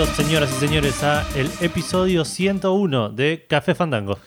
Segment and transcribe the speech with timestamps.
[0.00, 4.18] Bienvenidos, señoras y señores, a el episodio 101 de Café Fandango.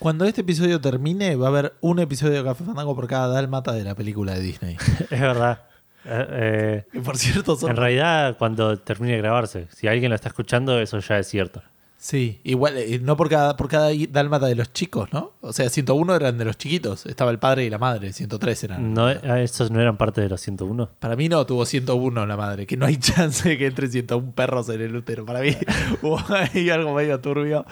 [0.00, 3.70] Cuando este episodio termine, va a haber un episodio de Café Fandango por cada dálmata
[3.70, 4.76] de la película de Disney.
[5.08, 5.62] Es verdad.
[6.04, 7.70] Eh, Que por cierto, eh, son.
[7.70, 11.62] en realidad, cuando termine de grabarse, si alguien lo está escuchando, eso ya es cierto.
[12.02, 15.34] Sí, igual, eh, no por cada, por cada dálmata de los chicos, ¿no?
[15.42, 17.04] O sea, 101 eran de los chiquitos.
[17.04, 18.94] Estaba el padre y la madre, 103 eran.
[18.94, 20.88] No, eh, ¿Esos no eran parte de los 101?
[20.98, 24.32] Para mí no, tuvo 101 la madre, que no hay chance de que entre 101
[24.32, 25.26] perros en el útero.
[25.26, 25.54] Para mí
[26.02, 27.66] hubo ahí algo medio turbio.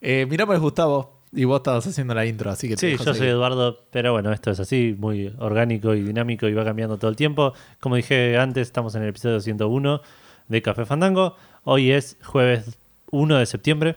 [0.00, 2.86] Eh, mi nombre es Gustavo y vos estabas haciendo la intro, así que te Sí,
[2.88, 3.28] dejo yo soy.
[3.28, 7.16] Eduardo, pero bueno, esto es así, muy orgánico y dinámico y va cambiando todo el
[7.16, 7.52] tiempo.
[7.78, 10.00] Como dije antes, estamos en el episodio 101
[10.48, 11.36] de Café Fandango.
[11.62, 12.76] Hoy es jueves
[13.10, 13.96] 1 de septiembre,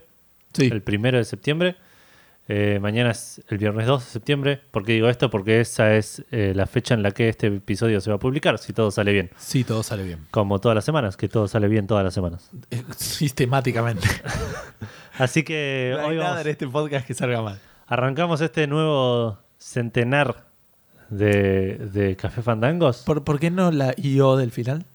[0.54, 1.76] Sí, el primero de septiembre.
[2.48, 4.62] Eh, mañana es el viernes 2 de septiembre.
[4.72, 5.30] ¿Por qué digo esto?
[5.30, 8.58] Porque esa es eh, la fecha en la que este episodio se va a publicar,
[8.58, 9.30] si todo sale bien.
[9.38, 10.20] sí, todo sale bien.
[10.32, 12.50] Como todas las semanas, que todo sale bien todas las semanas.
[12.72, 14.08] Eh, Sistemáticamente.
[15.17, 17.59] Así que No hay hoy nada vamos- en este podcast que salga mal.
[17.88, 20.45] arrancamos este nuevo centenar
[21.09, 23.04] de, de Café Fandangos.
[23.04, 24.86] ¿Por, por qué no la IO del final?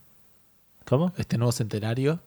[0.84, 1.12] ¿Cómo?
[1.16, 2.20] Este nuevo centenario.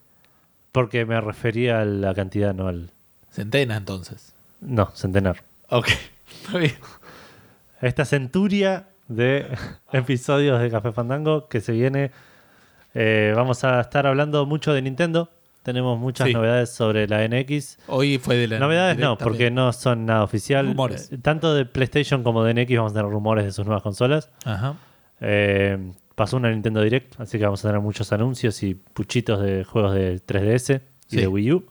[0.71, 2.91] Porque me refería a la cantidad, no al...
[3.31, 4.33] Centena, entonces.
[4.61, 5.43] No, centenar.
[5.69, 5.87] Ok.
[6.43, 6.73] Está bien.
[7.81, 9.47] Esta centuria de
[9.91, 12.11] episodios de Café Fandango que se viene.
[12.93, 15.29] eh, vamos a estar hablando mucho de Nintendo.
[15.63, 16.33] Tenemos muchas Sí.
[16.33, 17.77] novedades sobre la NX.
[17.87, 18.59] Hoy fue de la.
[18.59, 19.55] Novedades no, porque también.
[19.55, 20.65] no son nada oficial.
[20.67, 21.11] Rumores.
[21.21, 24.29] Tanto de PlayStation como de NX vamos a tener rumores de sus nuevas consolas.
[24.45, 24.75] Ajá.
[25.19, 29.63] Eh, pasó una Nintendo Direct, así que vamos a tener muchos anuncios y puchitos de
[29.63, 31.17] juegos de 3DS y Sí.
[31.21, 31.65] de Wii U.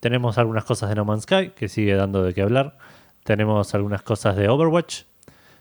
[0.00, 2.76] Tenemos algunas cosas de No Man's Sky, que sigue dando de qué hablar.
[3.22, 5.02] Tenemos algunas cosas de Overwatch.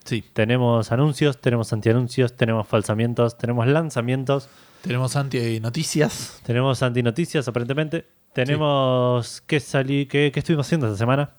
[0.05, 0.23] Sí.
[0.33, 4.49] Tenemos anuncios, tenemos antianuncios, tenemos falsamientos, tenemos lanzamientos,
[4.81, 6.41] Tenemos anti-noticias.
[6.45, 8.07] tenemos antinoticias aparentemente.
[8.33, 11.31] Tenemos qué salí, qué, qué estuvimos haciendo esta semana.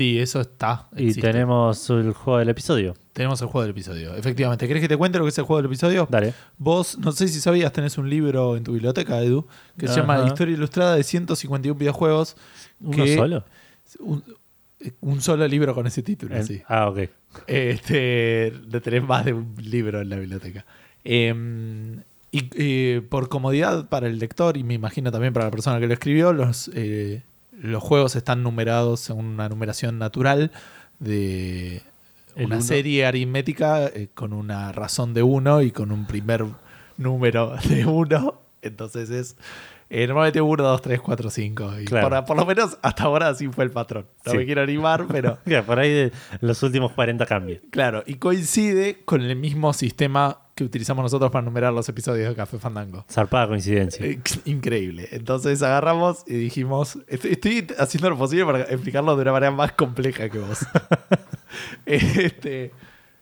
[0.00, 0.88] Sí, eso está.
[0.96, 2.94] Y tenemos el juego del episodio.
[3.12, 4.14] Tenemos el juego del episodio.
[4.14, 4.66] Efectivamente.
[4.66, 6.08] ¿Querés que te cuente lo que es el juego del episodio?
[6.10, 6.32] Dale.
[6.56, 9.46] Vos, no sé si sabías, tenés un libro en tu biblioteca, Edu,
[9.76, 12.34] que se llama Historia Ilustrada de 151 videojuegos.
[12.80, 13.44] ¿Uno que- solo?
[13.98, 14.24] Un,
[15.02, 16.62] un solo libro con ese título, En- sí.
[16.66, 17.00] Ah, ok.
[17.46, 20.64] Este, tener más de un libro en la biblioteca.
[21.04, 21.34] Eh,
[22.32, 25.86] y eh, por comodidad para el lector y me imagino también para la persona que
[25.88, 27.22] lo escribió, los, eh,
[27.62, 30.50] los juegos están numerados según una numeración natural
[30.98, 31.82] de
[32.36, 32.60] una uno.
[32.62, 36.44] serie aritmética eh, con una razón de uno y con un primer
[36.96, 38.40] número de uno.
[38.62, 39.36] Entonces es
[39.88, 41.72] eh, normalmente 1, 2, 3, 4, 5.
[41.80, 42.08] Y Claro.
[42.10, 44.06] por, por lo menos hasta ahora así fue el patrón.
[44.24, 44.38] No Sí.
[44.38, 45.38] me quiero animar, pero...
[45.66, 47.60] Por ahí de los últimos 40 cambios.
[47.70, 52.34] Claro, y coincide con el mismo sistema que utilizamos nosotros para numerar los episodios de
[52.34, 53.04] Café Fandango.
[53.10, 54.04] Zarpada coincidencia.
[54.04, 55.08] Eh, Increíble.
[55.10, 59.72] Entonces agarramos y dijimos, estoy, estoy haciendo lo posible para explicarlo de una manera más
[59.72, 60.58] compleja que vos.
[61.86, 62.72] este,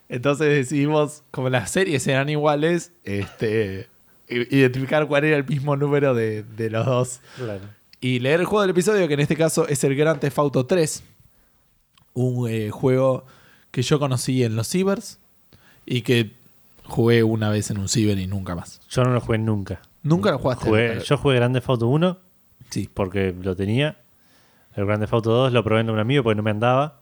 [0.08, 3.88] entonces decidimos, como las series eran iguales, este,
[4.28, 7.60] identificar cuál era el mismo número de, de los dos Claro.
[8.00, 10.66] y leer el juego del episodio, que en este caso es el Grand Theft Auto
[10.66, 11.02] 3.
[12.14, 13.24] Un eh, juego
[13.70, 15.18] que yo conocí en los cibers
[15.86, 16.32] y que
[16.88, 18.80] jugué una vez en un ciber y nunca más.
[18.88, 19.80] Yo no lo jugué nunca.
[20.02, 20.66] ¿Nunca lo jugaste?
[20.68, 22.18] Jugué- yo jugué Grande Auto 1
[22.70, 22.88] Sí.
[22.92, 23.98] porque lo tenía.
[24.74, 27.00] El Grande Auto 2 lo probé en un amigo porque no me andaba.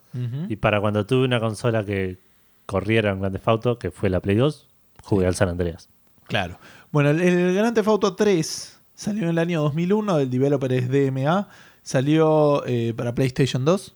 [0.48, 2.18] Y para cuando tuve una consola que
[2.64, 4.66] corriera en Grande Auto, que fue la Play 2,
[5.02, 5.88] jugué al San Andreas.
[6.24, 6.58] Claro.
[6.90, 10.88] Bueno, el, el Grand Theft Auto 3 salió en el año 2001, el developer es
[10.90, 11.48] DMA,
[11.82, 13.94] salió eh, para PlayStation 2.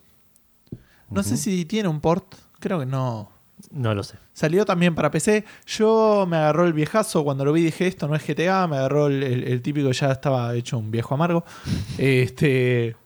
[1.08, 3.30] No sé si tiene un port, creo que no.
[3.70, 4.16] No lo sé.
[4.32, 5.44] Salió también para PC.
[5.66, 9.06] Yo me agarró el viejazo cuando lo vi dije esto no es GTA, me agarró
[9.08, 11.44] el, el- el típico ya estaba hecho un viejo amargo.
[11.98, 12.96] Este,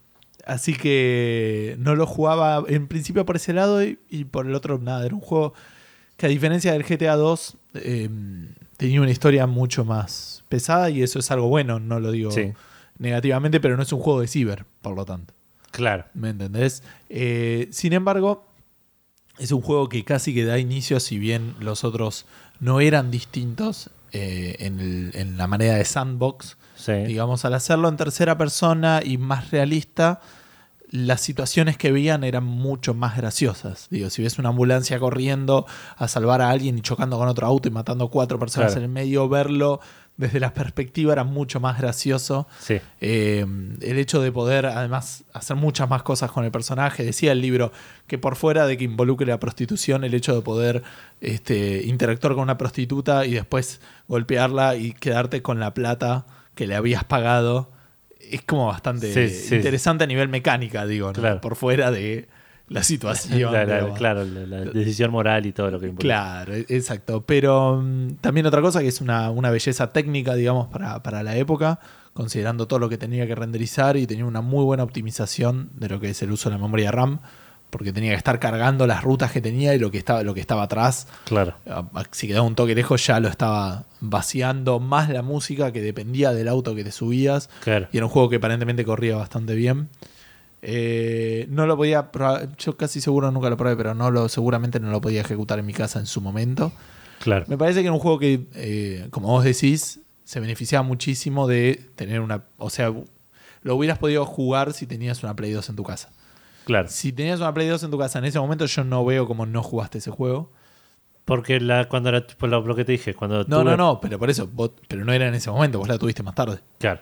[0.45, 4.77] así que no lo jugaba en principio por ese lado y, y por el otro
[4.79, 5.05] nada.
[5.05, 5.53] Era un juego
[6.17, 8.09] que a diferencia del GTA 2 eh,
[8.77, 12.53] tenía una historia mucho más pesada y eso es algo bueno, no lo digo Sí.
[12.99, 15.33] negativamente, pero no es un juego de ciber, por lo tanto.
[15.71, 16.05] Claro.
[16.13, 16.83] ¿Me entendés?
[17.09, 18.47] Eh, sin embargo,
[19.39, 22.25] es un juego que casi que da inicio, si bien los otros
[22.59, 26.93] no eran distintos eh, en, el- en la manera de sandbox, Sí.
[26.93, 30.19] digamos, al hacerlo en tercera persona y más realista,
[30.91, 33.87] las situaciones que veían eran mucho más graciosas.
[33.89, 35.65] Digo, si ves una ambulancia corriendo
[35.97, 38.85] a salvar a alguien y chocando con otro auto y matando cuatro personas Claro.
[38.85, 39.79] en el medio, verlo
[40.17, 42.47] desde la perspectiva era mucho más gracioso.
[42.59, 42.79] Sí.
[43.01, 43.45] Eh,
[43.81, 47.03] el hecho de poder, además, hacer muchas más cosas con el personaje.
[47.03, 47.71] Decía el libro
[48.07, 50.83] que por fuera de que involucre la prostitución, el hecho de poder
[51.21, 56.25] este, interactuar con una prostituta y después golpearla y quedarte con la plata
[56.55, 57.71] que le habías pagado
[58.21, 59.55] es como bastante Sí, sí.
[59.55, 61.13] interesante a nivel mecánica, digo, ¿no?
[61.13, 61.41] Claro.
[61.41, 62.27] por fuera de
[62.67, 63.51] la situación.
[63.53, 63.97] La- la- digamos.
[63.97, 66.07] claro, la, decisión moral y todo lo que implica.
[66.07, 67.21] Claro, e- exacto.
[67.21, 71.35] Pero mm, también otra cosa que es una, una belleza técnica, digamos, para, para la
[71.37, 71.79] época,
[72.13, 75.99] considerando todo lo que tenía que renderizar y tenía una muy buena optimización de lo
[75.99, 77.19] que es el uso de la memoria RAM,
[77.69, 80.39] porque tenía que estar cargando las rutas que tenía y lo que estaba, lo que
[80.39, 81.07] estaba atrás.
[81.25, 81.55] Claro.
[81.69, 85.81] a- a- Si quedaba un toque lejos, ya lo estaba vaciando más la música que
[85.81, 87.49] dependía del auto que te subías.
[87.63, 87.87] Claro.
[87.91, 89.89] Y era un juego que aparentemente corría bastante bien.
[90.67, 94.79] Eh, no lo podía probar- yo casi seguro nunca lo probé, pero no lo, seguramente
[94.79, 96.71] no lo podía ejecutar en mi casa en su momento.
[97.19, 97.45] Claro.
[97.47, 101.79] Me parece que era un juego que, eh, como vos decís, se beneficiaba muchísimo de
[101.95, 102.45] tener una.
[102.57, 102.91] O sea,
[103.61, 106.09] lo hubieras podido jugar si tenías una Play 2 en tu casa.
[106.65, 106.87] Claro.
[106.89, 109.45] Si tenías una Play 2 en tu casa en ese momento, yo no veo como
[109.45, 110.51] no jugaste ese juego.
[111.25, 113.99] Porque la, cuando la, por lo, lo que te dije, cuando No, tuve- no, no,
[114.01, 116.59] pero por eso, vos- pero no era en ese momento, vos la tuviste más tarde.
[116.79, 117.01] Claro.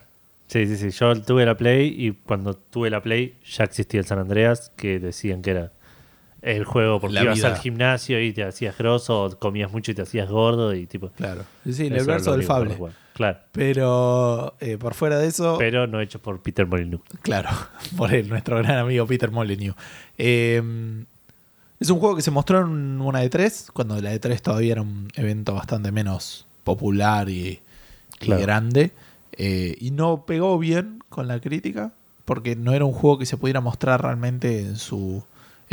[0.53, 0.91] Sí, sí, sí.
[0.91, 4.99] Yo tuve la Play y cuando tuve la Play ya existía el San Andreas, que
[4.99, 5.71] decían que era
[6.43, 7.47] el juego porque La ibas vida.
[7.47, 11.09] al gimnasio y te hacías grosso, comías mucho y te hacías gordo y tipo.
[11.09, 11.43] Claro.
[11.67, 12.77] Sí, el verso del Fable.
[13.13, 13.39] Claro.
[13.51, 17.01] Pero eh, por fuera de eso, Pero no hecho por Peter Molyneux.
[17.23, 17.49] claro,
[17.97, 19.75] por él, nuestro gran amigo Peter Molyneux.
[20.19, 20.61] Eh,
[21.79, 25.07] es un juego que se mostró en una E3, cuando la E3 todavía era un
[25.15, 27.59] evento bastante menos popular y,
[28.21, 28.91] grande.
[29.37, 31.93] Eh, y no pegó bien con la crítica,
[32.25, 35.23] porque no era un juego que se pudiera mostrar realmente en su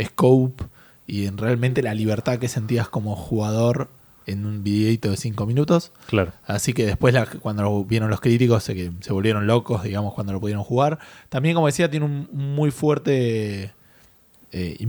[0.01, 0.63] scope
[1.07, 3.89] y en realmente la libertad que sentías como jugador
[4.27, 5.91] en un videito de 5 minutos.
[6.07, 6.31] Claro.
[6.45, 10.13] Así que después, la- cuando lo vieron los críticos, se, que se volvieron locos, digamos,
[10.13, 10.99] cuando lo pudieron jugar.
[11.29, 13.71] También, como decía, tiene un muy fuerte.
[14.53, 14.85] eh,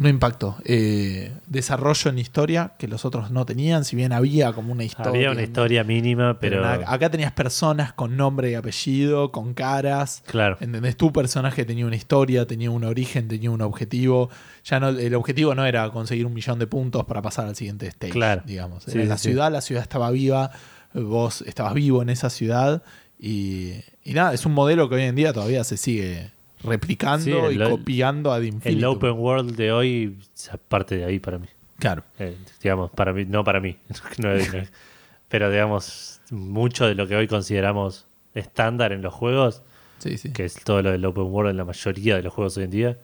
[0.00, 0.56] no impacto.
[0.64, 3.84] eh, desarrollo en historia que los otros no tenían.
[3.84, 5.10] Si bien había como una historia.
[5.10, 10.22] Había una historia mínima, pero nada, acá tenías personas con nombre y apellido, con caras.
[10.26, 10.56] claro.
[10.60, 10.96] ¿Entendés?
[10.96, 14.30] Tu personaje tenía una historia, tenía un origen, tenía un objetivo.
[14.64, 17.86] Ya no, el objetivo no era conseguir un millón de puntos para pasar al siguiente
[17.88, 18.42] stage, Claro.
[18.46, 18.88] digamos.
[18.88, 19.28] Era sí, la sí.
[19.28, 20.50] ciudad, la ciudad estaba viva,
[20.94, 22.82] vos estabas vivo en esa ciudad.
[23.18, 26.30] Y, y nada, es un modelo que hoy en día todavía se sigue
[26.64, 28.96] replicando Sí, y el- copiando ad El infinitum.
[28.96, 31.46] open world de hoy es parte de ahí para mí.
[31.78, 32.04] Claro.
[32.18, 33.76] Eh, digamos, para mí, no para mí.
[34.18, 34.44] No no
[35.28, 39.62] pero digamos, mucho de lo que hoy consideramos estándar en los juegos,
[39.98, 40.32] Sí, sí.
[40.32, 42.70] que es todo lo del open world en la mayoría de los juegos hoy en
[42.70, 42.98] día,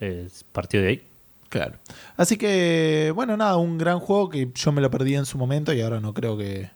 [0.00, 1.02] es partió de ahí.
[1.48, 1.74] Claro.
[2.16, 5.72] Así que, bueno, nada, un gran juego que yo me lo perdí en su momento
[5.72, 6.70] y ahora no creo que,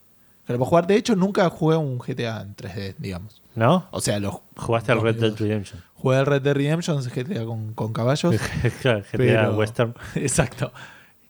[0.47, 0.87] que lo jugar.
[0.87, 3.41] De hecho, nunca jugué un GTA en 3D, digamos.
[3.55, 3.87] ¿No?
[3.91, 5.37] O sea, los Jugaste al Red Dead.
[5.37, 5.81] Redemption.
[6.03, 8.35] Jugué al Red Dead Redemption, GTA con, con caballos.
[8.63, 9.95] GTA Pero- Western.
[10.17, 10.73] Exacto.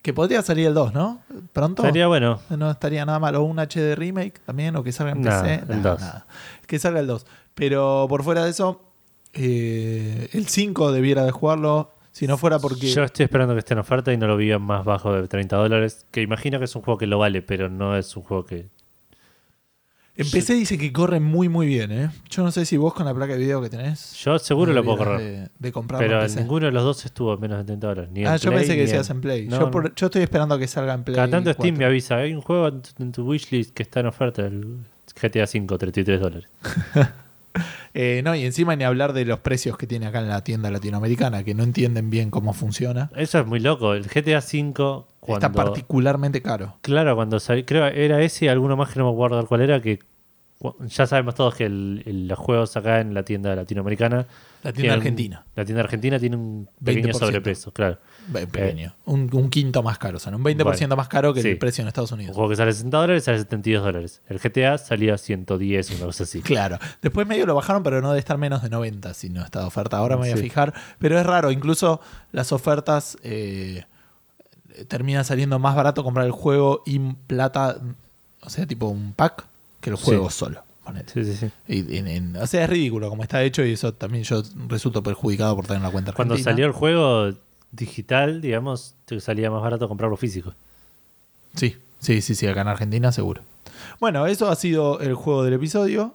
[0.01, 1.21] Que podría salir el 2, ¿no?
[1.53, 1.83] Pronto.
[1.83, 2.41] Sería bueno.
[2.51, 3.37] No estaría nada mal.
[3.37, 5.55] O un HD remake también, o que salga en Nah, PC.
[5.73, 6.01] el Nah, 2.
[6.01, 6.27] nada.
[6.67, 7.25] Que salga el 2.
[7.55, 8.83] Pero por fuera de eso,
[9.35, 11.93] eh, el 5 debiera de jugarlo.
[12.11, 12.91] Si no fuera porque.
[12.91, 15.57] Yo estoy esperando que esté en oferta y no lo vi más bajo de 30
[15.57, 16.07] dólares.
[16.11, 18.69] Que imagino que es un juego que lo vale, pero no es un juego que.
[20.15, 22.11] En PC dice que corre muy, muy bien, ¿eh?
[22.29, 24.13] Yo no sé si vos con la placa de video que tenés.
[24.23, 25.19] Yo seguro lo puedo correr.
[25.21, 26.41] De, de comprarlo Pero en en PC.
[26.43, 28.11] ninguno de los dos estuvo menos de 30 dólares.
[28.13, 29.47] Ni Ah, en yo Play, pensé que decías en- en Play.
[29.49, 29.71] No, yo, no.
[29.71, 31.15] por- yo estoy esperando que salga en Play.
[31.17, 31.63] Cada tanto 4.
[31.63, 34.43] Steam me avisa, hay un juego en tu, en tu wishlist que está en oferta,
[34.43, 34.81] el
[35.19, 36.49] GTA V, 33 dólares.
[37.94, 40.71] Eh, no, y encima ni hablar de los precios que tiene acá en la tienda
[40.71, 43.11] latinoamericana, que no entienden bien cómo funciona.
[43.15, 43.93] Eso es muy loco.
[43.93, 44.73] El GTA V,
[45.21, 45.47] cuando...
[45.47, 46.79] Está particularmente caro.
[46.81, 49.82] Claro, cuando salió, creo era ese y alguno más que no me acuerdo cuál era,
[49.82, 49.99] que
[50.87, 54.27] ya sabemos todos que el- el- los juegos acá en la tienda latinoamericana...
[54.63, 55.44] La tienda tienen- argentina.
[55.55, 57.19] La tienda argentina tiene un pequeño 20%.
[57.19, 57.99] sobrepeso, claro.
[58.29, 58.94] Ve- Pequeño.
[59.05, 60.17] Un, un quinto más caro.
[60.17, 61.48] O sea, un 20% Bueno, más caro que sí.
[61.48, 62.34] el precio en Estados Un Unidos.
[62.36, 64.20] juego que sale 60 dólares sale 72 dólares.
[64.29, 66.41] El GTA salía a 110, una cosa así.
[66.43, 66.79] Claro.
[67.02, 69.67] Después medio lo bajaron, pero no debe estar menos de 90 si no está de
[69.67, 69.96] oferta.
[69.98, 70.72] Ahora me voy a fijar.
[70.98, 71.50] Pero es raro.
[71.50, 72.00] Incluso
[72.32, 73.84] las ofertas eh,
[74.88, 77.79] terminan saliendo más barato comprar el juego y plata.
[78.43, 79.46] O sea, tipo un pack
[79.81, 80.05] que el Sí.
[80.05, 80.62] juego solo.
[81.12, 81.50] Sí, sí, sí.
[81.69, 85.00] Y en- en- o sea, es ridículo como está hecho y eso también yo resulto
[85.02, 86.52] perjudicado por tener la cuenta Cuando argentina.
[86.52, 87.32] salió el juego
[87.72, 90.55] digital, digamos, te salía más barato comprarlo físico.
[91.55, 93.43] Sí, sí, sí, sí, acá en Argentina seguro.
[94.00, 96.14] Bueno, eso ha sido el juego del episodio.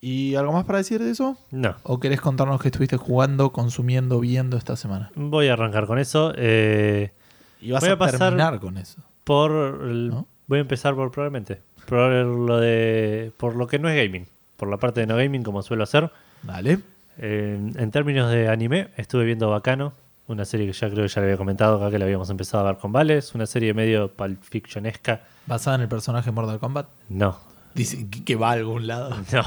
[0.00, 1.36] ¿Y algo más para decir de eso?
[1.52, 1.76] No.
[1.84, 5.12] ¿O querés contarnos qué estuviste jugando, consumiendo, viendo esta semana?
[5.14, 6.32] Voy a arrancar con eso.
[6.36, 7.12] eh,
[7.60, 9.00] Y vas Voy a, a pasar- terminar con eso.
[9.22, 9.52] por
[9.84, 10.26] el- ¿No?
[10.48, 11.60] Voy a empezar por probablemente.
[11.86, 14.26] Por lo, de, por lo que no es gaming.
[14.56, 16.10] Por la parte de no gaming, como suelo hacer.
[16.42, 16.80] Dale.
[17.18, 19.92] Eh, en términos de anime, estuve viendo Bacano.
[20.28, 22.66] Una serie que ya creo que ya le había comentado acá que la habíamos empezado
[22.66, 23.18] a ver con Vale.
[23.18, 25.22] Es una serie medio Pulp Fictionesca.
[25.46, 26.88] Basada en el personaje Mortal Kombat.
[27.08, 27.38] No,
[27.74, 29.10] Dice que- va a algún lado.
[29.32, 29.42] no.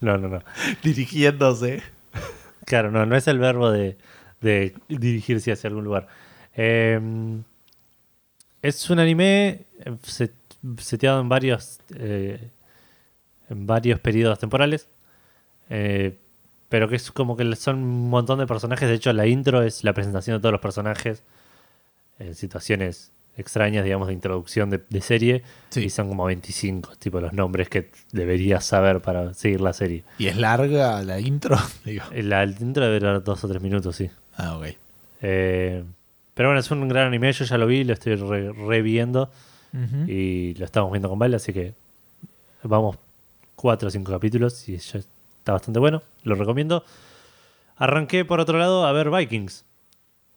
[0.00, 0.42] No, no, no.
[0.82, 1.82] Dirigiéndose.
[2.66, 3.96] Claro, no, no es el verbo de,
[4.40, 6.06] de dirigirse hacia algún lugar.
[6.54, 7.00] Eh,
[8.62, 10.34] es un anime eh, set-
[10.78, 12.50] seteado en varios, eh,
[13.48, 14.88] en varios periodos temporales.
[15.70, 16.18] eh,
[16.68, 18.88] pero que es como que son un montón de personajes.
[18.88, 21.22] De hecho, la intro es la presentación de todos los personajes
[22.18, 25.42] en situaciones extrañas, digamos, de introducción de, de serie.
[25.68, 25.84] Sí.
[25.84, 30.04] Y son como 25, tipo los nombres que deberías saber para seguir la serie.
[30.18, 31.56] ¿Y es larga la intro?
[31.84, 32.04] Digo.
[32.14, 34.10] La intro debe durar dos o tres minutos, sí.
[34.36, 34.66] Ah, ok.
[35.22, 35.84] Eh,
[36.34, 39.30] pero bueno, es un gran anime, yo ya lo vi, lo estoy re- reviendo
[39.72, 40.10] Ujú.
[40.10, 41.74] y lo estamos viendo con Vale, así que
[42.62, 42.98] vamos
[43.54, 45.00] cuatro o cinco capítulos y ya
[45.46, 46.82] está bastante bueno, lo recomiendo.
[47.76, 49.64] Arranqué por otro lado a ver Vikings,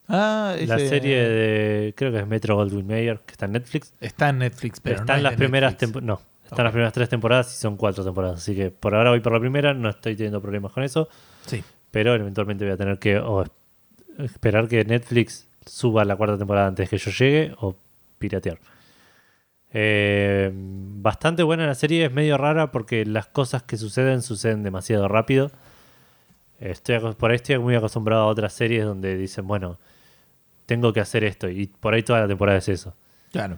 [0.07, 3.93] Ah, la ese- serie de, creo que es Metro Goldwyn Mayer, que está en Netflix.
[3.99, 7.59] Está en Netflix, pero están no las primeras no, están las primeras tres temporadas y
[7.59, 10.71] son cuatro temporadas, así que por ahora voy por la primera, no estoy teniendo problemas
[10.73, 11.09] con eso.
[11.47, 11.63] Sí.
[11.91, 13.49] pero eventualmente voy a tener que o es-
[14.19, 17.75] esperar que Netflix suba la cuarta temporada antes que yo llegue o
[18.19, 18.59] piratear.
[19.71, 25.07] Eh, bastante buena la serie, es medio rara porque las cosas que suceden suceden demasiado
[25.07, 25.51] rápido.
[26.59, 29.77] Estoy, por ahí estoy muy acostumbrado a otras series donde dicen, bueno,
[30.65, 32.95] tengo que hacer esto y por ahí toda la temporada es eso.
[33.31, 33.57] Claro.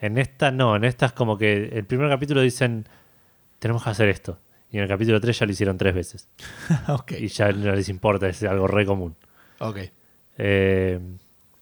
[0.00, 2.86] En esta no, en esta es como que el primer capítulo dicen,
[3.58, 4.38] tenemos que hacer esto.
[4.70, 6.28] Y en el capítulo 3 ya lo hicieron tres veces.
[7.18, 9.16] Y ya no les importa, es algo re común.
[9.60, 9.78] Ok.
[10.36, 10.98] Eh,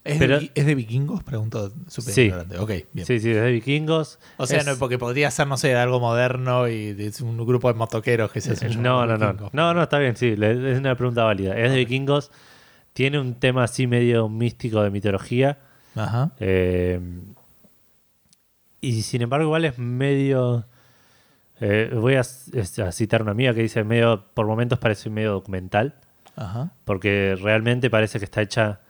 [0.04, 1.22] ¿Es, Pero- de, vi- ¿Es de vikingos?
[1.22, 2.20] Pregunto súper Sí.
[2.22, 2.58] ignorante.
[2.58, 3.06] Ok, bien.
[3.06, 4.18] sí, sí, desde vikingos.
[4.36, 7.68] O sea, Es- no, porque podría ser, no sé, algo moderno y de un grupo
[7.68, 9.54] de motoqueros que se hacen no, no, no, vikingos.
[9.54, 11.56] no, no, está bien, sí, es una pregunta válida.
[11.56, 12.32] Es de vikingos,
[12.94, 15.58] tiene un tema así medio místico de mitología.
[15.94, 16.32] Ajá.
[16.40, 16.98] eh,
[18.80, 20.66] y sin embargo, igual es medio.
[21.60, 25.30] eh, voy a, es- a citar una amiga que dice medio, por momentos parece medio
[25.32, 25.94] documental.
[26.34, 26.72] Ajá.
[26.86, 28.80] porque realmente parece que está hecha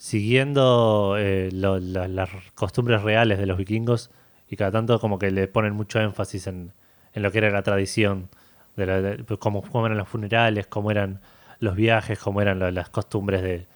[0.00, 4.10] siguiendo eh, lo- la- las costumbres reales de los vikingos
[4.48, 6.72] y cada tanto como que le ponen mucho énfasis en,
[7.12, 8.30] en lo que era la tradición,
[8.76, 11.20] de, la- de- pues, cómo, cómo eran los funerales, cómo eran
[11.58, 13.66] los viajes, cómo eran la- las costumbres de,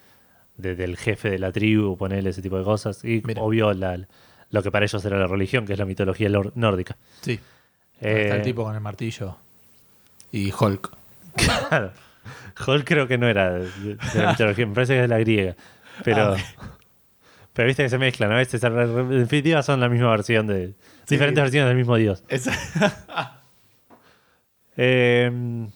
[0.57, 3.05] de- del jefe de la tribu, ponerle ese tipo de cosas.
[3.05, 3.43] Y Mira.
[3.43, 4.01] obvio la-
[4.51, 6.97] lo que para ellos era la religión, que es la mitología nórdica.
[7.21, 7.39] Sí.
[8.01, 9.37] Está el Eh, tipo con el martillo.
[10.33, 10.91] Y Hulk.
[11.37, 11.91] Claro.
[12.67, 15.19] Hulk creo que no era de, de la mitología, me parece que es de la
[15.19, 15.55] griega.
[16.03, 16.37] Pero, Ah,
[17.53, 20.75] pero viste que se mezclan, a veces en definitiva son la misma versión de.
[21.05, 21.15] Sí.
[21.17, 22.25] Diferentes versiones del mismo dios.
[22.29, 22.53] Esa-
[24.77, 25.69] Eh,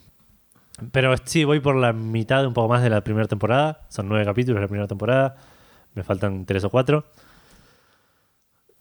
[0.92, 3.82] pero sí, voy por la mitad, un poco más de la primera temporada.
[3.88, 5.36] Son nueve capítulos de la primera temporada.
[5.94, 7.06] Me faltan tres o cuatro.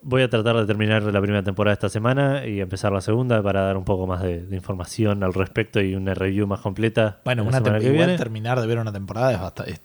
[0.01, 3.62] Voy a tratar de terminar la primera temporada esta semana y empezar la segunda para
[3.62, 7.20] dar un poco más de, de información al respecto y una review más completa.
[7.25, 8.15] bueno, la una semana que viene.
[8.17, 9.82] terminar de ver una temporada es basta- es-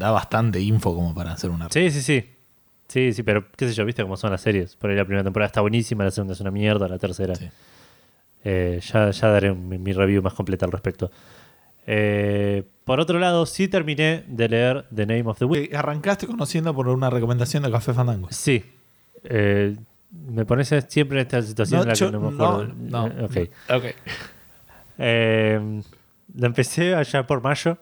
[0.00, 1.68] da bastante info como para hacer una.
[1.70, 2.24] Sí, sí, sí.
[2.88, 4.74] Sí, sí, pero qué sé yo, viste cómo son las series.
[4.74, 7.36] Por ahí la primera temporada está buenísima, la segunda es una mierda, la tercera.
[7.36, 7.48] Sí.
[8.42, 11.10] Eh, ya, ya daré mi, mi review más completa al respecto.
[11.86, 15.72] Eh, por otro lado, sí terminé de leer The Name of the Wind.
[15.72, 18.28] Eh, Arrancaste conociendo por una recomendación de Café Fandango.
[18.32, 18.64] Sí.
[19.22, 19.76] Eh,
[20.10, 22.74] me pones siempre en esta situación en la yo- que no me acuerdo.
[22.76, 23.24] no, Eh,
[23.68, 23.76] ok.
[23.76, 23.84] Ok.
[24.98, 25.82] Eh,
[26.34, 27.78] la empecé allá por mayo.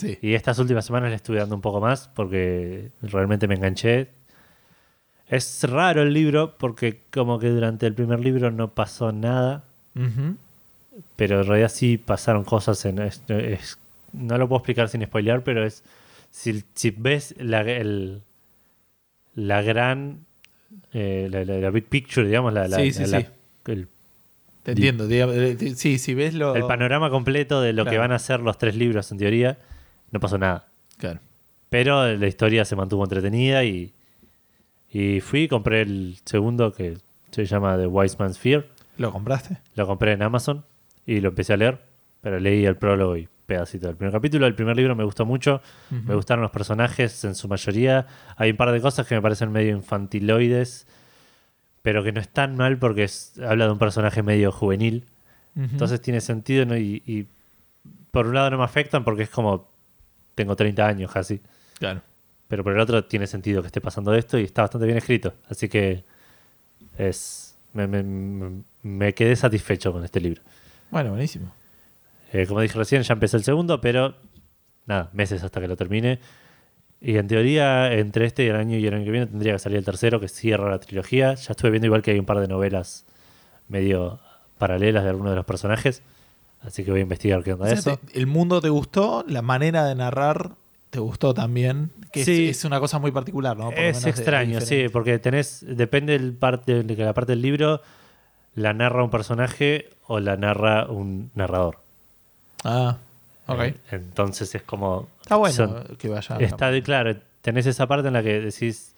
[0.00, 0.18] Sí.
[0.22, 4.08] Y estas últimas semanas le estuve dando un poco más porque realmente me enganché.
[5.28, 9.64] Es raro el libro porque como que durante el primer libro no pasó nada,
[11.16, 12.84] pero en realidad sí pasaron cosas.
[12.84, 13.78] En, es- es-
[14.12, 15.84] no lo puedo explicar sin spoilear, pero es
[16.30, 18.22] si, si ves la, el-
[19.34, 20.24] la gran,
[20.92, 23.88] eh, la, la- la big picture, digamos, la, Sí, sí, el,
[24.64, 25.06] Te entiendo.
[25.06, 25.36] digamos,
[25.76, 26.56] Sí, si ves lo.
[26.56, 29.58] el panorama completo de lo que van a ser los tres libros en teoría,
[30.10, 30.68] no pasó nada.
[30.98, 31.20] Claro.
[31.68, 33.92] Pero la historia se mantuvo entretenida y,
[34.90, 36.98] y fui y compré el segundo que
[37.30, 38.66] se llama The Wise Man's Fear.
[38.98, 39.58] ¿Lo compraste?
[39.76, 40.64] Lo compré en Amazon
[41.06, 41.80] y lo empecé a leer,
[42.20, 44.46] pero leí el prólogo y pedacito del primer capítulo.
[44.46, 48.06] El primer libro me gustó mucho, me gustaron los personajes en su mayoría.
[48.36, 50.86] Hay un par de cosas que me parecen medio infantiloides,
[51.82, 55.06] pero que no están mal porque es- habla de un personaje medio juvenil.
[55.56, 56.76] Entonces tiene sentido ¿no?
[56.76, 57.26] y, y
[58.12, 59.69] por un lado no me afectan porque es como
[60.40, 61.40] tengo 30 años casi.
[61.78, 62.00] Claro.
[62.48, 65.34] Pero por el otro tiene sentido que esté pasando esto y está bastante bien escrito.
[65.48, 66.04] Así que
[66.98, 70.42] es me, me- me- me quedé satisfecho con este libro.
[70.90, 71.52] Bueno, buenísimo.
[72.32, 74.14] Eh, como dije recién, ya empecé el segundo, pero
[74.86, 76.18] nada, meses hasta que lo termine.
[77.00, 79.58] Y en teoría, entre este y el año y el año que viene tendría que
[79.58, 81.34] salir el tercero, que cierra la trilogía.
[81.34, 83.06] Ya estuve viendo igual que hay un par de novelas
[83.68, 84.20] medio
[84.58, 86.02] paralelas de algunos de los personajes.
[86.62, 87.96] Así que voy a investigar qué onda O sea, eso.
[87.96, 90.50] te- el mundo te gustó, la manera de narrar
[90.90, 91.90] te gustó también.
[92.12, 92.48] Que Sí.
[92.48, 93.66] es, una cosa muy particular, ¿no?
[93.70, 97.42] Por es menos extraño, sí, porque tenés, depende del parte, de que la parte del
[97.42, 97.80] libro
[98.56, 101.78] la narra un personaje o la narra un narrador.
[102.64, 102.96] Ah,
[103.46, 103.60] ok.
[103.60, 105.08] Eh, entonces es como...
[105.22, 106.36] Está bueno son- que vaya.
[106.40, 108.92] está de claro, tenés esa parte en la que decís,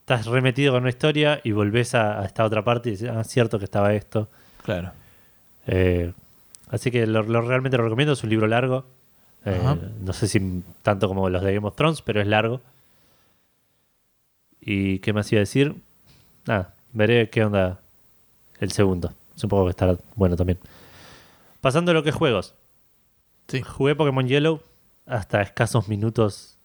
[0.00, 3.22] estás remetido con una historia y volvés a, a esta otra parte y dices, ah,
[3.24, 4.28] cierto que estaba esto.
[4.64, 4.90] Claro.
[5.68, 6.12] Eh,
[6.68, 8.84] así que lo, lo- realmente lo recomiendo, es un libro largo.
[9.44, 9.60] Eh,
[10.00, 12.60] no sé si tanto como los de Game of Thrones, pero es largo.
[14.60, 15.76] ¿Y qué más iba a decir?
[16.46, 17.78] Nada, veré qué onda
[18.58, 19.12] el segundo.
[19.36, 20.58] Supongo que estará bueno también.
[21.60, 22.54] Pasando a lo que es juegos.
[23.48, 23.62] Sí.
[23.62, 24.60] Jugué Pokémon Yellow
[25.06, 26.55] hasta escasos minutos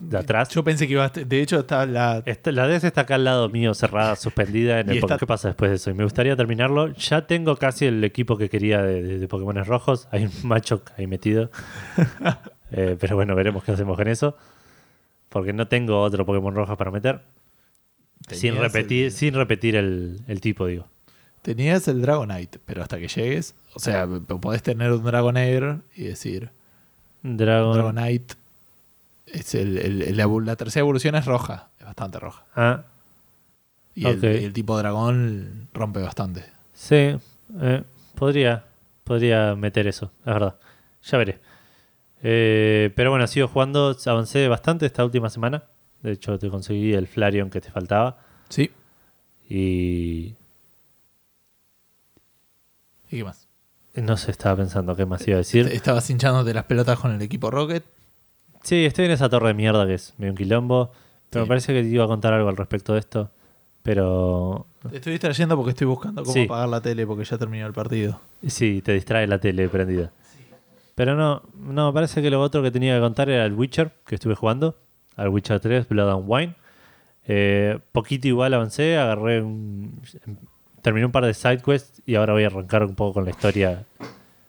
[0.00, 0.48] de atrás.
[0.50, 1.08] Yo pensé que iba a...
[1.08, 2.22] De hecho, está la...
[2.26, 5.16] Esta- la DS está acá al lado mío, cerrada, suspendida en está-.
[5.18, 5.90] ¿Qué pasa después de eso?
[5.90, 6.88] Y me gustaría terminarlo.
[6.94, 10.08] Ya tengo casi el equipo que quería de, de, de Pokémon rojos.
[10.10, 11.50] Hay un macho ahí metido.
[12.72, 14.36] Eh, pero bueno, veremos qué hacemos con eso.
[15.28, 17.20] Porque no tengo otro Pokémon rojo para meter.
[18.30, 20.86] Sin repetir, el- sin repetir el, el tipo, digo.
[21.42, 23.56] Tenías el Dragonite, pero hasta que llegues...
[23.74, 26.50] O sea, podés tener un Dragonair y decir...
[27.24, 27.72] Dragon.
[27.74, 28.34] Dragonite...
[29.32, 31.68] Es el, la, la tercera evolución es roja.
[31.78, 32.44] Es bastante roja.
[32.56, 32.84] Ah,
[33.94, 36.44] Y el- tipo dragón rompe bastante.
[36.72, 37.16] sí.
[37.60, 37.82] eh,
[38.14, 38.64] podría,
[39.04, 40.56] podría meter eso, es verdad.
[41.02, 41.38] Ya veré.
[42.22, 43.96] Eh, pero bueno, sigo jugando.
[44.06, 45.64] Avancé bastante esta última semana.
[46.02, 48.18] De hecho, te conseguí el Flareon que te faltaba.
[48.48, 48.70] Sí.
[49.48, 50.34] Y
[53.10, 53.46] ¿Y qué más?
[53.94, 55.66] no sé, estaba pensando qué más iba a decir.
[55.72, 57.84] Estabas hinchándote las pelotas con el equipo Rocket.
[58.62, 60.90] Sí, estoy en esa torre de mierda que es medio un quilombo.
[61.30, 61.46] Pero Sí.
[61.46, 63.30] me parece que te iba a contar algo al respecto de esto.
[63.82, 66.44] Pero Te estoy distrayendo porque estoy buscando cómo Sí.
[66.44, 68.20] apagar la tele porque ya terminó el partido.
[68.46, 70.10] sí, te distrae la tele prendida.
[70.94, 73.90] Pero no, no, me parece que lo otro que tenía que contar era el Witcher,
[74.06, 74.76] que estuve jugando.
[75.16, 76.54] Al Witcher 3, Blood and Wine.
[77.26, 80.02] Eh, poquito igual avancé, agarré un...
[80.82, 83.30] Terminé un par de side quests y ahora voy a arrancar un poco con la
[83.30, 83.84] historia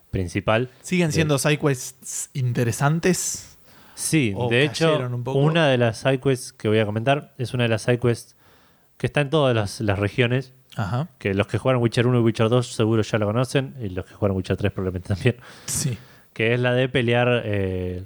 [0.10, 0.69] principal.
[0.82, 1.15] ¿Siguen Sí.
[1.15, 3.50] siendo sidequests interesantes?
[3.95, 7.63] Sí, O de hecho, un una de las sidequests que voy a comentar es una
[7.63, 8.36] de las sidequests
[8.97, 10.54] que está en todas las, las regiones.
[10.75, 11.08] Ajá.
[11.17, 14.06] Que los que jugaron Witcher 1 y Witcher 2 seguro ya lo conocen, y los
[14.06, 15.36] que jugaron Witcher 3 probablemente también.
[15.65, 15.97] Sí.
[16.34, 17.41] Que es la de pelear.
[17.45, 18.06] eh,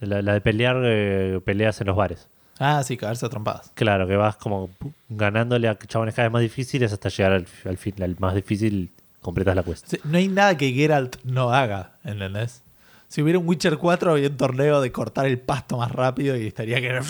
[0.00, 2.28] la, la de pelear eh, peleas en los bares.
[2.58, 3.70] Ah, sí, cagarse a trompadas.
[3.74, 4.70] Claro, que vas como
[5.08, 8.90] ganándole a chabones cada vez más difíciles hasta llegar al, al fin, al más difícil,
[9.20, 9.86] completas la quest.
[9.88, 12.62] Sí, No hay nada que Geralt no haga, ¿entendés?
[13.08, 16.46] Si hubiera un Witcher 4, había un torneo de cortar el pasto más rápido y
[16.48, 17.00] estaría que.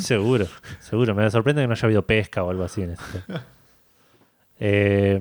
[0.00, 0.46] Seguro,
[0.80, 1.14] seguro.
[1.14, 3.22] Me sorprende que no haya habido pesca o algo así en este.
[4.58, 5.20] Eh,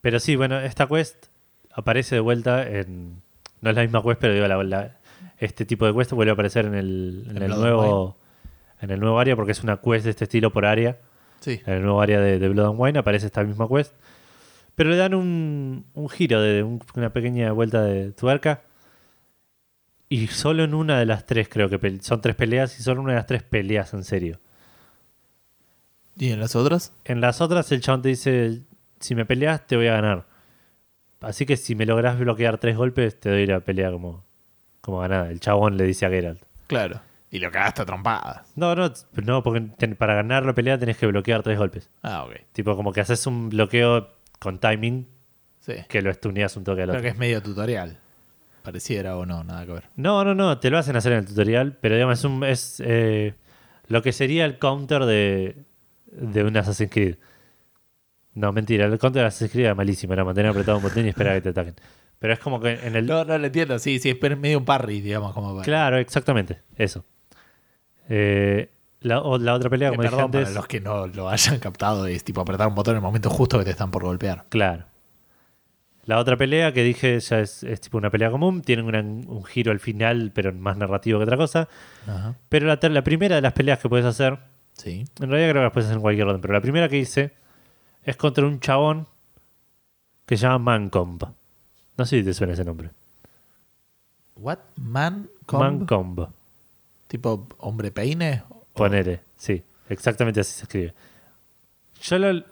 [0.00, 1.26] pero sí, bueno, esta quest
[1.72, 3.22] aparece de vuelta en.
[3.62, 4.96] No es la misma quest, pero digo, la- la-
[5.38, 8.16] este tipo de quest vuelve a aparecer en el, en el nuevo.
[8.82, 10.98] En el nuevo área, porque es una quest de este estilo por área.
[11.40, 11.60] Sí.
[11.66, 13.94] En el nuevo área de, de Blood and Wine aparece esta misma quest.
[14.76, 18.62] Pero le dan un, un giro, de un- una pequeña vuelta de tuerca.
[20.08, 23.00] Y solo en una de las tres, creo que pe- son tres peleas, y solo
[23.00, 24.38] en una de las tres peleas en serio.
[26.16, 26.92] ¿Y en las otras?
[27.04, 28.62] En las otras, el chabón te dice:
[29.00, 30.26] Si me peleas, te voy a ganar.
[31.20, 34.24] Así que si me lográs bloquear tres golpes, te doy la pelea como,
[34.80, 35.30] como ganada.
[35.30, 36.42] El chabón le dice a Geralt.
[36.68, 37.00] Claro.
[37.30, 38.52] Y lo cagaste a trompadas.
[38.54, 38.92] No, no,
[39.24, 41.90] no, porque ten- para ganar la pelea tenés que bloquear tres golpes.
[42.02, 42.32] Ah, ok.
[42.52, 45.06] Tipo, como que haces un bloqueo con timing
[45.60, 45.74] Sí.
[45.88, 47.02] que lo estuneas un toque al Creo otro.
[47.02, 47.98] que es medio tutorial.
[48.62, 49.84] Pareciera o no, nada que ver.
[49.96, 52.82] No, no, no, te lo hacen hacer en el tutorial, pero digamos, es, un, es
[52.84, 53.34] eh,
[53.88, 55.56] lo que sería el counter de,
[56.06, 57.16] de un Assassin's Creed.
[58.34, 61.08] No, mentira, el counter de Assassin's Creed era malísimo, era mantener apretado un botón y
[61.08, 61.74] esperar a que te ataquen.
[62.18, 63.06] Pero es como que en el...
[63.06, 63.78] No, no lo entiendo.
[63.78, 65.32] Sí, sí, es medio un parry, digamos.
[65.32, 67.04] Como para- Claro, exactamente, eso.
[68.08, 68.70] Eh,
[69.06, 70.54] la, o la otra pelea, Eh, como dije perdón, para antes...
[70.54, 73.58] los que no lo hayan captado, es tipo apretar un botón en el momento justo
[73.58, 74.44] que te están por golpear.
[74.48, 74.84] Claro.
[76.04, 79.44] La otra pelea que dije ya es, es tipo una pelea común, tiene una- un
[79.44, 81.68] giro al final, pero más narrativo que otra cosa.
[82.06, 82.34] Ajá.
[82.48, 84.38] Pero la, ter- la primera de las peleas que puedes hacer
[84.74, 85.04] Sí.
[85.20, 87.32] En realidad creo que las puedes hacer en cualquier orden, pero la primera que hice
[88.04, 89.06] es contra un chabón
[90.26, 91.22] que se llama Mancomb.
[91.96, 92.90] No sé si te suena ese nombre.
[94.36, 94.58] What?
[94.76, 95.60] Man comb?
[95.62, 96.26] Mancomb.
[97.08, 98.42] Tipo hombre peine.
[98.76, 100.94] Ponele, sí, exactamente así se escribe.
[102.02, 102.44] Yo, lo-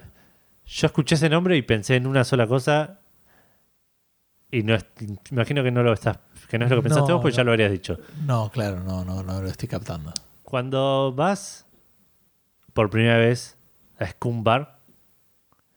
[0.66, 3.00] yo escuché ese nombre y pensé en una sola cosa
[4.50, 4.86] y no es-
[5.30, 7.42] imagino que no lo estás que no es lo que pensaste No, vos, pues ya
[7.42, 7.98] lo habrías dicho.
[8.26, 10.12] No, claro, no, no, no lo estoy captando.
[10.42, 11.66] Cuando vas
[12.74, 13.56] por primera vez
[13.98, 14.78] a Scum Bar,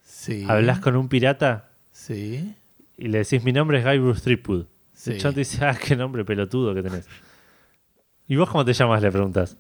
[0.02, 0.46] Sí.
[0.48, 2.54] hablas con un pirata Sí.
[2.98, 4.66] y le decís, mi nombre es Guy Bruce Threepwood.
[4.94, 5.12] Sí.
[5.14, 7.08] El chabón te dice, ah, qué nombre pelotudo que tenés.
[8.28, 9.02] ¿Y vos cómo te llamas?
[9.02, 9.58] Le preguntas.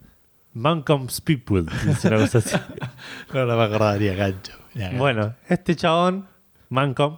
[0.57, 1.69] Malcolm Speedwood.
[1.85, 2.57] Dice una cosa así.
[3.33, 4.53] No, no me acordaría, gancho.
[4.97, 6.27] Bueno, este chabón,
[6.69, 7.17] Malcolm,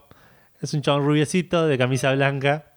[0.61, 2.73] es un chabón rubiecito de camisa blanca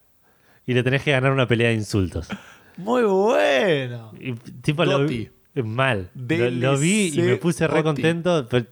[0.67, 2.29] y le tenés que ganar una pelea de insultos.
[2.77, 4.13] Muy bueno.
[4.19, 5.31] Y, tipo, lo vi,
[5.65, 6.11] mal.
[6.15, 8.47] Lo, lo vi y me puse re contento.
[8.49, 8.67] pero,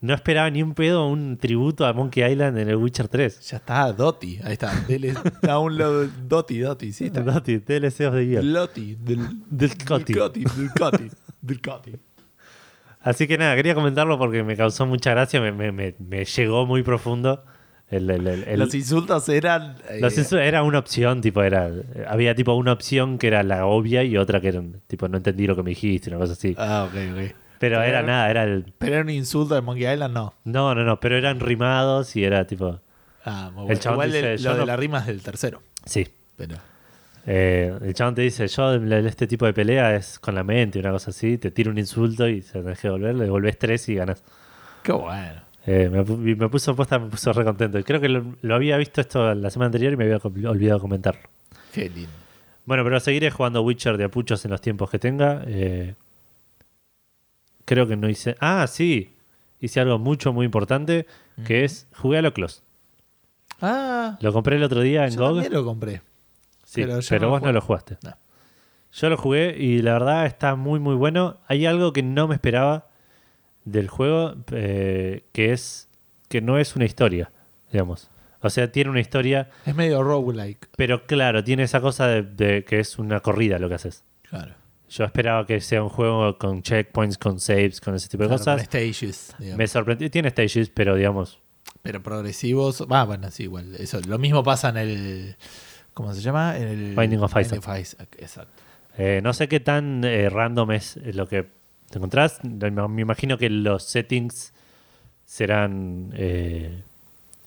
[0.00, 3.40] no esperaba ni un pedo un tributo a Monkey Island en el Witcher 3.
[3.50, 4.38] Ya está, Doti.
[4.42, 4.72] Ahí está.
[5.42, 6.92] Download Doti, Doti.
[6.92, 7.20] Sí, está.
[7.22, 8.42] Doti, DLC of the Year.
[8.44, 8.96] Loti.
[9.00, 10.12] Del, Del Coti.
[10.14, 11.10] Del Coti.
[11.42, 11.92] Del Coti.
[13.02, 16.66] Así que nada, quería comentarlo porque me causó mucha gracia, me, me- me- me llegó
[16.66, 17.44] muy profundo.
[17.88, 19.76] El, el- el- el- Los insultos eran.
[19.88, 21.70] eh, los insu- era una opción, tipo, era.
[22.08, 25.46] Había tipo una opción que era la obvia y otra que era tipo, no entendí
[25.46, 26.54] lo que me dijiste, una cosa así.
[26.58, 27.34] Ah, ok, ok.
[27.60, 28.72] Pero pero era nada, era el.
[28.78, 30.32] Pero era un insulto de Monkey Island, no.
[30.44, 32.80] No, no, no, pero eran rimados y era tipo.
[33.24, 33.80] Ah, muy El bueno.
[33.80, 35.62] chabón Igual dice, el- lo de la rima es del tercero.
[35.84, 36.08] Sí.
[36.36, 36.56] Pero.
[37.26, 40.42] Eh, el chabón te dice, yo el- el- este tipo de pelea es con la
[40.42, 43.58] mente, una cosa así, te tira un insulto y se tenés que devolver, le devolvés
[43.58, 44.24] tres y ganas.
[44.82, 45.42] Qué bueno.
[45.66, 46.02] Eh, me,
[46.36, 47.78] me puso posta, me puso re contento.
[47.84, 50.16] Creo que lo, lo había visto esto la semana anterior y me había
[50.48, 51.20] olvidado comentarlo.
[51.74, 52.10] Qué lindo.
[52.64, 55.42] Bueno, pero seguiré jugando Witcher de apuchos en los tiempos que tenga.
[55.46, 55.94] Eh,
[57.70, 58.34] creo que no hice.
[58.40, 59.14] Ah, sí.
[59.60, 61.06] Hice algo mucho, muy importante.
[61.46, 61.86] Que es.
[61.94, 62.62] Jugué a Loclos.
[63.60, 65.28] Ah, Lo compré el otro día en yo GOG.
[65.34, 66.02] también lo compré.
[66.64, 67.46] Sí, pero no vos jugué.
[67.48, 67.98] no lo jugaste.
[68.02, 68.16] No.
[68.92, 71.38] Yo lo jugué y la verdad está muy, muy bueno.
[71.46, 72.88] Hay algo que no me esperaba
[73.64, 75.88] del juego, eh, que es
[76.28, 77.30] que no es una historia,
[77.70, 78.10] digamos.
[78.40, 80.68] O sea, tiene una historia, Es medio roguelike.
[80.76, 84.02] pero claro, tiene esa cosa de, de que es una corrida lo que haces.
[84.22, 84.54] Claro.
[84.90, 88.44] Yo esperaba que sea un juego con checkpoints, con saves, con ese tipo de Claro,
[88.44, 88.66] con cosas.
[88.66, 89.34] stages.
[89.38, 89.58] digamos.
[89.58, 90.10] Me sorprendió.
[90.10, 91.38] Tiene stages, pero digamos,
[91.82, 92.86] Pero progresivos.
[92.90, 93.74] Va, bueno, sí, igual.
[93.76, 95.36] Eso, lo mismo pasa en el.
[95.94, 96.56] ¿Cómo se llama?
[96.58, 96.96] En el.
[96.96, 97.60] Binding of Isaac.
[97.80, 98.62] Isaac, Exacto.
[98.98, 101.44] eh, no sé qué tan eh, random es lo que
[101.90, 102.40] te encontrás.
[102.44, 104.52] Me me imagino que los settings
[105.24, 106.10] serán.
[106.16, 106.82] eh,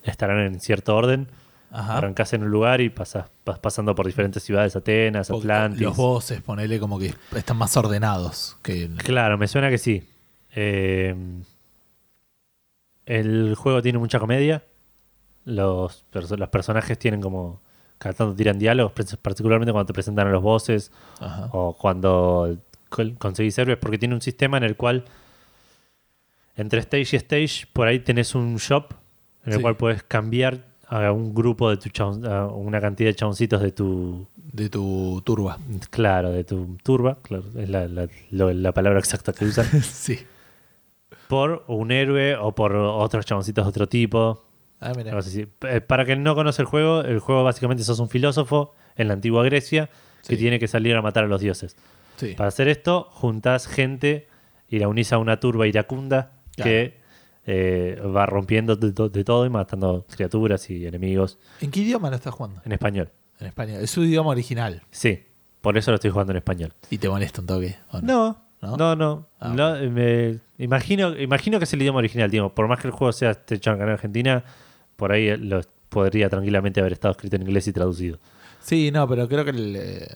[0.02, 1.28] estarán en cierto orden.
[1.76, 1.98] Ajá.
[1.98, 5.82] Arrancás en un lugar y pasás, vas pasando por diferentes ciudades, Atenas, Porque Atlantis.
[5.82, 8.88] Los bosses, ponele como que están más ordenados que.
[8.98, 10.08] Claro, me suena que sí.
[10.54, 11.16] Eh,
[13.06, 14.62] el juego tiene mucha comedia.
[15.44, 17.60] Los, los personajes tienen como.
[17.98, 21.48] Cada tanto tiran diálogos, particularmente cuando te presentan a los bosses Ajá.
[21.52, 22.56] o cuando
[23.18, 25.04] conseguís héroes, porque tiene un sistema en el cual
[26.56, 28.92] entre stage y stage, por ahí tenés un shop
[29.46, 29.62] en el Sí.
[29.62, 30.64] cual puedes cambiar
[30.96, 35.20] a un grupo de tu chabon- a una cantidad de chaboncitos de tu De tu
[35.24, 35.58] turba.
[35.90, 40.18] claro de tu turba claro, es la, la- lo- la palabra exacta que usan sí.
[41.28, 44.44] por un héroe o por otros chaboncitos de otro tipo
[44.80, 45.18] Ah, mira.
[45.70, 49.14] Eh, para quien no conoce el juego el juego básicamente sos un filósofo en la
[49.14, 49.88] antigua Grecia
[50.26, 50.36] que Sí.
[50.36, 51.76] tiene que salir a matar a los dioses
[52.16, 52.34] Sí.
[52.36, 54.28] Para hacer esto, juntás gente
[54.68, 56.70] y la unís a una turba iracunda Claro.
[56.70, 57.00] que
[57.46, 62.10] eh, va rompiendo de, to- de todo y matando criaturas y enemigos ¿En qué idioma
[62.10, 62.60] lo estás jugando?
[62.64, 63.10] en español.
[63.40, 63.82] En español.
[63.82, 64.82] Es su idioma original.
[64.90, 65.20] Sí,
[65.60, 66.72] por eso lo estoy jugando en español.
[66.90, 67.76] ¿Y te molesta un toque?
[67.90, 68.38] ¿o no?
[68.62, 69.28] No, ¿No?
[69.40, 72.54] Ah, me- imagino, imagino que es el idioma original, digo.
[72.54, 74.42] Por más que el juego sea este hecho en Argentina,
[74.96, 78.18] por ahí lo podría tranquilamente haber estado escrito en inglés y traducido.
[78.62, 80.06] Sí, no, pero creo que el, eh,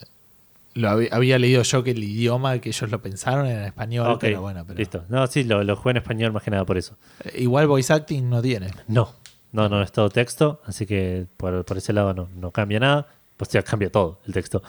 [0.79, 4.09] lo había, había leído yo que el idioma que ellos lo pensaron era en español,
[4.13, 5.05] Ok, pero bueno, pero listo.
[5.09, 6.97] No, sí, lo, lo jugué en español más que nada por eso.
[7.25, 8.71] Eh, igual voice acting no tiene.
[8.87, 9.13] No,
[9.53, 13.07] no, no es todo texto, así que por, por ese lado no, no cambia nada.
[13.37, 14.63] Pues ya cambia todo el texto.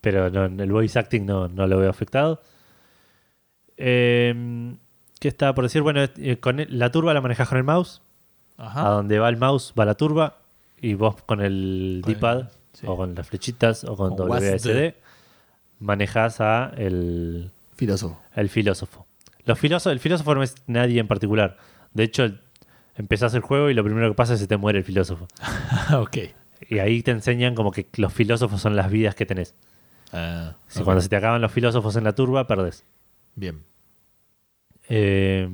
[0.00, 2.40] Pero no, el voice acting no, no lo veo afectado.
[3.76, 4.74] Eh,
[5.20, 5.82] ¿Qué estaba por decir?
[5.82, 8.02] Bueno, eh, con el- la turba la manejas con el mouse.
[8.58, 8.88] A Ajá.
[8.90, 10.38] donde va el mouse va la turba.
[10.80, 12.86] Y vos con el Con el- D-pad sí.
[12.86, 14.94] o con las flechitas o con Con WSD
[15.80, 18.20] manejas a el, Filósofo.
[18.34, 19.06] el filósofo.
[19.44, 21.56] Los filósofos, el filósofo no es nadie en particular.
[21.92, 22.28] De hecho,
[22.96, 25.28] empezás el juego y lo primero que pasa es que te muere el filósofo.
[25.96, 26.16] ok.
[26.68, 29.54] Y ahí te enseñan como que los filósofos son las vidas que tenés.
[30.12, 32.84] Ah, Si cuando se te acaban los filósofos en la turba, perdés.
[33.34, 33.62] Bien.
[34.88, 35.48] Eh,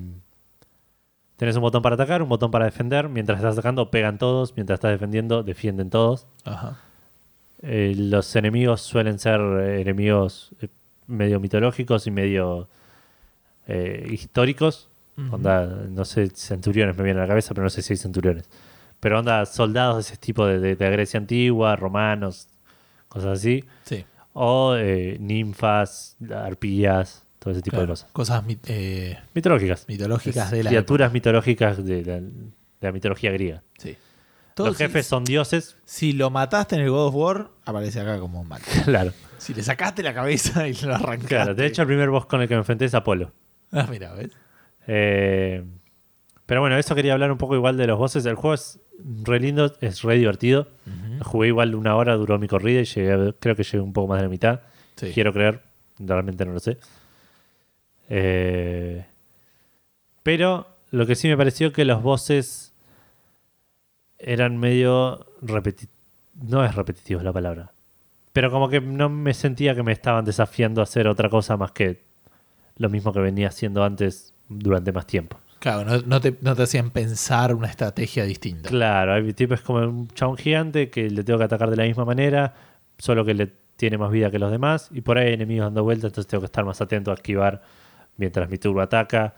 [1.36, 3.08] tenés un botón para atacar, un botón para defender.
[3.08, 4.54] Mientras estás atacando, pegan todos.
[4.56, 6.26] Mientras estás defendiendo, defienden todos.
[6.44, 6.78] Ajá.
[7.62, 10.68] Eh, los enemigos suelen ser eh, enemigos eh,
[11.06, 12.68] medio mitológicos y medio
[13.66, 14.88] eh, históricos.
[15.30, 18.48] Onda, no sé, centuriones me vienen a la cabeza, pero no sé si hay centuriones.
[18.98, 22.48] Pero onda, soldados de ese tipo de, de- de Grecia antigua, romanos,
[23.08, 23.62] cosas así.
[23.84, 24.04] Sí.
[24.32, 27.86] O eh, ninfas, arpías, todo ese tipo claro.
[27.88, 28.10] de cosas.
[28.12, 29.86] Cosas mit- eh, Mitológicas.
[29.86, 32.30] mitológicas de la Criaturas mitológicas de la, de
[32.80, 33.62] la mitología griega.
[33.76, 33.94] Sí.
[34.56, 35.76] Los jefes son dioses.
[35.84, 38.60] Si lo mataste en el God of War, aparece acá como un mal.
[38.84, 39.12] Claro.
[39.38, 41.26] Si le sacaste la cabeza y lo arrancaste.
[41.26, 43.32] Claro, de hecho el primer boss con el que me enfrenté es Apolo.
[43.72, 44.30] Ah, mira, ¿ves?
[44.86, 45.64] Eh,
[46.46, 48.24] pero bueno, eso quería hablar un poco igual de los bosses.
[48.26, 48.78] El juego es
[49.24, 50.68] re lindo, es re divertido.
[51.22, 54.18] Jugué igual una hora, duró mi corrida y llegué, creo que llegué un poco más
[54.18, 54.60] de la mitad.
[54.96, 55.10] Sí.
[55.12, 55.62] Quiero creer,
[55.98, 56.78] realmente no lo sé.
[58.08, 59.06] Eh,
[60.22, 62.71] pero lo que sí me pareció que los bosses
[64.22, 65.94] eran medio repetitivos.
[66.34, 67.72] No es repetitivo la palabra.
[68.32, 71.72] Pero como que no me sentía que me estaban desafiando a hacer otra cosa más
[71.72, 72.02] que
[72.76, 75.38] lo mismo que venía haciendo antes durante más tiempo.
[75.58, 78.68] Claro, no, no te, no te hacían pensar una estrategia distinta.
[78.68, 81.84] Claro, hay tipo es como un chabón gigante que le tengo que atacar de la
[81.84, 82.54] misma manera,
[82.98, 85.84] solo que le tiene más vida que los demás, y por ahí hay enemigos dando
[85.84, 87.62] vueltas, entonces tengo que estar más atento a esquivar
[88.16, 89.34] mientras mi turbo ataca.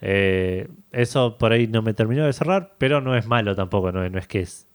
[0.00, 4.08] Eh, eso por ahí no me terminó de cerrar, pero no es malo tampoco, no,
[4.08, 4.66] no es que es,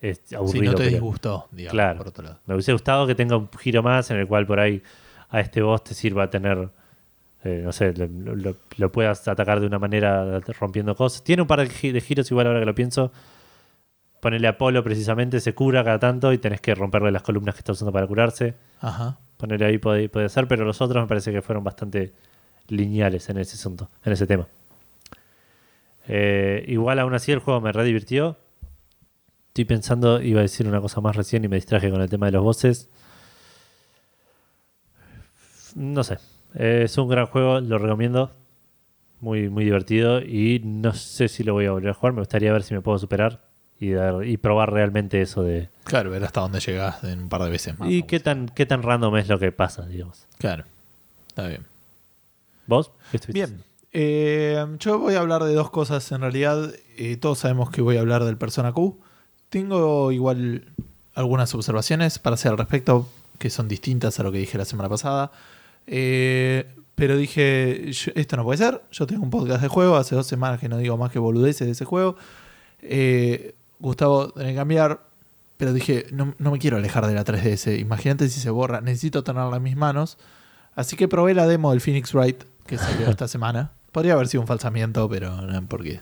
[0.00, 0.72] es Si aburrido.
[0.72, 1.98] no te disgustó, digamos, Claro.
[1.98, 2.38] por otro lado.
[2.46, 4.82] Me hubiese gustado que tenga un giro más en el cual por ahí
[5.30, 6.68] a este boss te sirva tener,
[7.44, 11.22] eh, no sé, lo, lo- lo puedas atacar de una manera rompiendo cosas.
[11.22, 13.12] Tiene un par de, gi- de giros igual ahora que lo pienso.
[14.20, 17.72] Ponerle Apolo precisamente, se cura cada tanto y tenés que romperle las columnas que está
[17.72, 18.54] usando para curarse.
[18.80, 19.18] Ajá.
[19.36, 22.12] Ponerle ahí puede, puede ser, pero los otros me parece que fueron bastante
[22.68, 24.46] lineales en ese asunto, en ese tema.
[26.08, 28.36] Eh, igual aún así el juego me re divirtió.
[29.48, 32.26] Estoy pensando, iba a decir una cosa más recién y me distraje con el tema
[32.26, 32.88] de los bosses.
[35.74, 36.18] No sé.
[36.54, 38.30] Eh, es un gran juego, lo recomiendo.
[39.20, 40.20] Muy, muy divertido.
[40.20, 42.12] Y no sé si lo voy a volver a jugar.
[42.14, 43.44] Me gustaría ver si me puedo superar
[43.78, 45.68] y, dar- y probar realmente eso de.
[45.84, 47.90] Claro, ver hasta dónde llegas en un par de veces más.
[47.90, 50.26] y qué tan, qué tan random es lo que pasa, digamos.
[50.38, 50.64] Claro.
[51.28, 51.64] Está bien.
[52.66, 52.90] ¿Vos?
[53.10, 53.62] ¿Qué estuviste Bien.
[53.92, 56.72] Eh, yo voy a hablar de dos cosas en realidad.
[56.96, 58.98] Eh, todos sabemos que voy a hablar del Persona Q.
[59.50, 60.64] Tengo igual
[61.14, 64.88] algunas observaciones para hacer al respecto que son distintas a lo que dije la semana
[64.88, 65.30] pasada.
[65.86, 68.82] Eh, pero dije, yo- esto no puede ser.
[68.92, 69.96] Yo tengo un podcast de juego.
[69.96, 72.16] Hace dos semanas que no digo más que boludeces de ese juego.
[72.80, 75.00] Eh, Gustavo, tenés que cambiar.
[75.58, 77.78] Pero dije, no, no me quiero alejar de la 3DS.
[77.78, 78.80] Imagínate si se borra.
[78.80, 80.16] Necesito tenerla en mis manos.
[80.74, 83.72] Así que probé la demo del Phoenix Wright que salió esta semana.
[83.92, 86.00] Podría haber sido un falsamiento, pero no, porque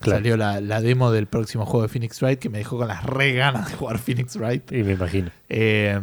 [0.00, 0.18] Claro.
[0.18, 3.04] salió la, la demo del próximo juego de Phoenix Wright que me dejó con las
[3.04, 4.72] re ganas de jugar Phoenix Wright.
[4.72, 5.30] Y me imagino.
[5.48, 6.00] Eh,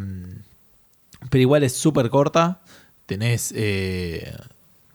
[1.29, 2.61] pero igual es súper corta.
[3.05, 3.51] Tenés.
[3.55, 4.33] eh,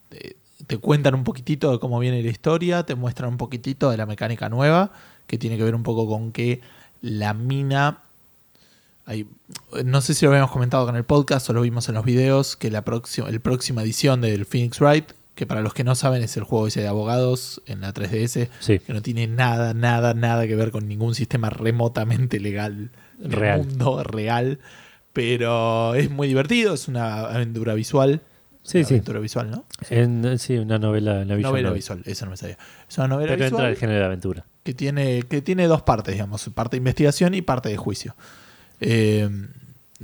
[0.09, 2.85] te, te cuentan un poquitito de cómo viene la historia.
[2.85, 4.92] Te muestran un poquitito de la mecánica nueva.
[5.26, 6.61] Que tiene que ver un poco con que
[7.02, 7.98] la mina.
[9.07, 9.26] hay-
[9.85, 12.57] no sé si lo habíamos comentado con el podcast o lo vimos en los videos.
[12.57, 15.12] Que la próxima, el próxima edición del Phoenix Wright.
[15.35, 18.49] Que para los que no saben es el juego ese de abogados en la 3DS.
[18.61, 18.79] Sí.
[18.79, 23.59] Que no tiene nada, nada, nada que ver con ningún sistema remotamente legal del Real.
[23.64, 24.59] mundo real.
[25.12, 28.20] Pero es muy divertido, es una aventura visual.
[28.62, 28.94] Sí, Una sí.
[28.94, 29.64] Aventura visual, ¿no?
[29.90, 31.79] En, sí, una novela, una visual novela novel.
[31.79, 32.57] visual, eso no me sabía.
[32.88, 34.44] Es una novela Pero entra visual el género de aventura.
[34.62, 38.16] que tiene, que tiene dos partes, digamos, parte de investigación y parte de juicio.
[38.81, 39.29] Eh,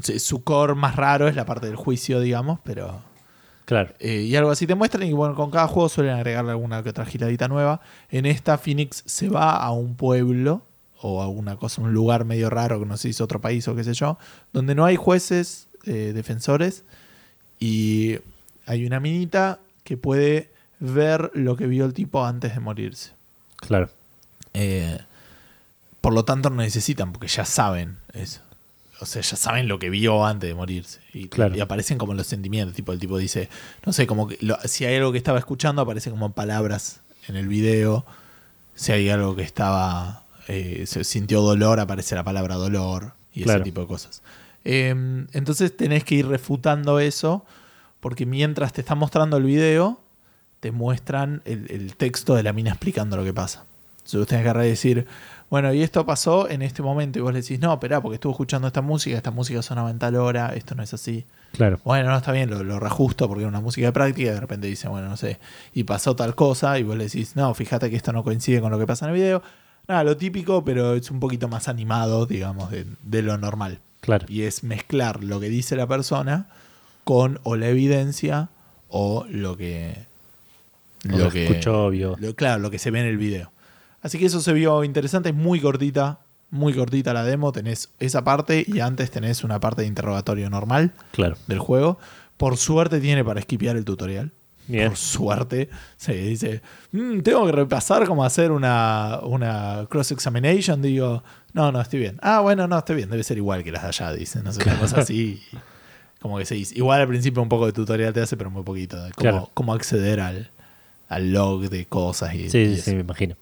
[0.03, 3.01] sí, su core más raro es la parte del juicio, digamos, pero
[3.71, 3.95] Claro.
[4.01, 6.89] eh, y algo así te muestran y bueno, con cada juego suelen agregarle alguna que
[6.89, 7.81] otra giradita nueva.
[8.11, 10.63] En esta Phoenix se va a un pueblo
[11.01, 13.69] o a una cosa, un lugar medio raro que no sé si es otro país
[13.69, 14.19] o qué sé yo,
[14.53, 16.83] donde no hay jueces eh, defensores
[17.61, 18.19] y
[18.67, 23.13] hay una minita que puede ver lo que vio el tipo antes de morirse.
[23.55, 23.89] Claro.
[24.53, 24.99] Eh,
[26.01, 28.41] por lo tanto no necesitan porque ya saben eso.
[29.01, 31.01] O sea, ya saben lo que vio antes de morirse.
[31.15, 31.57] Y, Claro.
[31.57, 32.77] y aparecen como los sentimientos.
[32.77, 33.49] Tipo, el tipo dice,
[33.87, 37.37] no sé, como que lo- si hay algo que estaba escuchando, aparece como palabras en
[37.37, 38.05] el video.
[38.75, 40.25] Si hay algo que estaba.
[40.49, 43.13] eh, se sintió dolor, aparece la palabra dolor.
[43.33, 43.61] Y Claro.
[43.61, 44.21] ese tipo de cosas.
[44.65, 44.91] Eh,
[45.33, 47.45] entonces tenés que ir refutando eso.
[48.01, 50.01] Porque mientras te están mostrando el video,
[50.61, 53.65] te muestran el, el texto de la mina explicando lo que pasa.
[53.99, 55.07] Entonces vos tenés que agarrar y decir,
[55.51, 57.19] bueno, y esto pasó en este momento.
[57.19, 59.99] Y vos le decís, no, espera, porque estuve escuchando esta música, esta música sonaba en
[59.99, 61.25] tal hora, esto no es así.
[61.53, 61.79] Claro.
[61.85, 64.41] Bueno, no está bien, lo, lo reajusto porque era una música de práctica y de
[64.41, 65.39] repente dice, bueno, no sé,
[65.75, 68.71] y pasó tal cosa, y vos le decís, no, fíjate que esto no coincide con
[68.71, 69.43] lo que pasa en el video.
[69.89, 73.81] Nada, lo típico, pero es un poquito más animado, digamos, de, de lo normal.
[74.01, 74.27] Claro.
[74.29, 76.47] Y es mezclar lo que dice la persona
[77.03, 78.49] con o la evidencia
[78.89, 80.07] o lo que.
[81.03, 82.15] Lo que escuchó, vio.
[82.21, 83.51] lo- claro, lo que se ve en el video.
[84.03, 87.53] Así que eso se vio interesante, es muy cortita, muy cortita la demo.
[87.53, 91.37] Tenés esa parte y antes tenés una parte de interrogatorio normal Claro.
[91.47, 91.99] del juego.
[92.37, 94.33] Por suerte tiene para esquipear el tutorial.
[94.67, 94.87] Bien.
[94.89, 95.69] por suerte.
[95.97, 100.81] Se dice, "Mm, tengo que repasar cómo hacer una, una cross-examination.
[100.81, 102.19] Digo, no, no, estoy bien.
[102.23, 103.11] Ah, bueno, no, estoy bien.
[103.11, 104.45] Debe ser igual que las de allá, dicen.
[104.45, 105.43] No sé, una cosa así.
[106.23, 106.77] Como que se dice.
[106.79, 108.97] Igual al principio un poco de tutorial te hace, pero muy poquito.
[109.03, 109.51] De cómo, Claro.
[109.55, 110.51] cómo acceder al,
[111.09, 113.35] al log de cosas y, Sí, y sí, sí, me imagino.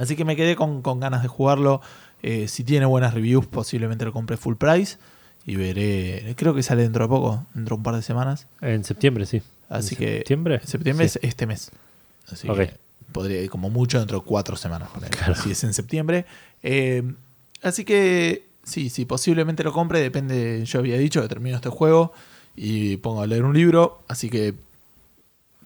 [0.00, 1.80] Así que me quedé con, con ganas de jugarlo.
[2.22, 4.96] Eh, si tiene buenas reviews, posiblemente lo compre full price.
[5.46, 6.34] Y veré.
[6.36, 8.46] Creo que sale dentro de poco, dentro de un par de semanas.
[8.60, 9.42] En septiembre, sí.
[9.68, 10.16] Así ¿En que.
[10.18, 10.60] ¿Septiembre?
[10.64, 11.18] Septiembre Sí.
[11.22, 11.70] es este mes.
[12.30, 12.56] Así Ok.
[12.58, 12.74] que
[13.12, 14.88] podría, como mucho, dentro de cuatro semanas.
[15.10, 15.34] Claro.
[15.34, 16.26] Si es en septiembre.
[16.62, 17.02] Eh,
[17.62, 18.46] así que.
[18.64, 20.00] Sí, sí, posiblemente lo compre.
[20.00, 20.62] Depende.
[20.66, 22.12] Yo había dicho que termino este juego.
[22.54, 24.02] Y pongo a leer un libro.
[24.08, 24.54] Así que.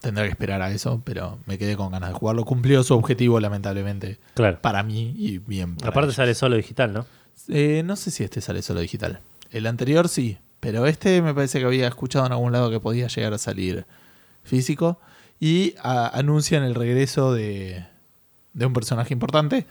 [0.05, 1.03] Tendré que esperar a eso.
[1.05, 2.45] Pero me quedé con ganas de jugarlo.
[2.45, 4.19] Cumplió su objetivo, lamentablemente.
[4.35, 4.59] Claro.
[4.61, 5.75] Para mí y bien.
[5.77, 6.17] para Aparte ellos.
[6.17, 7.07] sale solo digital, ¿no?
[7.49, 9.21] Eh, no sé si este sale solo digital.
[9.51, 13.09] El anterior sí, pero este me parece que había escuchado en algún lado que podía
[13.09, 13.87] llegar a salir
[14.43, 14.99] físico.
[15.41, 17.85] Y a- anuncian el regreso de,
[18.53, 19.67] de un personaje importante.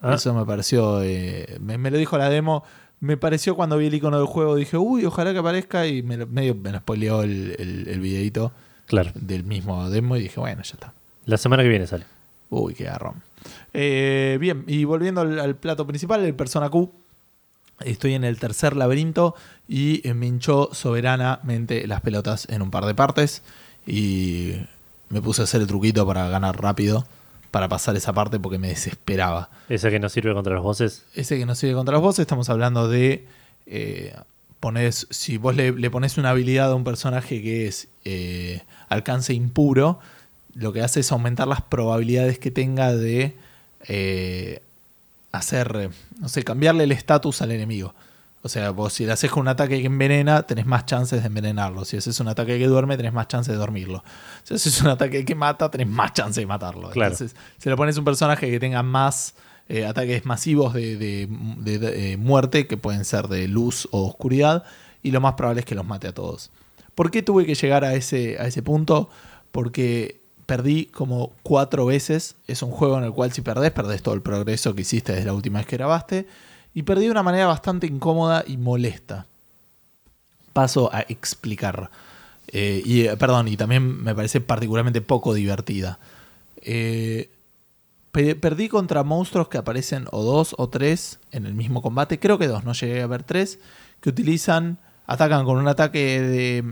[0.00, 0.14] Ah.
[0.14, 1.02] Eso me pareció.
[1.02, 2.62] eh, me, me lo dijo la demo.
[3.00, 4.56] Me pareció cuando vi el icono del juego.
[4.56, 5.86] Dije, uy, ojalá que aparezca.
[5.86, 8.52] Y me medio me lo spoileó el, el, el videito
[8.88, 9.12] Claro.
[9.14, 10.16] del mismo demo.
[10.16, 10.92] Y dije, bueno, ya está.
[11.26, 12.04] La semana que viene sale.
[12.50, 13.22] Uy, qué garrón.
[13.72, 16.90] Eh, bien, y volviendo al, al plato principal, el Persona Q.
[17.80, 19.36] Estoy en el tercer laberinto
[19.68, 23.42] y me hinchó soberanamente las pelotas en un par de partes.
[23.86, 24.54] Y
[25.10, 27.06] me puse a hacer el truquito para ganar rápido,
[27.50, 29.50] para pasar esa parte porque me desesperaba.
[29.68, 31.04] Esa que no sirve contra los bosses.
[31.14, 33.26] Ese que no sigue contra los bosses, estamos hablando de.
[33.66, 34.14] eh,
[34.60, 39.34] pones, si vos le, le pones una habilidad a un personaje que es eh, alcance
[39.34, 40.00] impuro,
[40.54, 43.36] lo que hace es aumentar las probabilidades que tenga de
[43.86, 44.62] eh,
[45.32, 47.94] hacer, no sé, cambiarle el estatus al enemigo.
[48.42, 51.26] O sea, vos si le haces con un ataque que envenena, tenés más chances de
[51.26, 51.84] envenenarlo.
[51.84, 54.02] Si haces un ataque que duerme, tenés más chances de dormirlo.
[54.44, 56.90] Si haces un ataque que mata, tenés más chances de matarlo.
[56.90, 57.12] Claro.
[57.12, 59.34] Entonces, si le pones un personaje que tenga más
[59.68, 64.64] eh, ataques masivos de, de- de- eh, muerte, que pueden ser de luz o oscuridad,
[65.02, 66.50] y lo más probable es que los mate a todos.
[66.94, 69.08] ¿Por qué tuve que llegar a ese, a ese punto?
[69.52, 72.34] Porque perdí como cuatro veces.
[72.46, 75.26] Es un juego en el cual si perdés, perdés todo el progreso que hiciste desde
[75.26, 76.26] la última vez que grabaste.
[76.74, 79.26] Y perdí de una manera bastante incómoda y molesta.
[80.52, 81.90] Paso a explicar.
[82.48, 85.98] Eh, perdón, y también me parece particularmente poco divertida.
[86.62, 87.30] Eh,
[88.12, 92.18] perdí contra monstruos que aparecen o dos o tres en el mismo combate.
[92.18, 93.58] Creo que dos, no llegué a ver tres.
[94.00, 96.64] Que utilizan, atacan con un ataque de,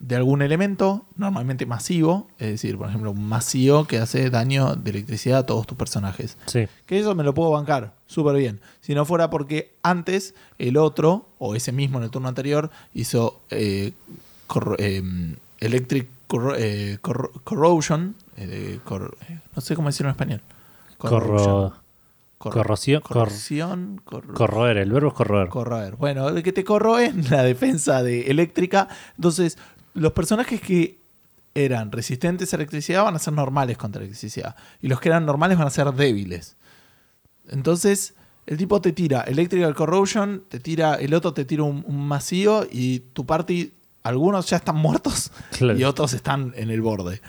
[0.00, 2.28] de algún elemento, normalmente masivo.
[2.38, 6.36] Es decir, por ejemplo, un masivo que hace daño de electricidad a todos tus personajes.
[6.46, 6.66] Sí.
[6.86, 8.60] Que eso me lo puedo bancar súper bien.
[8.80, 13.40] Si no fuera porque antes el otro, o ese mismo en el turno anterior, hizo
[13.50, 13.92] eh,
[14.78, 18.14] eh, Electric corro- eh, corro- Corrosion.
[18.36, 20.42] eh, cor- eh, no sé cómo decirlo en español.
[20.98, 21.72] Corro...
[22.38, 24.00] Corro- corrosión- cor- corrosión.
[24.04, 25.48] corro- Corroer, el verbo es corroer.
[25.48, 25.96] corroer.
[25.96, 28.86] Bueno, el que te corroen la defensa de eléctrica.
[29.16, 29.58] Entonces,
[29.94, 30.98] los personajes que
[31.54, 34.54] eran resistentes a electricidad van a ser normales contra electricidad.
[34.80, 36.56] Y los que eran normales van a ser débiles.
[37.48, 38.14] Entonces,
[38.46, 42.06] el tipo te tira Electrical Corrosion, te tira, el otro te tira un, un
[42.70, 43.72] y tu party,
[44.04, 45.78] algunos ya están muertos Claro.
[45.78, 47.20] y otros están en el borde.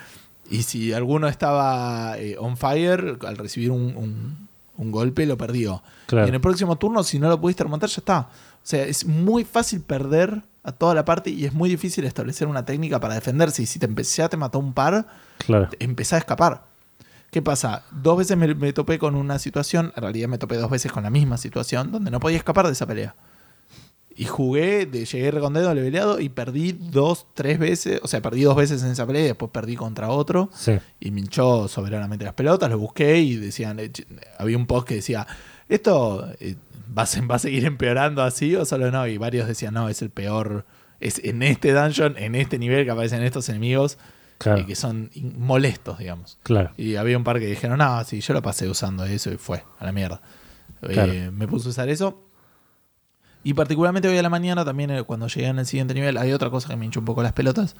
[0.49, 5.83] Y si alguno estaba eh, on fire, al recibir un, un- un golpe, lo perdió.
[6.07, 6.25] Claro.
[6.25, 8.19] Y en el próximo turno, si no lo pudiste remontar, ya está.
[8.19, 8.27] O
[8.63, 12.63] sea, es muy fácil perder a toda la parte y es muy difícil establecer una
[12.65, 13.61] técnica para defenderse.
[13.61, 15.05] Y si te empecé a te mató un par,
[15.39, 15.69] Claro.
[15.79, 16.63] empecé a escapar.
[17.31, 17.83] ¿Qué pasa?
[17.91, 21.03] Dos veces me, me topé con una situación, en realidad me topé dos veces con
[21.03, 23.15] la misma situación, donde no podía escapar de esa pelea.
[24.21, 28.41] Y jugué, de, llegué con dedo leveleado y perdí dos, tres veces, o sea, perdí
[28.43, 30.73] dos veces en esa pelea y después perdí contra otro Sí.
[30.99, 33.91] y me hinchó soberanamente las pelotas, lo busqué y decían, eh,
[34.37, 35.25] había un post que decía,
[35.69, 36.55] esto eh,
[36.89, 40.09] va, va a seguir empeorando así o solo no, y varios decían, no, es el
[40.09, 40.65] peor,
[40.99, 43.97] es en este dungeon, en este nivel que aparecen estos enemigos
[44.37, 44.59] Claro.
[44.61, 46.37] eh, que son molestos, digamos.
[46.43, 46.71] Claro.
[46.77, 49.63] Y había un par que dijeron, no, sí, yo lo pasé usando eso y fue,
[49.79, 50.21] a la mierda.
[50.81, 52.23] Eh, me puse a usar eso.
[53.43, 56.33] Y particularmente hoy a la mañana, también eh, cuando llegué en el siguiente nivel, hay
[56.33, 57.75] otra cosa que me hinchó un poco las pelotas.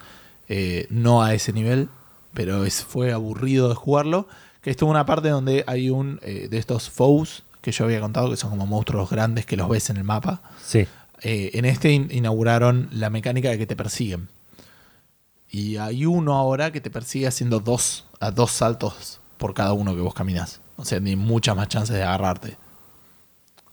[0.48, 1.88] Eh, no a ese nivel,
[2.32, 4.26] pero es, fue aburrido de jugarlo.
[4.62, 8.30] Que estuvo una parte donde hay un eh, de estos foes que yo había contado,
[8.30, 10.42] que son como monstruos grandes que los ves en el mapa.
[10.64, 10.86] Sí.
[11.22, 14.28] Eh, en este in- inauguraron la mecánica de que te persiguen.
[15.50, 19.94] Y hay uno ahora que te persigue haciendo dos, a dos saltos por cada uno
[19.94, 20.60] que vos caminas.
[20.76, 22.56] O sea, tiene muchas más chances de agarrarte.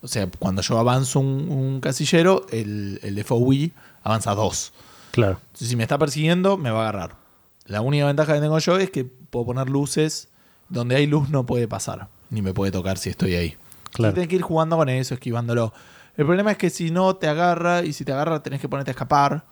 [0.08, 3.72] O sea, cuando yo avanzo un, un casillero, el, el de
[4.04, 4.72] avanza dos.
[5.12, 5.42] Claro.
[5.48, 7.18] Entonces, si me está persiguiendo, me va a agarrar.
[7.66, 10.30] La única ventaja que tengo yo es que puedo poner luces
[10.70, 13.58] donde hay luz no puede pasar, ni me puede tocar si estoy ahí.
[13.92, 14.12] Claro.
[14.12, 15.74] Y tenés que ir jugando con eso, esquivándolo.
[16.16, 18.92] El problema es que si no te agarra, y si te agarra tenés que ponerte
[18.92, 19.44] a escapar.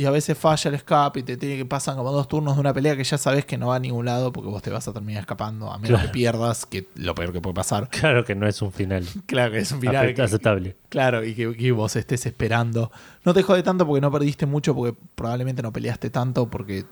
[0.00, 2.60] Y a veces falla el escape y te tiene que pasan como dos turnos de
[2.60, 4.86] una pelea que ya sabes que no va a ningún lado porque vos te vas
[4.86, 6.06] a terminar escapando, a menos Claro.
[6.06, 7.88] que pierdas, que lo peor que puede pasar.
[7.90, 10.14] Claro que no es un final Claro que es un final.
[10.14, 10.76] que- aceptable.
[10.88, 12.92] Claro, y que, que vos estés esperando.
[13.24, 16.84] No te jode tanto porque no perdiste mucho, porque probablemente no peleaste tanto, porque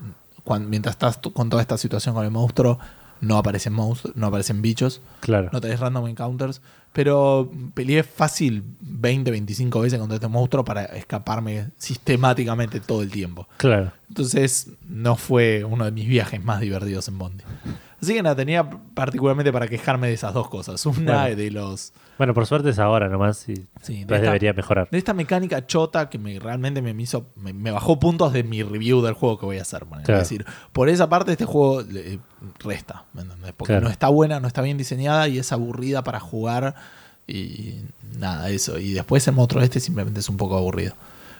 [0.69, 2.81] mientras estás con toda esta situación con el monstruo,
[3.21, 5.51] no aparecen monstruos, no aparecen bichos, Claro.
[5.53, 6.61] no tenés random encounters.
[6.93, 13.47] Pero peleé fácil 20, 25 veces contra este monstruo para escaparme sistemáticamente todo el tiempo.
[13.59, 13.93] Claro.
[14.09, 17.45] Entonces no fue uno de mis viajes más divertidos en Bondi.
[18.07, 20.85] Así que nada, tenía particularmente para quejarme de esas dos cosas.
[20.87, 21.37] Una Bueno.
[21.37, 21.93] de los...
[22.19, 24.89] Bueno, por suerte es ahora nomás y Sí, de esta- debería mejorar.
[24.91, 28.63] de esta mecánica chota que me, realmente me hizo me, me bajó puntos de mi
[28.63, 29.85] review del juego que voy a hacer.
[29.87, 30.23] Claro.
[30.23, 32.19] Es decir, por esa parte este juego eh,
[32.61, 33.53] resta, ¿me entendés?
[33.57, 33.87] Porque Claro.
[33.87, 36.75] no está buena, no está bien diseñada y es aburrida para jugar
[37.27, 37.75] y
[38.19, 38.79] nada, eso.
[38.79, 40.95] Y después el monstruo este simplemente es un poco aburrido.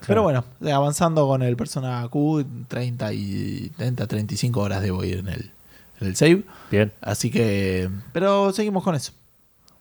[0.07, 5.19] Pero bueno, eh, avanzando con el Persona Q, 30 y 30, 35 horas debo ir
[5.19, 5.51] en el,
[6.01, 6.43] en el save.
[6.71, 6.93] Bien.
[7.01, 9.13] Así que, pero seguimos con eso.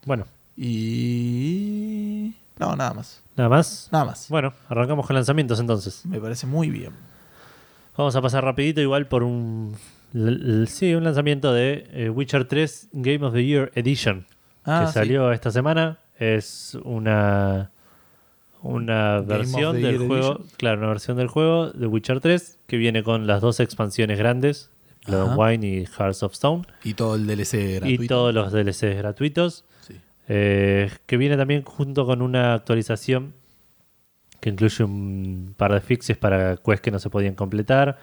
[0.04, 2.34] Bueno, Y...
[2.58, 3.22] No, nada más.
[3.36, 3.88] nada más.
[3.92, 4.28] Nada más.
[4.30, 6.06] Bueno, arrancamos con lanzamientos entonces.
[6.06, 6.92] Me parece muy bien.
[7.96, 9.76] Vamos a pasar rapidito igual por un...
[10.68, 14.26] Sí, un lanzamiento de eh, Witcher 3 Game of the Year Edition.
[14.64, 14.92] Ah, que sí.
[14.94, 15.98] salió esta semana.
[16.18, 17.70] Es una
[18.62, 20.48] una Game versión del Year juego, Edition.
[20.56, 24.70] claro, una versión del juego de Witcher 3 que viene con las dos expansiones grandes,
[25.06, 25.38] Blood and.
[25.38, 28.02] Wine y Hearts of Stone, Y todo el DLC gratuito.
[28.04, 29.94] y todos los DLCs gratuitos, Sí.
[30.28, 33.34] eh, que viene también junto con una actualización
[34.40, 37.98] que incluye un par de fixes para quests que no se podían completar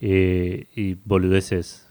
[0.00, 1.86] eh, y boludeces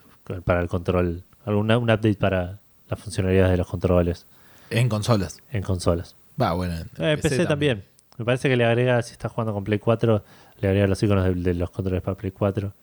[0.46, 2.60] para el control, alguna un update para
[2.90, 4.26] las funcionalidades de los controles
[4.70, 5.40] En consolas.
[5.52, 6.16] en consolas.
[6.42, 6.76] Va, bueno.
[6.76, 7.84] en Eh, PC, también.
[8.18, 10.24] Me parece que le agrega, si estás jugando con Play 4,
[10.60, 12.74] le agrega los iconos de, de los controles para Play 4.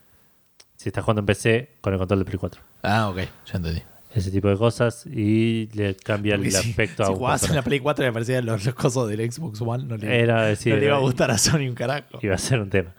[0.76, 2.60] Si estás jugando en PC, con el control de Play 4.
[2.82, 3.16] Ah, ok.
[3.18, 3.82] Ya entendí.
[4.14, 7.48] Ese tipo de cosas y le cambia Porque el si, aspecto si a un jugabas
[7.48, 7.62] en la.
[7.62, 10.78] Play 4 y aparecían los, los cosos del Xbox One, no le, Era decir, no
[10.80, 12.18] le iba a era- gustar a Sony un carajo.
[12.22, 12.90] iba a ser un tema.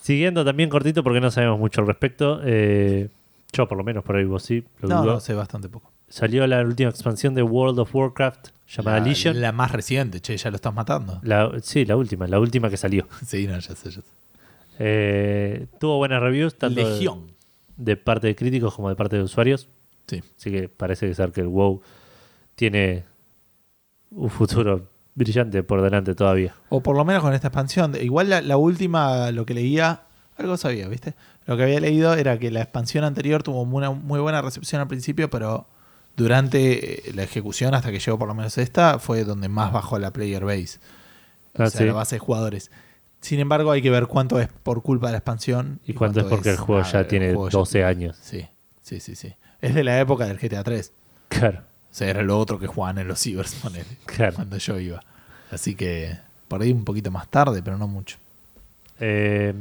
[0.00, 2.40] Siguiendo también cortito porque no sabemos mucho al respecto.
[2.44, 3.08] eh,
[3.52, 5.12] yo por lo menos, por ahí vos sí, lo No, dudo.
[5.14, 5.92] no, sé bastante poco.
[6.08, 9.40] Salió la última expansión de World of Warcraft llamada la, Legion.
[9.40, 11.20] la más reciente, che, ya lo estás matando.
[11.22, 13.06] La- sí, la última, la última que salió.
[13.26, 14.02] Sí, no, ya sé, ya sé.
[14.84, 17.30] Eh, tuvo buenas reviews, tanto de- Legión.
[17.76, 19.68] de parte de críticos como de parte de usuarios.
[20.08, 20.20] Sí.
[20.36, 21.80] Así que parece ser que el WoW
[22.56, 23.04] tiene
[24.10, 26.54] un futuro brillante por delante todavía.
[26.68, 27.94] O por lo menos con esta expansión.
[28.00, 30.02] Igual la, la última, lo que leía,
[30.36, 31.14] algo sabía, ¿viste?
[31.46, 34.88] Lo que había leído era que la expansión anterior tuvo una muy buena recepción al
[34.88, 35.66] principio, pero
[36.16, 39.98] durante eh, la ejecución, hasta que llegó por lo menos esta, fue donde más bajó
[39.98, 40.78] la player base.
[41.54, 41.84] O Ah, sea, sí.
[41.86, 42.70] la base de jugadores.
[43.22, 45.80] Sin embargo, hay que ver cuánto es por culpa de la expansión.
[45.86, 48.18] ¿Y cuánto es porque el juego ya tiene juego ya 12 tiene- años?
[48.20, 48.46] Sí,
[48.82, 49.34] sí, sí, sí.
[49.62, 50.92] Es de la época del GTA 3.
[51.28, 53.56] Claro, O sea, era lo otro que jugaban en los cibers,
[54.06, 54.34] claro.
[54.34, 55.02] cuando yo iba.
[55.50, 56.18] Así que
[56.48, 58.18] por ahí un poquito más tarde, pero no mucho.
[59.00, 59.54] Eh,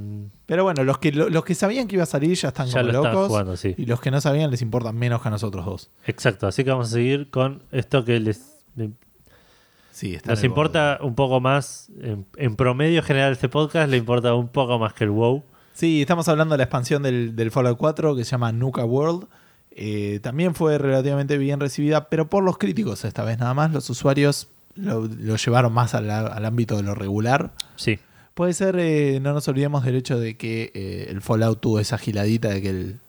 [0.45, 2.82] Pero bueno, los que, lo- los que sabían que iba a salir ya están ya
[2.82, 3.28] como lo están locos.
[3.30, 3.74] jugando, sí.
[3.78, 5.89] Y los que no sabían les importan menos que a nosotros dos.
[6.05, 8.41] Exacto, así que vamos a seguir con esto que les
[9.92, 14.34] Sí, está nos importa un poco más, en, en promedio general este podcast le importa
[14.34, 15.44] un poco más que el WoW.
[15.74, 19.28] Sí, estamos hablando de la expansión del, del Fallout 4 que se llama Nuka World.
[19.72, 23.72] Eh, también fue relativamente bien recibida, pero por los críticos esta vez nada más.
[23.72, 27.52] Los usuarios lo, lo llevaron más al, al ámbito de lo regular.
[27.76, 28.00] Sí,
[28.34, 31.98] Puede ser, eh, no nos olvidemos del hecho de que eh, el Fallout tuvo esa
[31.98, 33.00] giladita de que el,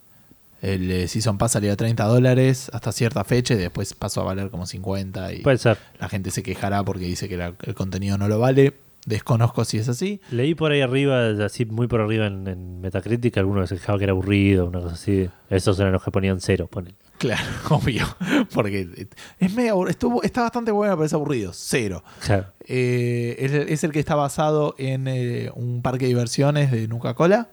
[0.63, 4.25] el eh, Season Pass salía a 30 dólares hasta cierta fecha y después pasó a
[4.25, 5.77] valer como 50 y puede ser.
[6.01, 8.75] la gente se quejará porque dice que la- el contenido no lo vale.
[9.05, 10.21] Desconozco si es así.
[10.31, 14.05] Leí por ahí arriba, así muy por arriba en, en Metacritic, algunos se quejaba que
[14.05, 15.29] era aburrido, una cosa así.
[15.51, 16.95] Esos eran los que ponían cero, ponele.
[17.19, 18.07] Claro, obvio.
[18.55, 19.09] Porque
[19.41, 21.51] es medio estuvo, está bastante bueno, pero es aburrido.
[21.53, 22.05] Cero.
[22.25, 22.47] Claro.
[22.61, 27.15] Eh, es, es el que está basado en eh, un parque de diversiones de Nuca
[27.15, 27.49] Cola.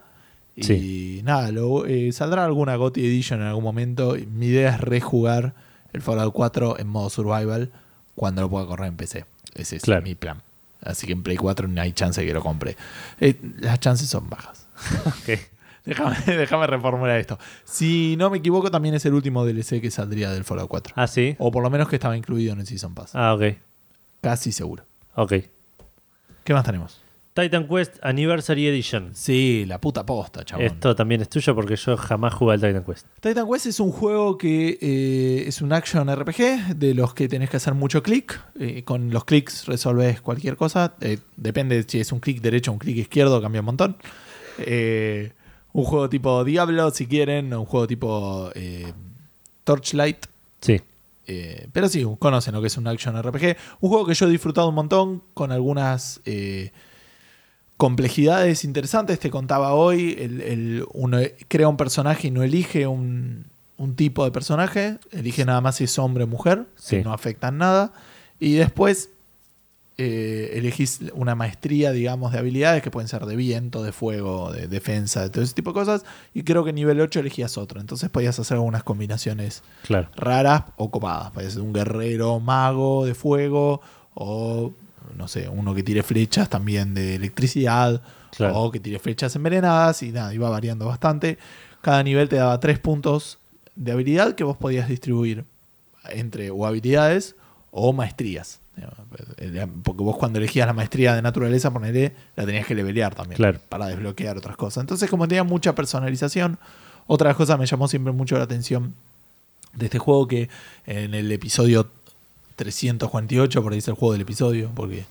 [0.56, 1.20] Y Sí.
[1.24, 4.16] nada, lo- eh, saldrá alguna GOTY Edition en algún momento.
[4.32, 5.54] Mi idea es rejugar
[5.92, 7.70] el Fallout 4 en modo survival
[8.14, 9.24] cuando lo pueda correr en PC.
[9.54, 10.02] Ese es Claro.
[10.02, 10.42] mi plan.
[10.82, 12.76] Así que en Play 4 no hay chance de que lo compre.
[13.20, 14.66] Eh, las chances son bajas.
[15.84, 17.38] Déjame, déjame reformular esto.
[17.64, 20.92] Si no me equivoco, también es el último DLC que saldría del Fallout 4.
[20.96, 21.36] Ah, sí.
[21.38, 23.12] O por lo menos que estaba incluido en el Season Pass.
[23.14, 23.56] Ah, ok.
[24.20, 24.84] Casi seguro.
[25.14, 25.32] Ok.
[26.44, 27.00] ¿Qué más tenemos?
[27.40, 29.10] Titan Quest Anniversary Edition.
[29.14, 30.66] Sí, la puta posta, chabón.
[30.66, 33.06] Esto también es tuyo porque yo jamás jugué al Titan Quest.
[33.20, 37.50] Titan Quest es un juego que eh, es un action RPG de los que tenés
[37.50, 38.40] que hacer mucho clic.
[38.58, 40.94] Eh, con los clics resolves cualquier cosa.
[41.00, 43.96] Eh, depende si es un clic derecho o un clic izquierdo, cambia un montón.
[45.72, 48.50] Un juego tipo Diablo, si quieren, un juego tipo
[49.64, 50.26] Torchlight.
[50.60, 50.80] Sí.
[51.32, 53.56] Eh, pero sí, conocen lo que es un action RPG.
[53.80, 56.72] Un juego que yo he disfrutado un montón, con algunas eh,
[57.80, 59.18] complejidades interesantes.
[59.18, 61.16] Te contaba hoy, el, el- uno
[61.48, 63.46] crea un personaje y no elige un,
[63.78, 66.96] un tipo de personaje, elige nada más si es hombre o mujer, Sí.
[66.98, 67.94] que no afectan nada.
[68.38, 69.08] Y después
[69.96, 74.66] eh, elegís una maestría, digamos, de habilidades que pueden ser de viento, de fuego, de
[74.68, 76.04] defensa, de todo ese tipo de cosas.
[76.34, 77.80] Y creo que en nivel 8 elegías otro.
[77.80, 80.08] Entonces podías hacer algunas combinaciones Claro.
[80.16, 81.30] raras o copadas.
[81.32, 83.80] Puede ser un guerrero mago de fuego
[84.14, 84.72] o,
[85.16, 88.02] no sé, uno que tire flechas también de electricidad
[88.36, 88.60] Claro.
[88.60, 91.38] o que tire flechas envenenadas y nada, iba variando bastante.
[91.82, 93.38] Cada nivel te daba tres puntos
[93.74, 95.44] de habilidad que vos podías distribuir
[96.10, 97.34] entre o habilidades
[97.70, 98.60] o maestrías.
[99.82, 103.58] Porque vos cuando elegías la maestría de naturaleza, ponele, la tenías que levelear también Claro.
[103.68, 104.82] para desbloquear otras cosas.
[104.82, 106.58] Entonces, como tenía mucha personalización,
[107.06, 108.94] otra cosa me llamó siempre mucho la atención
[109.74, 110.48] de este juego que
[110.86, 111.90] en el episodio
[112.64, 115.04] 348, por ahí dice el juego del episodio, porque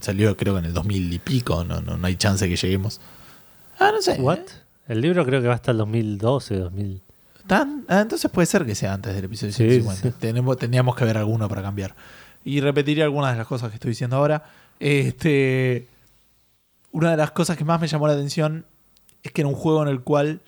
[0.00, 3.00] salió creo que en el 2000 y pico, no, no, no hay chance que lleguemos.
[3.78, 4.20] Ah, no sé.
[4.20, 4.40] ¿What?
[4.86, 7.00] El libro creo que va hasta el 2012, 2000.
[7.46, 7.84] ¿Tan?
[7.88, 10.02] Ah, entonces puede ser que sea antes del episodio Sí, 150.
[10.10, 10.14] sí.
[10.20, 11.94] Tenemos, teníamos que ver alguno para cambiar.
[12.44, 14.44] Y repetiré algunas de las cosas que estoy diciendo ahora.
[14.78, 15.88] Este,
[16.92, 18.66] una de las cosas que más me llamó la atención
[19.22, 20.42] es que era un juego en el cual,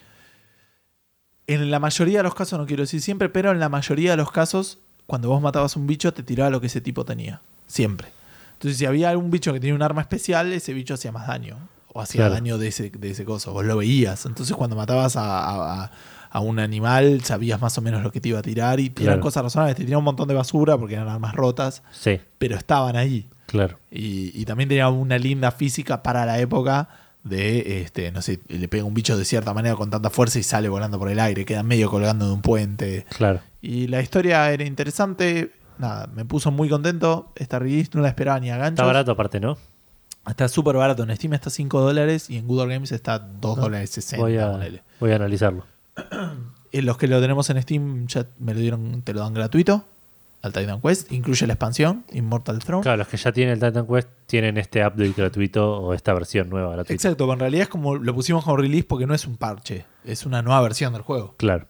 [1.47, 4.17] en la mayoría de los casos, no quiero decir siempre, pero en la mayoría de
[4.19, 7.41] los casos, cuando vos matabas un bicho, te tiraba lo que ese tipo tenía.
[7.67, 8.09] Siempre.
[8.55, 11.57] Entonces, si había algún bicho que tenía un arma especial, ese bicho hacía más daño.
[11.93, 12.35] O hacía Claro.
[12.35, 13.53] daño de ese, de ese coso.
[13.53, 14.27] Vos lo veías.
[14.27, 15.91] Entonces, cuando matabas a, a- a-
[16.31, 18.79] a un animal, sabías más o menos lo que te iba a tirar.
[18.81, 19.21] Y eran Claro.
[19.21, 19.77] cosas razonables.
[19.77, 23.27] Te tiraba un montón de basura porque eran armas rotas, Sí, pero estaban ahí.
[23.47, 23.79] claro.
[23.91, 26.89] Y, y también tenía una linda física para la época
[27.29, 30.43] de, este, no sé, le pega un bicho de cierta manera con tanta fuerza y
[30.43, 33.07] sale volando por el aire, queda medio colgando de un puente.
[33.17, 33.41] Claro.
[33.61, 37.33] Y la historia era interesante, nada, me puso muy contento.
[37.37, 38.75] Esta release no la esperaba ni a ganchos.
[38.75, 39.59] Está barato aparte, ¿no?
[40.29, 43.59] Está súper barato, en Steam está 5 dólares y en Good Old Games está 2
[43.59, 44.23] Ah, dólares 60.
[44.25, 44.59] Voy a,
[45.01, 45.65] voy a analizarlo.
[46.73, 49.85] Eh, Los que lo tenemos en Steam ya me lo dieron, te lo dan gratuito
[50.47, 52.83] al Titan Quest, incluye la expansión Immortal Throne.
[52.83, 56.49] Claro, los que ya tienen el Titan Quest tienen este update gratuito o esta versión
[56.49, 56.95] nueva gratuita.
[56.95, 59.85] Exacto, pero en realidad es como lo pusimos como release porque no es un parche,
[60.05, 61.35] es una nueva versión del juego.
[61.37, 61.67] Claro.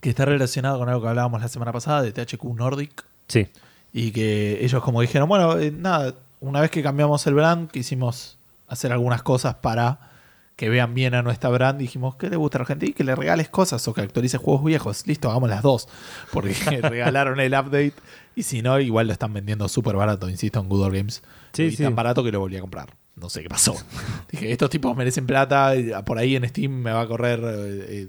[0.00, 3.04] Que está relacionado con algo que hablábamos la semana pasada de THQ Nordic.
[3.28, 3.48] Sí,
[3.92, 8.38] Y que ellos como dijeron, bueno, eh, nada, una vez que cambiamos el brand, quisimos
[8.68, 10.10] hacer algunas cosas para
[10.56, 11.78] que vean bien a nuestra brand.
[11.78, 12.86] Dijimos, que le gusta a la gente?
[12.86, 15.06] Y que le regales cosas o que actualice juegos viejos.
[15.06, 15.88] Listo, hagamos las dos.
[16.32, 17.94] Porque regalaron el update
[18.36, 21.22] y si no, igual lo están vendiendo súper barato, insisto, en Good Old Games.
[21.52, 22.90] Sí, tan barato que lo volví a comprar.
[23.16, 23.76] No sé qué pasó.
[24.30, 27.84] Dije, estos tipos merecen plata, y por ahí en Steam me va a correr eh,
[27.88, 28.08] eh,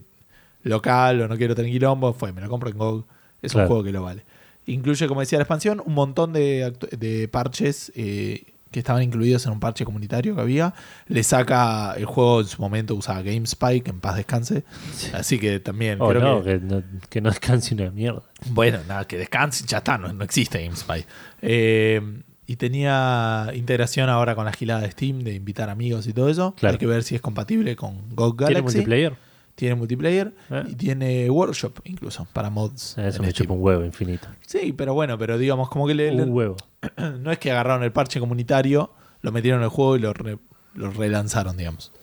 [0.63, 2.13] local o no quiero tener quilombo.
[2.13, 3.05] Fue, me lo compro en GOG.
[3.43, 3.65] Es Claro.
[3.65, 4.25] un juego que lo vale.
[4.65, 9.59] Incluye, como decía la expansión, un montón de, parches eh, que estaban incluidos en un
[9.61, 10.73] parche comunitario que había.
[11.07, 14.65] Le saca el juego en su momento usaba GameSpy, que en paz descanse.
[15.13, 18.21] Así que también creo Oh, no, que, que no, que no descanse una mierda.
[18.49, 21.05] bueno, nada, que descanse, ya está, no, no existe GameSpy.
[21.41, 22.01] Eh,
[22.47, 26.53] y tenía integración ahora con la gilada de Steam de invitar amigos y todo eso.
[26.57, 26.73] Claro.
[26.73, 28.75] Hay que ver si es compatible con GOG ¿Tiene Galaxy.
[28.77, 29.13] multiplayer?
[29.55, 30.63] Tiene multiplayer Eh.
[30.67, 32.97] y tiene workshop incluso para mods.
[32.97, 33.33] Eso me Steam.
[33.33, 34.27] chupa un huevo infinito.
[34.45, 36.57] Sí, pero bueno, pero digamos como que le, le- Un huevo.
[37.19, 38.91] no es que agarraron el parche comunitario,
[39.21, 40.37] lo metieron en el juego y lo, re-
[40.73, 41.93] lo relanzaron, digamos.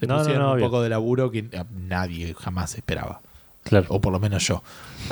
[0.00, 0.66] Le No, pusieron no, un obvio.
[0.66, 3.20] poco de laburo que a- nadie jamás esperaba.
[3.62, 3.86] Claro.
[3.90, 4.62] O por lo menos yo.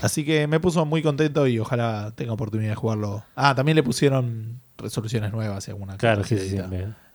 [0.02, 3.22] Así que me puso muy contento y ojalá tenga oportunidad de jugarlo.
[3.36, 6.58] Ah, también le pusieron resoluciones nuevas y alguna Claro, sí, sí.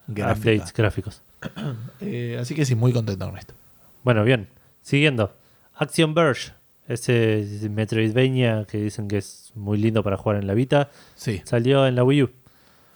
[0.07, 1.21] Updates gráficos.
[2.01, 3.53] Eh, así que sí, muy contento con esto.
[4.03, 4.47] Bueno, bien.
[4.81, 5.33] Siguiendo.
[5.75, 6.51] Action Verge.
[6.87, 10.89] Ese Metroidvania que dicen que es muy lindo para jugar en la Vita.
[11.15, 11.41] Sí.
[11.45, 12.29] Salió en la Wii U,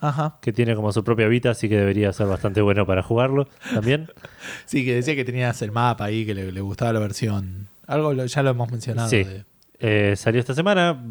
[0.02, 0.38] Ajá.
[0.42, 4.10] que tiene como su propia Vita, así que debería ser bastante bueno para jugarlo también.
[4.66, 7.68] Sí, que decía que tenías el mapa ahí, que le, le gustaba la versión.
[7.88, 9.08] Algo lo- ya lo hemos mencionado.
[9.10, 9.24] Sí.
[9.24, 9.46] de-
[9.80, 11.02] Eh, salió esta semana.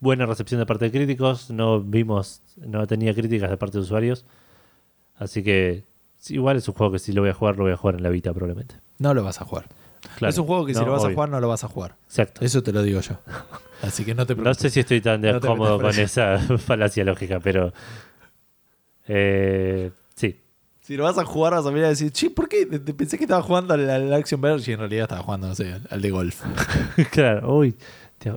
[0.00, 1.48] Buena recepción de parte de críticos.
[1.50, 4.26] No vimos, no tenía críticas de parte de usuarios.
[5.16, 5.84] Así que
[6.28, 8.02] igual es un juego que si lo voy a jugar, lo voy a jugar en
[8.02, 8.74] la Vita probablemente.
[8.98, 9.66] no lo vas a jugar.
[10.16, 10.30] Claro.
[10.30, 11.96] Es un juego que si No, lo vas a jugar, no lo vas a jugar.
[12.06, 12.44] Exacto.
[12.44, 13.18] Eso te lo digo yo.
[13.82, 14.62] Así que no te No preocupes.
[14.62, 17.72] sé si estoy tan No cómodo con esa falacia lógica, pero
[19.06, 20.40] Eh, sí.
[20.80, 22.66] Si lo vas a jugar, vas a mirar y decir, che, ¿por qué?
[22.66, 25.80] Pensé que estaba jugando al, al Action Verge y en realidad estaba jugando, no sé,
[25.90, 26.42] al- de golf.
[27.10, 27.56] claro.
[27.56, 27.74] Uy,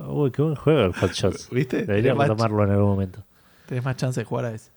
[0.08, 1.50] uy, qué buen juego el Hot Shots.
[1.50, 1.84] ¿Viste?
[1.84, 3.22] Deberíamos tomarlo en algún momento.
[3.66, 4.70] tenés más chance de jugar a ese.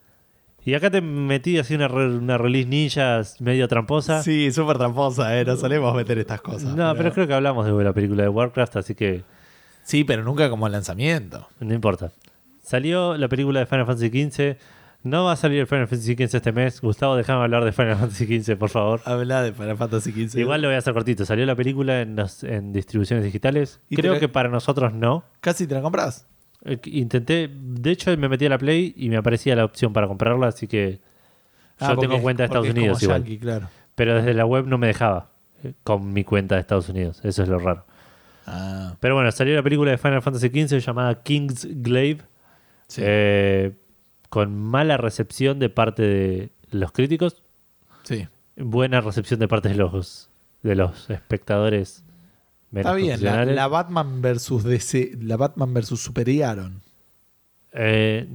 [0.63, 4.21] Y acá te metí así una, re- una release ninja medio tramposa.
[4.21, 5.43] Sí, súper tramposa, ¿eh?
[5.45, 6.75] No solemos meter estas cosas.
[6.75, 9.23] no, pero creo que hablamos de la película de Warcraft, así que
[9.83, 11.47] Sí, pero nunca como lanzamiento.
[11.59, 12.11] no importa.
[12.63, 14.57] Salió la película de Final Fantasy XV.
[15.03, 16.79] No va a salir el Final Fantasy XV este mes.
[16.79, 19.01] Gustavo, déjame hablar de Final Fantasy XV, por favor.
[19.05, 20.37] Habla de Final Fantasy XV.
[20.39, 21.25] Igual lo voy a hacer cortito.
[21.25, 23.79] Salió la película en, los- en distribuciones digitales.
[23.89, 25.23] ¿Y Creo la- que para nosotros no.
[25.39, 26.27] ¿Casi te la compras?
[26.65, 30.07] Eh, Intenté, de hecho me metí a la Play y me aparecía la opción para
[30.07, 30.99] comprarla, así que
[31.79, 33.23] yo Ah, porque- tengo cuenta de Estados es Unidos igual.
[33.23, 33.67] yankee, claro.
[33.95, 35.29] Pero desde la web no me dejaba
[35.63, 37.19] eh, con mi cuenta de Estados Unidos.
[37.23, 37.85] Eso es lo raro.
[38.47, 42.21] Ah, Pero bueno, salió la película de Final Fantasy XV llamada King's Glaive.
[42.87, 43.01] sí.
[43.05, 43.73] eh,
[44.29, 47.43] con mala recepción de parte de los críticos,
[48.03, 48.27] sí.
[48.55, 50.29] buena recepción de parte de los,
[50.63, 52.03] de los espectadores
[52.73, 56.81] Está bien, la, Batman versus DC, la Batman versus Superiaron.
[57.73, 58.27] Eh,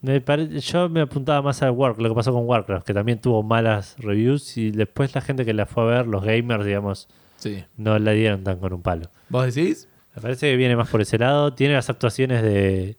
[0.00, 3.20] me pare- yo me apuntaba más a Warcraft, lo que pasó con Warcraft, que también
[3.20, 7.08] tuvo malas reviews y después la gente que la fue a ver, los gamers, digamos,
[7.36, 7.64] Sí.
[7.76, 9.10] no la dieron tan con un palo.
[9.28, 9.88] ¿Vos decís?
[10.16, 11.54] Me parece que viene más por ese lado.
[11.54, 12.96] Tiene las actuaciones de,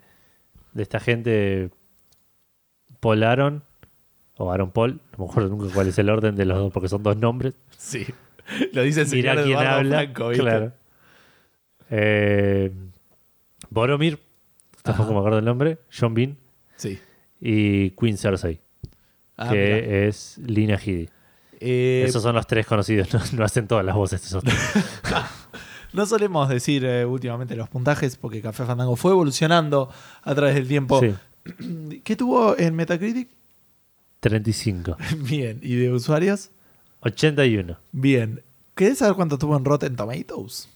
[0.73, 1.71] de esta gente,
[2.99, 3.63] Paul Aaron,
[4.37, 6.89] o Aaron Paul, no me acuerdo nunca cuál es el orden de los dos, porque
[6.89, 7.55] son dos nombres.
[7.77, 8.05] Sí.
[8.73, 9.97] Lo dice el señor quién Eduardo habla.
[9.99, 10.43] Franco, ¿viste?
[10.43, 10.73] claro.
[11.89, 12.71] Eh,
[13.69, 14.19] Boromir,
[14.83, 16.37] tampoco me acuerdo el nombre, John Bean
[16.77, 16.99] Sí.
[17.39, 18.59] y Queen Cersei,
[19.37, 20.07] Ah, que mirá.
[20.07, 21.09] es Lina Headey.
[21.59, 24.55] Eh, Esos son los tres conocidos, no, no hacen todas las voces de esos tres.
[25.93, 29.89] No solemos decir eh, últimamente los puntajes porque Café Fandango fue evolucionando
[30.23, 30.99] a través del tiempo.
[30.99, 31.13] Sí,
[32.03, 33.29] ¿Qué tuvo en Metacritic?
[34.19, 34.97] 35.
[35.19, 35.57] Bien.
[35.61, 36.51] ¿Y de usuarios?
[36.99, 37.77] 81.
[37.93, 38.43] Bien.
[38.75, 40.67] ¿Querés saber cuánto tuvo en Rotten Tomatoes?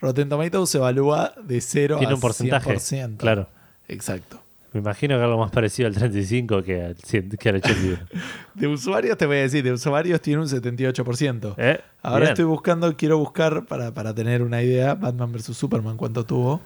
[0.00, 2.74] Rotten Tomatoes se evalúa de 0 Tiene a un porcentaje.
[2.74, 3.16] 100%.
[3.16, 3.48] Claro.
[3.88, 4.40] Exacto.
[4.72, 7.98] Me imagino que algo más parecido al 35 que al, 100 que al 81.
[8.54, 11.54] De usuarios te voy a decir, de usuarios tiene un 78%.
[11.58, 11.80] ¿Eh?
[12.02, 12.30] Ahora Bien.
[12.32, 15.56] estoy buscando, quiero buscar para, para tener una idea, Batman vs.
[15.56, 16.60] Superman, ¿cuánto tuvo?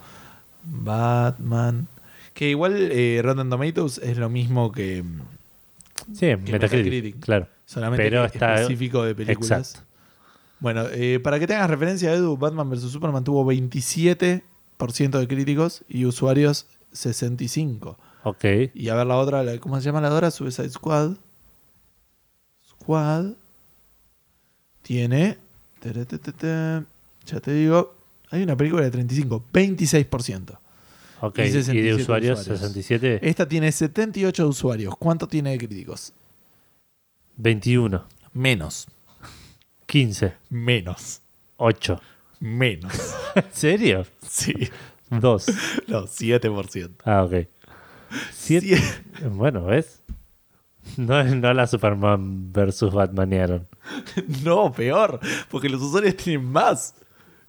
[0.64, 1.86] Batman.
[2.34, 5.02] Que igual eh, Rotten Tomatoes es lo mismo que
[6.12, 7.20] Sí, que Metacritic, Metacritic.
[7.20, 7.46] Claro.
[7.66, 9.50] solamente Pero está- específico de películas.
[9.72, 9.87] Exacto.
[10.60, 12.90] Bueno, eh, para que tengas referencia, Edu, Batman vs.
[12.90, 14.42] Superman tuvo 27%
[15.18, 17.96] de críticos y usuarios 65%.
[18.24, 18.44] Ok.
[18.74, 20.30] Y a ver la otra, la- ¿cómo se llama la otra?
[20.30, 21.12] Suicide Squad.
[22.68, 23.32] Squad.
[24.82, 25.38] Tiene.
[27.26, 27.94] Ya te digo.
[28.30, 30.58] Hay una película de 35, 26%.
[31.20, 31.38] Ok.
[31.38, 32.60] Y Y, de 67 usuarios, usuarios.
[32.60, 34.94] 67, Esta tiene 78 usuarios.
[34.98, 36.12] ¿Cuánto tiene de críticos?
[37.36, 38.88] 21, Menos.
[39.88, 41.22] 15, Menos.
[41.56, 41.98] 8.
[42.40, 42.92] Menos.
[43.34, 44.06] ¿En serio?
[44.20, 44.68] Sí.
[45.08, 45.46] 2.
[45.88, 46.90] No, 7%.
[47.06, 47.48] Ah, ok.
[48.30, 48.78] 7.
[49.30, 50.02] Bueno, ¿ves?
[50.98, 53.66] No, no la Superman versus Batmanearon.
[54.44, 55.20] No, peor.
[55.50, 56.94] Porque los usuarios tienen más.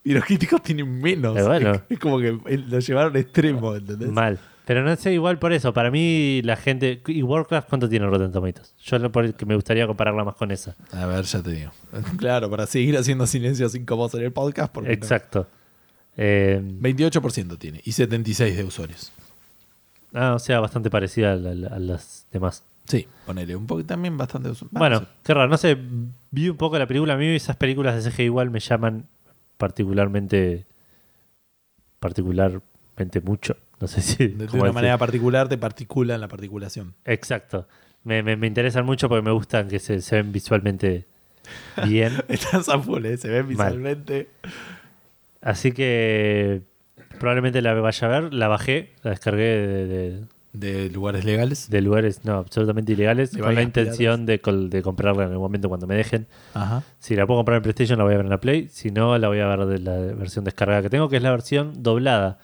[0.06, 1.38] Y los críticos tienen menos.
[1.38, 1.74] Eh, bueno.
[1.74, 4.10] Es, es como que eh, lo llevaron a extremo, ¿entendés?
[4.10, 4.40] Mal.
[4.70, 5.74] Pero no sé, igual por eso.
[5.74, 7.02] Para mí, la gente.
[7.08, 8.76] ¿Y Warcraft cuánto tiene Rotten Tomatoes?
[8.84, 10.76] Yo lo por el que me gustaría compararla más con esa.
[10.92, 11.72] A ver, ya te digo.
[12.20, 14.72] Claro, para seguir haciendo silencios incómodos en el podcast.
[14.72, 14.94] Porque no.
[14.94, 15.48] Exacto.
[16.18, 19.12] Eh, 28% tiene y 76 de usuarios.
[20.14, 22.64] ah, o sea, bastante parecida a, la- a las demás.
[22.86, 24.52] Sí, ponele un poco también bastante.
[24.70, 25.50] Bueno, qué raro.
[25.50, 25.80] No sé,
[26.30, 27.16] vi un poco la película.
[27.16, 29.08] A mí esas películas de CG igual me llaman
[29.58, 30.68] particularmente.
[32.00, 33.58] particularmente mucho.
[33.80, 34.28] No sé si.
[34.28, 36.94] de, una manera particular te particula en la particulación.
[37.06, 37.68] Exacto.
[38.04, 41.06] Me, me, me interesan mucho porque me gustan que se, se ven visualmente
[41.86, 42.14] bien.
[42.28, 43.18] Estás a ¿eh?
[43.18, 44.30] se ve visualmente.
[45.42, 46.62] Así que
[47.20, 48.34] probablemente la vaya a ver.
[48.34, 50.24] La bajé, la descargué de, de-
[50.54, 51.70] De lugares legales.
[51.70, 55.88] de lugares no absolutamente ilegales con la intención de, de comprarla en el momento cuando
[55.88, 56.28] me dejen.
[56.54, 56.84] Ajá.
[57.00, 58.68] Si la puedo comprar en PlayStation, la voy a ver en la Play.
[58.70, 61.32] Si no, la voy a ver de la versión descargada que tengo, que es la
[61.32, 62.40] versión doblada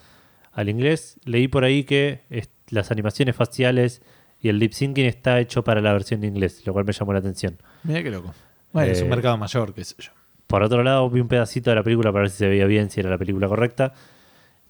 [0.55, 1.19] al inglés.
[1.25, 2.23] Leí por ahí que
[2.69, 4.01] las animaciones faciales
[4.41, 7.13] y el lip syncing está hecho para la versión en inglés, lo cual me llamó
[7.13, 7.57] la atención.
[7.83, 8.33] Mira qué loco.
[8.73, 10.11] Bueno, es un Eh, mercado mayor, qué sé yo.
[10.47, 12.89] Por otro lado, vi un pedacito de la película para ver si se veía bien,
[12.89, 13.93] si era la película correcta.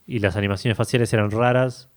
[0.08, 1.90] Y las animaciones faciales eran raras.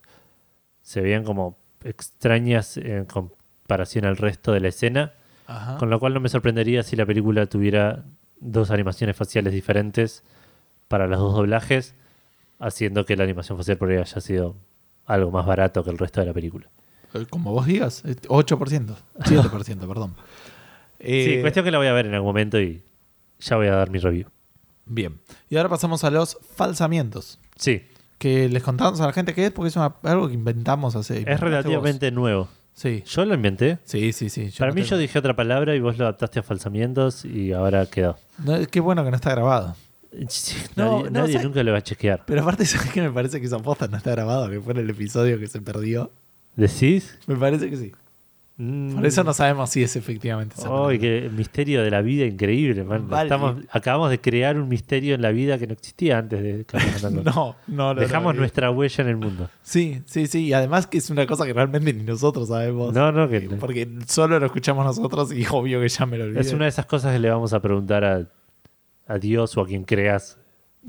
[0.82, 5.12] Se veían como extrañas en comparación al resto de la escena.
[5.46, 5.76] Ajá.
[5.78, 8.04] Con lo cual no me sorprendería si la película tuviera
[8.40, 10.22] dos animaciones faciales diferentes
[10.88, 11.94] para los dos doblajes,
[12.58, 14.56] haciendo que la animación facial por ahí haya sido
[15.06, 16.68] algo más barato que el resto de la película.
[17.14, 20.14] Eh, Como vos digas, eh, 8%, 7%, perdón.
[20.98, 22.82] Eh, sí, cuestión que la voy a ver en algún momento y
[23.38, 24.26] ya voy a dar mi review.
[24.84, 25.18] Bien.
[25.48, 27.38] Y ahora pasamos a los falsamientos.
[27.56, 27.82] Sí,
[28.18, 31.20] Que les contamos a la gente qué es, porque es una- algo que inventamos hace.
[31.30, 32.48] es relativamente nuevo.
[32.74, 33.78] Sí, Yo lo inventé.
[33.84, 34.28] sí, sí.
[34.28, 37.24] sí Para no mí tengo- yo dije otra palabra y vos lo adaptaste a falsamientos
[37.24, 38.16] y ahora quedó.
[38.44, 39.76] No, qué bueno que no está grabado.
[40.76, 41.46] No, nadie no, nadie ¿sabes?
[41.46, 42.22] nunca lo va a chequear.
[42.26, 43.02] Pero aparte, ¿sabes qué?
[43.02, 45.60] Me parece que esa posta no está grabado, que fue en el episodio que se
[45.60, 46.10] perdió.
[46.56, 47.18] ¿Decís?
[47.26, 47.92] Me parece que sí.
[48.60, 48.96] Mm.
[48.96, 50.98] Por eso no sabemos si es efectivamente esa palabra.
[50.98, 53.08] qué misterio de la vida increíble, man.
[53.08, 53.28] Vale.
[53.28, 56.66] Estamos, acabamos de crear un misterio en la vida que no existía antes de.
[57.22, 57.94] No, no, no.
[57.94, 59.48] Dejamos no, nuestra huella en el mundo.
[59.62, 60.46] Sí, sí, sí.
[60.46, 62.92] Y además que es una cosa que realmente ni nosotros sabemos.
[62.92, 66.40] No, no, que Porque solo lo escuchamos nosotros y obvio que ya me lo olvidé.
[66.40, 68.26] es una de esas cosas que le vamos a preguntar a,
[69.08, 70.38] a Dios o a quien creas.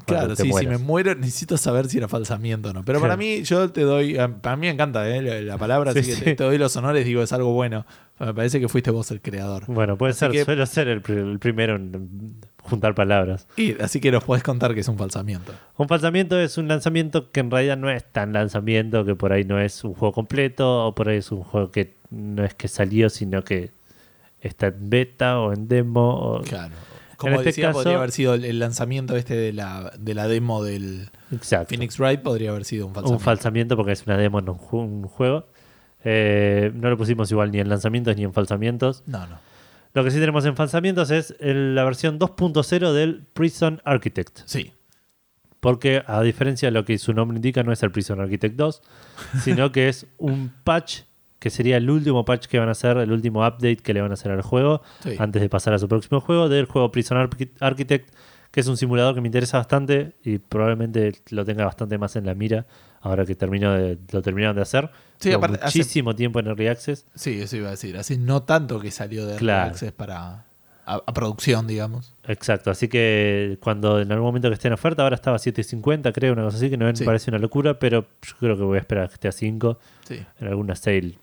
[0.05, 2.85] Claro, sí, si me muero necesito saber si era falsamiento o no.
[2.85, 3.13] Pero Claro.
[3.13, 5.21] para mí, yo te doy, para mí me encanta ¿eh?
[5.21, 7.85] la, la palabra, Sí, así que te, te doy los honores, digo, es algo bueno.
[8.19, 9.63] Me parece que fuiste vos el creador.
[9.67, 13.47] Bueno, puede Así ser, que- suelo ser el, pri- el primero en juntar palabras.
[13.57, 15.53] Y así que nos podés contar que es un falsamiento.
[15.75, 19.43] Un falsamiento es un lanzamiento que en realidad no es tan lanzamiento, que por ahí
[19.43, 22.67] no es un juego completo, o por ahí es un juego que no es que
[22.67, 23.71] salió, sino que
[24.39, 26.13] está en beta o en demo.
[26.35, 26.75] o- Claro.
[27.19, 30.63] Como este decía, caso- podría haber sido el, lanzamiento este de la, de la demo
[30.63, 31.69] del Exacto.
[31.69, 33.17] Phoenix Wright, podría haber sido un falsamiento.
[33.19, 35.47] Un falsamiento porque es una demo, no un, ju- un juego.
[36.03, 39.03] Eh, no lo pusimos igual ni en lanzamientos ni en falsamientos.
[39.05, 39.37] No, no.
[39.93, 44.39] Lo que sí tenemos en falsamientos es el- la versión 2.0 del Prison Architect.
[44.45, 44.71] Sí.
[45.59, 48.81] Porque a diferencia de lo que su nombre indica, no es el Prison Architect 2,
[49.43, 51.01] sino que es un patch
[51.39, 54.11] que sería el último patch que van a hacer, el último update que le van
[54.11, 55.15] a hacer al juego Sí.
[55.17, 58.13] antes de pasar a su próximo juego, del juego Prison Archi- Architect,
[58.51, 62.25] que es un simulador que me interesa bastante y probablemente lo tenga bastante más en
[62.25, 62.65] la mira
[63.01, 64.89] ahora que termino de, lo terminaron de hacer.
[65.19, 67.05] Sí, hace- muchísimo tiempo en Early Access.
[67.15, 67.95] Sí, eso iba a decir.
[67.97, 69.69] Así no tanto que salió de Early Claro.
[69.71, 70.45] Access para
[70.85, 72.15] a, a producción, digamos.
[72.27, 76.11] Exacto, así que cuando en algún momento que esté en oferta, ahora estaba a 7.50
[76.11, 77.03] creo, una cosa así, que no me Sí.
[77.05, 79.77] parece una locura, pero yo creo que voy a esperar a que esté a 5
[80.05, 80.19] Sí.
[80.41, 81.19] en alguna sale.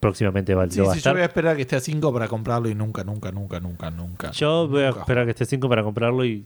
[0.00, 1.12] Próximamente va, Sí, lo va a sí, yo estar.
[1.14, 3.90] voy a esperar a que esté a 5 para comprarlo y nunca, nunca, nunca, nunca,
[3.90, 4.30] nunca.
[4.32, 6.44] Yo voy a esperar a que esté 5 para comprarlo y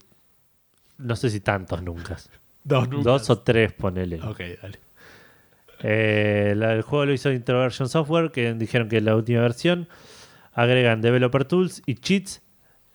[0.98, 2.16] no sé si tantos nunca.
[2.64, 3.10] Dos, nunca.
[3.10, 4.20] Dos o tres, ponele.
[4.22, 4.78] Ok, dale.
[5.80, 9.88] Eh, la- el juego lo hizo Introversion Software, que dijeron que es la última versión.
[10.52, 12.42] Agregan Developer Tools y Cheats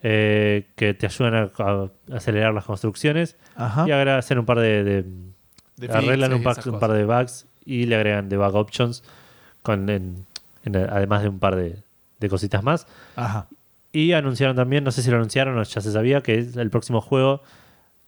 [0.03, 3.35] eh, que te ayudan a, a acelerar las construcciones.
[3.55, 3.85] Ajá.
[3.87, 4.83] Y agregan hacer un par de.
[4.83, 5.05] de-
[5.75, 9.03] De arreglan un, un par de bugs y le agregan debug options,
[9.67, 10.25] con, en-
[10.63, 11.83] en- además de un par de,
[12.19, 12.87] de cositas más.
[13.17, 13.47] Ajá.
[13.91, 16.69] Y anunciaron también, no sé si lo anunciaron o ya se sabía, que es el
[16.69, 17.41] próximo juego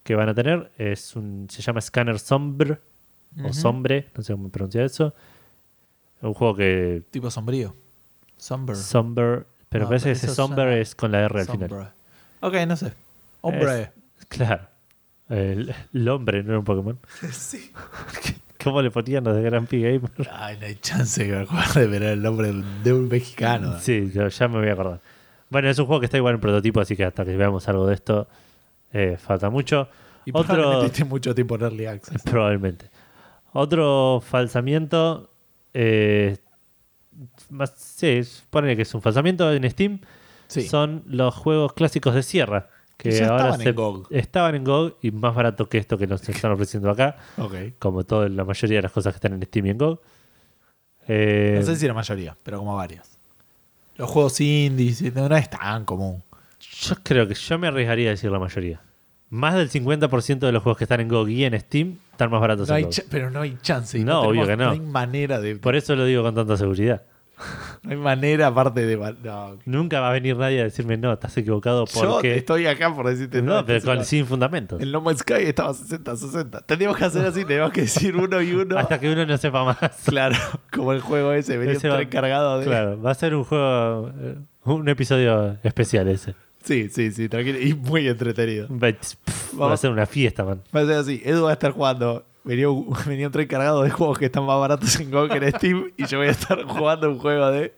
[0.04, 0.72] que van a tener.
[0.78, 2.80] Es un, se llama Scanner Sombre
[3.44, 3.54] o.
[3.54, 5.14] Sombre, no sé cómo pronunciar eso.
[6.22, 7.76] Un juego que Tipo sombrío.
[8.38, 8.76] Somber.
[8.76, 11.92] Somber, pero No, parece que ese Somber es con la R al final.
[12.42, 12.94] Ok, no sé.
[13.42, 13.92] Hombre.
[14.28, 14.68] Claro.
[15.30, 16.98] El, el hombre, no era un Pokémon.
[17.32, 17.72] sí.
[18.64, 20.30] ¿Cómo le ponían los de Grand Prix Gamer?
[20.34, 22.52] Ay, no hay chance que me acuerde de ver el nombre
[22.84, 23.80] de un mexicano.
[23.80, 25.02] Sí, yo ya me voy a acordar.
[25.50, 27.88] Bueno, es un juego que está igual en prototipo, así que hasta que veamos algo
[27.88, 28.28] de esto,
[28.92, 29.88] eh, falta mucho.
[30.26, 32.22] Y Otro- mucho tiempo en Early Access.
[32.26, 32.90] Probablemente.
[33.54, 35.32] Otro falsamiento.
[35.74, 36.38] Eh,
[37.50, 40.02] más, sí, ponele que es un falsamiento en Steam.
[40.48, 40.64] Sí.
[40.68, 42.70] Son los juegos clásicos de Sierra.
[43.02, 44.08] Que ahora estaban se- en GOG.
[44.12, 47.16] estaban en GOG y más barato que esto que nos están ofreciendo acá.
[47.80, 50.00] Como toda la mayoría de las cosas que están en Steam y en GOG.
[51.08, 53.18] Eh, No sé si la mayoría, pero como varias.
[53.96, 56.22] Los juegos indies no no es tan común.
[56.82, 58.82] Yo creo que yo me arriesgaría a decir la mayoría.
[59.30, 62.42] Más del 50% de los juegos que están en GOG y en Steam están más
[62.42, 63.06] baratos No en hay GOG.
[63.10, 63.98] pero no hay chance.
[63.98, 64.66] y No, obvio que no.
[64.66, 65.56] No hay manera de.
[65.56, 67.04] Por eso lo digo con tanta seguridad.
[67.84, 68.98] No hay manera aparte de.
[69.24, 69.58] No.
[69.66, 72.36] Nunca va a venir nadie a decirme, no, estás equivocado Yo porque...
[72.36, 73.42] estoy acá por decirte.
[73.42, 74.04] no, pero con- no.
[74.04, 74.82] sin fundamentos.
[74.82, 76.66] El No Man's Sky estaba 60-60.
[76.66, 78.78] Tendríamos que hacer así, tenemos que decir uno y uno.
[78.78, 79.78] Hasta que uno no sepa más.
[80.06, 80.36] Claro,
[80.72, 82.66] como el juego ese, venía Ese va- cargado de.
[82.66, 84.36] Claro, va a ser un juego, eh,
[84.66, 86.36] un episodio especial ese.
[86.64, 87.58] Sí, sí, sí, tranquilo.
[87.60, 88.68] Y muy entretenido.
[88.70, 90.62] Va pff, va a ser una fiesta, man.
[90.76, 91.22] Va a ser así.
[91.24, 92.26] Edu va a estar jugando.
[92.44, 95.38] Venía un, venía un tren cargado de juegos que están más baratos en GOG que
[95.38, 95.92] en Steam.
[95.98, 97.74] y yo voy a estar jugando un juego de.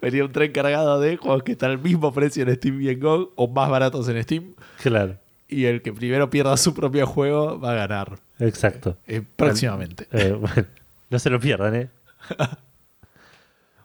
[0.00, 3.00] Venía un tren cargado de juegos que están al mismo precio en Steam y en
[3.00, 3.32] GOG.
[3.36, 4.54] O más baratos en Steam.
[4.82, 5.16] Claro,
[5.48, 8.18] Y el que primero pierda su propio juego va a ganar.
[8.38, 8.96] exacto.
[9.06, 10.06] eh, próximamente.
[10.12, 10.66] Eh, bueno,
[11.10, 11.90] no se lo pierdan, ¿eh?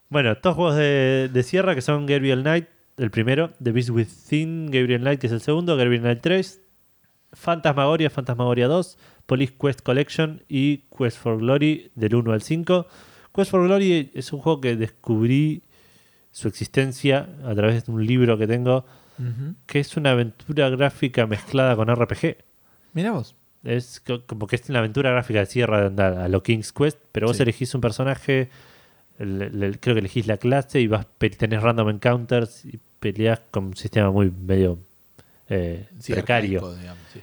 [0.09, 2.67] bueno, estos juegos de, de Sierra que son Gabriel Knight,
[2.97, 6.61] el primero, The Beast Within, Gabriel Knight, que es el segundo, Gabriel Knight 3,
[7.33, 12.87] Fantasmagoria, Fantasmagoria 2, Police Quest Collection y Quest for Glory del 1 al 5,
[13.33, 15.63] Quest for Glory es un juego que descubrí
[16.31, 18.85] su existencia a través de un libro que tengo,
[19.65, 22.37] que es una aventura gráfica mezclada con RPG.
[22.93, 23.35] Mirá vos.
[23.63, 26.73] Es co- como que es una aventura gráfica de cierre de andar a lo King's
[26.73, 27.43] Quest, pero vos Sí.
[27.43, 28.49] elegís un personaje,
[29.19, 31.07] el- creo que elegís la clase y vas
[31.37, 34.79] tenés random encounters y peleas con un sistema muy medio
[35.49, 36.59] eh, Sí, precario.
[36.59, 37.19] arcaico, digamos, sí.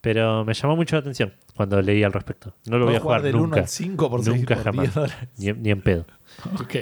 [0.00, 2.54] Pero me llamó mucho la atención cuando leí al respecto.
[2.66, 4.82] No lo voy a ¿Podés jugar del 1 nunca, al 5 por nunca jamás.
[4.84, 5.16] 10 dólares.
[5.38, 6.06] ni, en- ni en pedo.
[6.60, 6.74] Ok.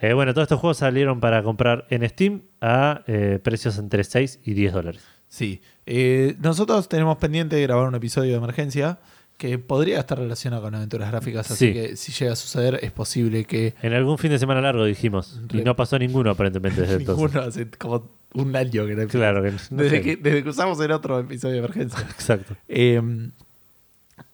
[0.00, 4.40] Eh, bueno, todos estos juegos salieron para comprar en Steam a eh, precios entre 6
[4.44, 5.02] y 10 dólares.
[5.28, 5.62] Sí.
[5.86, 8.98] Eh, nosotros tenemos pendiente de grabar un episodio de emergencia
[9.38, 11.72] que podría estar relacionado con aventuras gráficas, así Sí.
[11.72, 15.40] que si llega a suceder es posible que En algún fin de semana largo dijimos,
[15.52, 17.24] y no pasó ninguno aparentemente desde entonces.
[17.24, 20.02] ninguno hace como un año que no Claro que no desde, sé.
[20.02, 22.00] que, desde que usamos el otro episodio de emergencia.
[22.00, 22.56] Exacto.
[22.68, 23.00] Eh,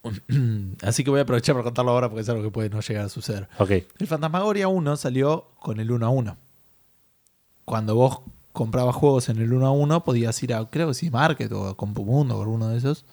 [0.82, 3.04] así que voy a aprovechar para contarlo ahora porque es algo que puede no llegar
[3.04, 3.48] a suceder.
[3.58, 3.70] Ok.
[3.98, 6.36] El Fantasmagoria 1 salió con el 1 a 1.
[7.64, 8.20] Cuando vos
[8.52, 11.68] comprabas juegos en el 1 a 1, podías ir a, creo que sí, Market o
[11.68, 13.04] a Compumundo o alguno de esos.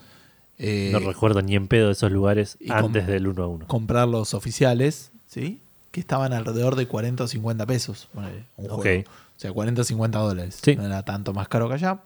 [0.58, 3.68] eh, No recuerdo ni en pedo esos lugares antes del 1 a 1.
[3.68, 5.62] comprar los oficiales, ¿sí?
[5.92, 8.08] Que estaban alrededor de 40 o 50 pesos.
[8.14, 8.82] ponele, un Ok.
[8.82, 9.04] juego.
[9.38, 10.60] O sea, 40 o 50 dólares.
[10.62, 10.76] Sí.
[10.76, 12.02] No era tanto más caro que allá.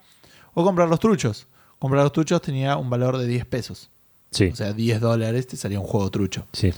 [0.53, 1.47] O comprar los truchos.
[1.79, 3.89] Comprar los truchos tenía un valor de 10 pesos.
[4.31, 6.47] Sí, O sea, 10 dólares te salía un juego trucho.
[6.53, 6.73] sí.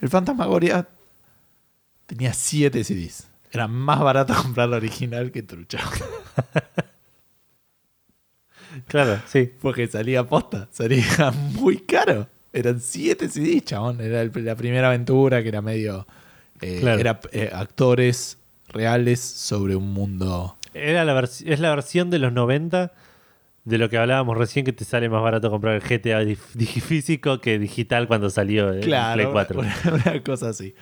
[0.00, 0.86] El Fantasmagoria
[2.06, 3.26] tenía 7 CDs.
[3.50, 5.78] Era más barato comprar la original que trucha.
[8.86, 9.50] Claro, sí.
[9.60, 10.68] Porque salía posta.
[10.70, 12.28] Salía muy caro.
[12.52, 14.00] Eran 7 CDs, chabón.
[14.00, 16.06] Era el- la primera aventura que era medio.
[16.60, 17.00] eh, Claro.
[17.00, 18.38] Era eh, actores
[18.68, 20.56] reales sobre un mundo.
[20.74, 22.92] Era la es la versión de los 90
[23.64, 26.20] de lo que hablábamos recién que te sale más barato comprar el GTA
[26.54, 29.60] digifísico que digital cuando salió en Play Claro, 4.
[29.60, 30.74] una, una cosa así.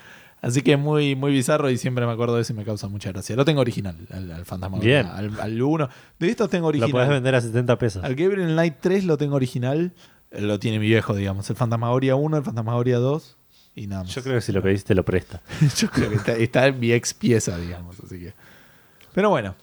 [0.43, 2.89] Así que es muy, muy bizarro y siempre me acuerdo de eso y me causa
[2.89, 3.35] mucha gracia.
[3.37, 5.03] Lo tengo original, al, al Fantasmagoria.
[5.03, 5.13] Bien.
[5.13, 5.89] Al, al 1.
[6.19, 6.91] De estos tengo Lo original.
[6.91, 8.05] podés vender a 70 pesos.
[8.05, 9.93] Al Gabriel Knight 3 lo tengo original.
[10.31, 11.49] eh, Lo tiene mi viejo, digamos.
[11.51, 13.37] El Fantasmagoria 1, el Fantasmagoria 2
[13.77, 14.15] y nada más.
[14.15, 15.43] Yo creo que si lo pedís te lo presta.
[15.77, 18.01] Yo creo que está, está en mi ex pieza, digamos.
[18.01, 18.33] Así que.
[19.13, 19.55] Pero bueno,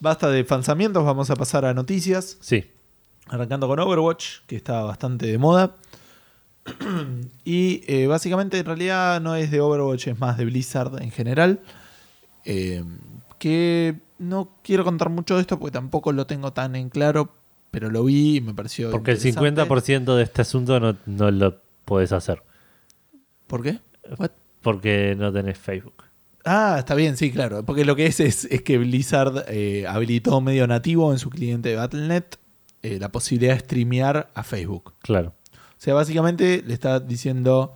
[0.00, 2.36] basta de lanzamientos, vamos a pasar a noticias.
[2.40, 2.70] Sí.
[3.26, 5.74] Arrancando con Overwatch, que está bastante de moda.
[7.44, 11.60] y eh, básicamente en realidad no es de Overwatch, es más de Blizzard en general.
[12.44, 12.84] Eh,
[13.38, 17.34] que no quiero contar mucho de esto porque tampoco lo tengo tan en claro,
[17.70, 18.90] pero lo vi y me pareció.
[18.90, 19.62] Porque el interesante.
[19.62, 22.42] 50% de este asunto no, no lo podés hacer.
[23.46, 23.78] ¿Por qué?
[24.18, 24.30] What?
[24.62, 26.04] Porque no tenés Facebook.
[26.44, 27.64] Ah, está bien, sí, claro.
[27.64, 31.70] Porque lo que es es, es que Blizzard eh, habilitó medio nativo en su cliente
[31.70, 32.24] de Battle.net
[32.82, 34.92] eh, la posibilidad de streamear a Facebook.
[35.00, 35.34] Claro.
[35.52, 37.74] O sea, básicamente le está diciendo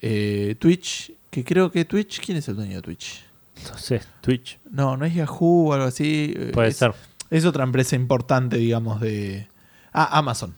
[0.00, 3.24] eh, Twitch, que creo que Twitch, ¿quién es el dueño de Twitch?
[3.70, 4.58] No sé, Twitch.
[4.70, 6.34] No, no es Yahoo o algo así.
[6.36, 6.92] eh, Puede es, ser.
[7.30, 9.48] Es otra empresa importante, digamos, de...
[9.92, 10.54] Ah, Amazon.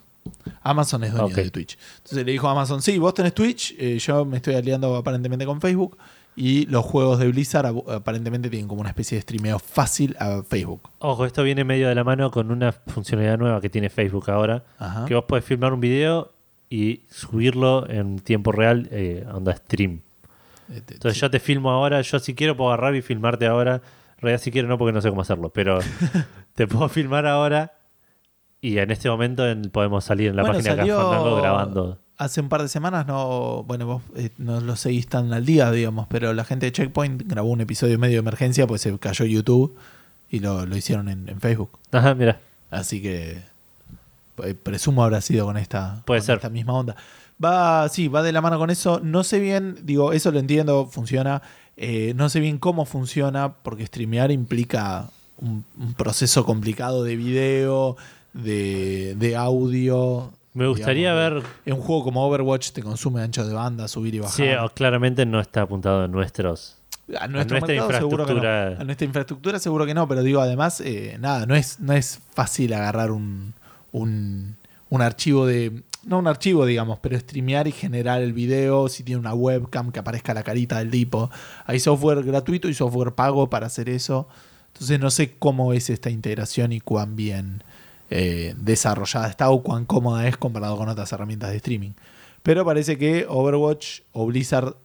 [0.63, 1.79] Amazon es dueño de Twitch.
[1.99, 5.45] Entonces le dijo a Amazon, sí, vos tenés Twitch, eh, yo me estoy aliando aparentemente
[5.47, 5.97] con Facebook
[6.39, 10.43] y los juegos de Blizzard ap- aparentemente tienen como una especie de streameo fácil a
[10.43, 10.83] Facebook.
[10.99, 14.63] Ojo, esto viene medio de la mano con una funcionalidad nueva que tiene Facebook ahora.
[14.79, 15.07] Ajá.
[15.07, 16.33] Que vos podés filmar un video
[16.69, 20.01] y subirlo en tiempo real, eh, onda stream.
[20.69, 21.21] Eh, te- Entonces sí.
[21.21, 23.77] yo te filmo ahora, yo si quiero puedo agarrar y filmarte ahora.
[24.17, 25.79] En realidad si quiero no porque no sé cómo hacerlo, pero
[26.55, 27.73] te puedo filmar ahora
[28.61, 31.99] y en este momento en- podemos salir en la Bueno, página de Fandango grabando.
[32.19, 35.71] Hace un par de semanas, no, bueno, vos eh, no lo seguís tan al día,
[35.71, 39.27] digamos, pero la gente de Checkpoint grabó un episodio medio de emergencia, pues se cayó
[39.27, 39.77] YouTube
[40.31, 41.71] y lo, lo hicieron en, en Facebook.
[41.93, 42.41] Ajá, mira.
[42.71, 43.43] Así que
[44.43, 46.37] eh, presumo habrá sido con esta, Puede con ser.
[46.37, 46.97] esta misma onda.
[47.43, 48.99] Va, sí, va de la mano con eso.
[49.03, 51.43] No sé bien, digo, eso lo entiendo, funciona.
[51.77, 57.99] Eh, no sé bien cómo funciona, porque streamear implica un, un proceso complicado de video,
[58.37, 60.33] de, de audio.
[60.55, 64.15] Me gustaría digamos, ver En un juego como Overwatch te consume ancho de banda, subir
[64.15, 64.35] y bajar.
[64.35, 66.77] Sí, claramente no está apuntado en nuestros.
[67.19, 67.83] a nuestro nuestra no.
[67.83, 68.67] infraestructura.
[68.79, 72.21] A nuestra infraestructura seguro que no, pero digo, además, eh, nada, no es, no es
[72.33, 73.55] fácil agarrar un,
[73.93, 74.57] un,
[74.89, 75.83] un archivo de.
[76.05, 78.89] No un archivo, digamos, pero streamear y generar el video.
[78.89, 81.31] Si tiene una webcam que aparezca la carita del tipo.
[81.65, 84.29] Hay software gratuito y software pago para hacer eso.
[84.73, 87.65] Entonces no sé cómo es esta integración y cuán bien
[88.11, 91.93] eh, desarrollada está o cuán cómoda es comparado con otras herramientas de streaming.
[92.43, 94.77] Pero parece que Overwatch o Blizzard,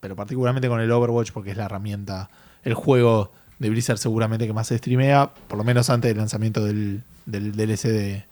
[0.00, 2.30] pero particularmente con el Overwatch, porque es la herramienta,
[2.62, 6.64] el juego de Blizzard seguramente que más se streamea, por lo menos antes del lanzamiento
[6.64, 8.24] del, del DLC de-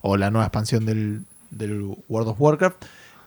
[0.00, 2.84] o la nueva expansión del, del World of Warcraft,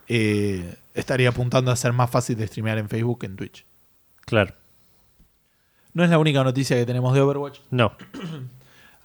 [0.07, 3.66] eh, estaría apuntando a ser más fácil de streamear en Facebook que en Twitch.
[4.26, 4.53] Claro.
[5.93, 7.59] No es la única noticia que tenemos de Overwatch.
[7.72, 7.93] No,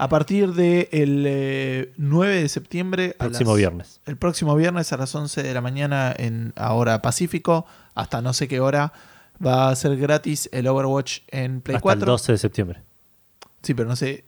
[0.02, 3.14] A partir del 9 de septiembre.
[3.18, 4.00] próximo las- viernes.
[4.06, 8.32] El próximo viernes a las 11 de la mañana en a hora Pacífico, hasta no
[8.32, 8.94] sé qué hora,
[9.44, 12.00] va a ser gratis el Overwatch en Play Hasta 4.
[12.00, 12.82] el 12 de septiembre.
[13.62, 14.24] Sí, pero no sé.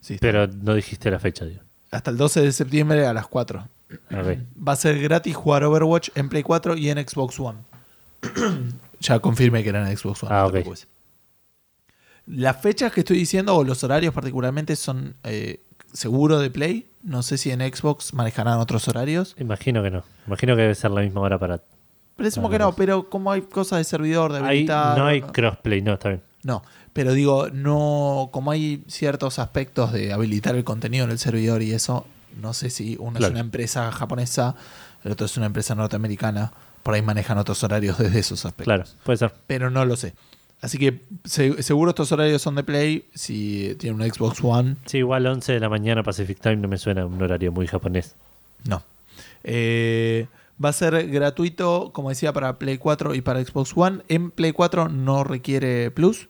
[0.00, 0.16] Sí.
[0.20, 1.60] Pero no dijiste la fecha, digo.
[1.92, 3.68] Hasta el 12 de septiembre a las 4.
[4.10, 4.38] Ok.
[4.66, 7.58] Va a ser gratis jugar Overwatch en Play 4 y en Xbox One.
[9.00, 10.34] ya confirmé que era en Xbox One.
[10.34, 10.62] Ah, no.
[12.26, 15.60] Las fechas que estoy diciendo, o los horarios particularmente, son eh,
[15.92, 16.90] seguro de Play.
[17.02, 19.36] No sé si en Xbox manejarán otros horarios.
[19.38, 20.02] Imagino que no.
[20.26, 21.62] Imagino que debe ser la misma hora para.
[22.16, 24.96] Presumo que no, pero como hay cosas de servidor, de habilitar.
[24.96, 26.22] no hay crossplay, no, está bien.
[26.42, 26.62] No,
[26.92, 31.72] pero digo, no, como hay ciertos aspectos de habilitar el contenido en el servidor y
[31.72, 32.06] eso,
[32.40, 34.54] no sé si uno es una empresa japonesa,
[35.04, 36.52] el otro es una empresa norteamericana,
[36.82, 38.64] por ahí manejan otros horarios desde esos aspectos.
[38.64, 39.34] Claro, puede ser.
[39.46, 40.14] Pero no lo sé.
[40.60, 44.98] Así que se- seguro estos horarios son de Play, si tiene un Xbox One, Sí,
[44.98, 48.14] igual 11 de la mañana Pacific Time no me suena un horario muy japonés.
[48.64, 48.82] no.
[49.44, 50.26] Eh,
[50.62, 54.02] va a ser gratuito, como decía, para Play 4 y para Xbox One.
[54.08, 56.28] En Play 4 no requiere Plus,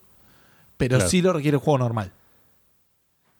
[0.76, 1.10] pero Claro.
[1.10, 2.10] sí lo requiere el juego normal.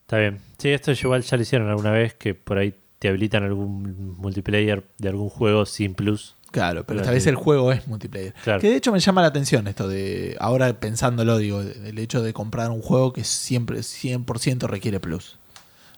[0.03, 0.39] Está bien.
[0.59, 4.85] Sí, esto igual ya lo hicieron alguna vez, que por ahí te habilitan algún multiplayer
[4.99, 6.36] de algún juego sin plus.
[6.51, 8.33] Claro, pero esta vez el juego es multiplayer.
[8.45, 8.61] Claro.
[8.61, 12.33] Que de hecho me llama la atención esto de, ahora pensándolo, digo, el hecho de
[12.33, 15.39] comprar un juego que siempre 100% requiere plus.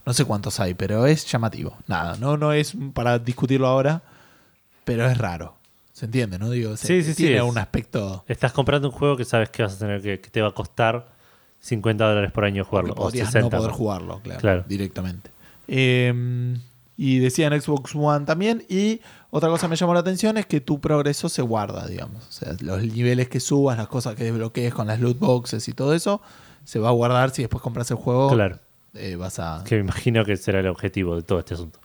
[0.06, 1.76] No sé cuántos hay, pero es llamativo.
[1.86, 4.02] Nada, no, no es para discutirlo ahora,
[4.84, 5.54] pero es raro.
[5.92, 6.48] ¿Se entiende, no?
[6.50, 8.24] Digo, se- Sí, sí, sí, tiene es- un aspecto...
[8.26, 10.52] Estás comprando un juego que sabes que vas a tener que, que te va a
[10.54, 11.08] costar
[11.60, 12.92] 50 dólares por año jugarlo.
[12.92, 13.50] O podrías 60.
[13.56, 14.64] no poder jugarlo, claro, Claro.
[14.66, 15.30] directamente.
[15.66, 16.56] Eh,
[16.96, 18.64] y decía en Xbox One también.
[18.68, 19.00] Y
[19.30, 22.26] otra cosa que me llamó la atención es que tu progreso se guarda, digamos.
[22.28, 25.72] O sea, los niveles que subas, las cosas que desbloquees con las loot boxes y
[25.72, 26.20] todo eso,
[26.64, 28.30] se va a guardar si después compras el juego.
[28.30, 28.58] Claro.
[28.94, 29.62] eh, vas a.
[29.66, 31.78] Que me imagino que será el objetivo de todo este asunto.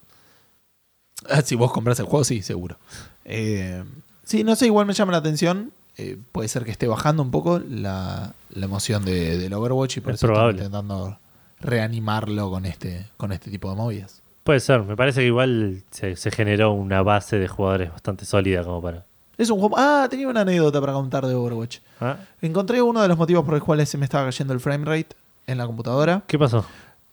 [1.30, 2.78] Ah, Si vos compras el juego, sí, seguro.
[3.26, 3.84] Eh,
[4.24, 5.72] sí, no sé, igual me llama la atención.
[5.98, 10.02] Eh, puede ser que esté bajando un poco la, la emoción de, del Overwatch y
[10.02, 10.58] por Es eso probable.
[10.58, 11.20] intentando
[11.60, 14.23] reanimarlo con este, con este tipo de movidas.
[14.44, 14.84] Puede ser.
[14.84, 19.06] Me parece que igual se, se generó una base de jugadores bastante sólida como para...
[19.38, 19.76] Es un juego.
[19.78, 21.80] Ah, tenía una anécdota para contar de Overwatch.
[22.00, 22.18] ¿Ah?
[22.41, 25.16] Encontré uno de los motivos por los cuales se me estaba cayendo el frame rate
[25.48, 26.24] en la computadora.
[26.28, 26.66] ¿Qué pasó?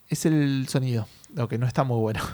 [0.08, 1.06] Es el sonido.
[1.34, 2.20] Lo que no está muy bueno.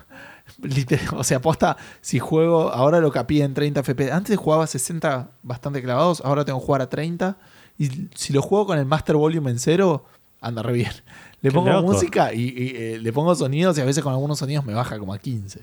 [1.12, 4.12] O sea, aposta, si juego, ahora lo capía en 30 FPS.
[4.12, 7.36] Antes jugaba a 60 bastante clavados, ahora tengo que jugar a 30.
[7.78, 10.04] Y si lo juego con el Master Volume en cero,
[10.40, 10.92] anda re bien.
[11.42, 11.92] Le Qué pongo loco.
[11.92, 14.98] música y, y, eh, le pongo sonidos y a veces con algunos sonidos me baja
[14.98, 15.60] como a 15.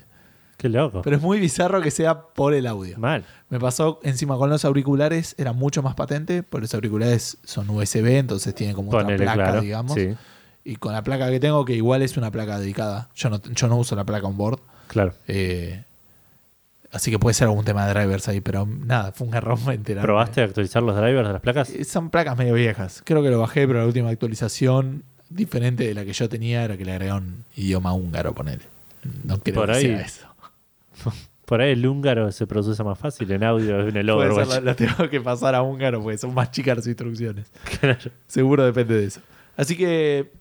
[0.56, 1.02] Qué loco.
[1.02, 2.96] Pero es muy bizarro que sea por el audio.
[2.96, 3.24] Mal.
[3.50, 8.06] Me pasó encima con los auriculares, era mucho más patente, porque los auriculares son USB,
[8.18, 9.60] entonces tienen como Ponele, otra placa, claro.
[9.62, 9.94] digamos.
[9.94, 10.14] Sí,
[10.64, 13.10] Y con la placa que tengo, que igual es una placa dedicada.
[13.16, 14.60] Yo no, yo no uso la placa on board.
[14.86, 15.12] claro.
[15.26, 15.84] eh,
[16.92, 20.06] así que puede ser algún tema de drivers ahí, pero nada, fue un error enterarme.
[20.06, 21.70] ¿Probaste a actualizar los drivers de las placas?
[21.70, 23.02] Eh, Son placas medio viejas.
[23.04, 25.02] Creo que lo bajé, pero la última actualización,
[25.34, 28.64] diferente de la que yo tenía, era que le agregaron idioma húngaro, ponele.
[29.24, 29.82] No creo Por que ahí.
[29.84, 30.26] sea eso.
[31.44, 34.54] Por ahí el húngaro se produce más fácil en audio en el Puede ser, Overwatch.
[34.54, 37.46] lo, lo tengo que pasar a húngaro porque son más chicas las instrucciones.
[37.80, 38.10] Claro.
[38.26, 39.20] Seguro depende de eso.
[39.56, 40.32] Así que,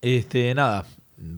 [0.00, 0.86] este, nada,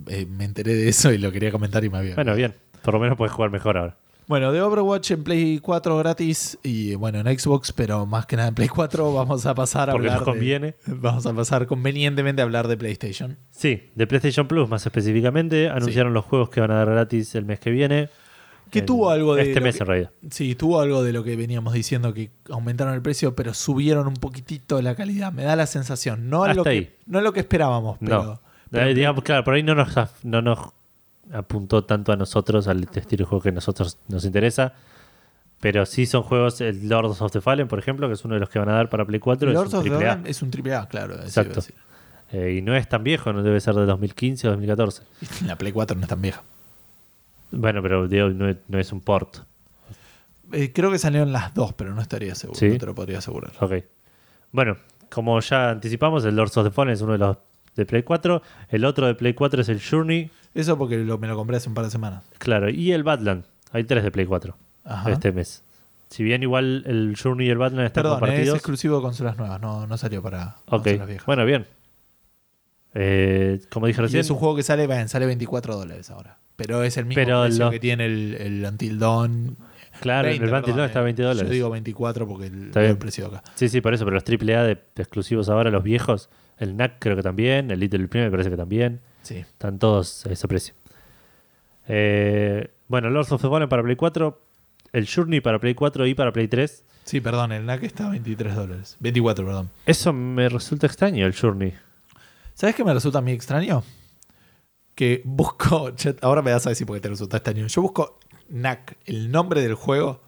[0.07, 2.15] eh, me enteré de eso y lo quería comentar y me había.
[2.15, 2.55] Bueno, bien.
[2.83, 3.97] Por lo menos puedes jugar mejor ahora.
[4.31, 8.51] Bueno, de Overwatch en Play 4 gratis y bueno, en Xbox, pero más que nada
[8.51, 10.75] en Play 4 vamos a pasar a Porque hablar nos de- conviene.
[10.87, 13.39] vamos a pasar convenientemente a hablar de PlayStation.
[13.51, 15.69] Sí, de PlayStation Plus más específicamente.
[15.69, 18.09] Anunciaron los juegos que van a dar gratis el mes que viene.
[18.71, 20.11] Que tuvo algo de Este mes que- en realidad.
[20.31, 24.15] Sí, tuvo algo de lo que veníamos diciendo que aumentaron el precio, pero subieron un
[24.15, 25.33] poquitito la calidad.
[25.33, 28.41] Me da la sensación, no es lo Hasta que no lo que esperábamos, pero, No.
[28.71, 29.89] pero- Eh, digamos, claro, por ahí no nos,
[30.23, 30.59] no nos
[31.33, 34.75] apuntó tanto a nosotros, al estilo de juego que a nosotros nos interesa.
[35.61, 38.41] Pero sí son juegos, el Lords of the Fallen, por ejemplo, que es uno de
[38.41, 39.53] los que van a dar para Play 4.
[39.53, 40.13] Lords es un of the triple A.
[40.13, 41.15] Fallen es un triple A, claro.
[41.17, 41.57] Exacto.
[41.57, 41.75] decir.
[42.33, 45.03] Eh, y no es tan viejo, no debe ser de 2015 o 2014.
[45.47, 46.43] La Play 4 no es tan vieja.
[47.51, 49.39] Bueno, pero digo, no, es, no es un port.
[50.53, 52.59] Eh, creo que salieron las dos, pero no estaría seguro.
[52.59, 52.69] ¿Sí?
[52.69, 53.53] No te lo podría asegurar.
[53.61, 53.85] Ok.
[54.53, 54.77] Bueno,
[55.11, 57.37] como ya anticipamos, el Lords of the Fallen es uno de los
[57.77, 58.43] de Play 4.
[58.69, 61.69] El otro de Play 4 es el Journey, Eso porque lo- me lo compré hace
[61.69, 62.25] un par de semanas.
[62.39, 63.45] claro, y el Badland.
[63.73, 65.11] Hay tres de Play 4 Ajá.
[65.13, 65.63] este mes.
[66.09, 68.57] Si bien igual el Journey y el Badland están Perdón, eh, es compartidos.
[68.57, 71.27] exclusivo de consolas nuevas, no, no salió para ok, consolas viejas.
[71.27, 71.67] bueno, bien.
[72.95, 76.39] Eh, como dije y recién, es un juego que sale, bueno, sale 24 dólares ahora.
[76.57, 79.57] Pero es el mismo Pero precio lo- que tiene el, el Until Dawn.
[80.01, 81.25] Claro, el perdón, Zone está a 20 eh.
[81.27, 81.49] dólares.
[81.49, 82.93] Yo digo 24 porque el, Está bien.
[82.93, 83.43] el precio acá.
[83.55, 86.29] Sí, sí, por eso, pero los AAA de, de exclusivos ahora, los viejos,
[86.59, 89.37] el NAC creo que también, el Little Prime me parece que también, Sí.
[89.37, 90.75] están todos a ese precio.
[91.89, 94.41] Eh, bueno, Lords of the Fallen para Play 4,
[94.93, 96.85] el Journey para Play 4 y para Play 3.
[97.05, 98.97] Sí, perdón, el NAC está a 23 dólares.
[99.01, 99.71] 24, perdón.
[99.87, 101.75] Eso me resulta extraño, el Journey.
[102.55, 103.83] ¿Sabes qué me resulta a mí extraño?
[104.95, 105.93] Que busco.
[106.23, 107.67] Ahora me vas a decir por qué te resulta extraño.
[107.67, 108.19] Yo busco
[108.49, 110.23] NAC, el nombre del juego,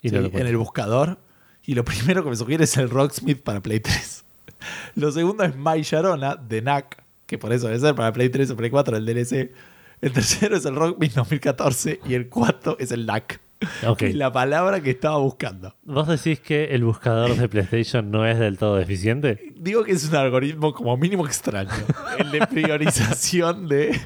[0.00, 1.18] Y sí, no lo en el buscador.
[1.64, 4.24] Y lo primero que me sugiere es el Rocksmith para Play 3.
[4.94, 8.50] Lo segundo es My Sharona de NAC, que por eso debe ser para Play 3
[8.50, 9.52] o Play 4 el DLC.
[10.00, 13.40] El tercero es el Rocksmith 2014 y el cuarto es el NAC.
[13.86, 14.02] Ok.
[14.02, 15.74] Y la palabra que estaba buscando.
[15.82, 19.52] ¿Vos decís que el buscador de PlayStation no es del todo deficiente?
[19.56, 21.70] Digo que es un algoritmo como mínimo extraño.
[22.18, 24.00] El de priorización de.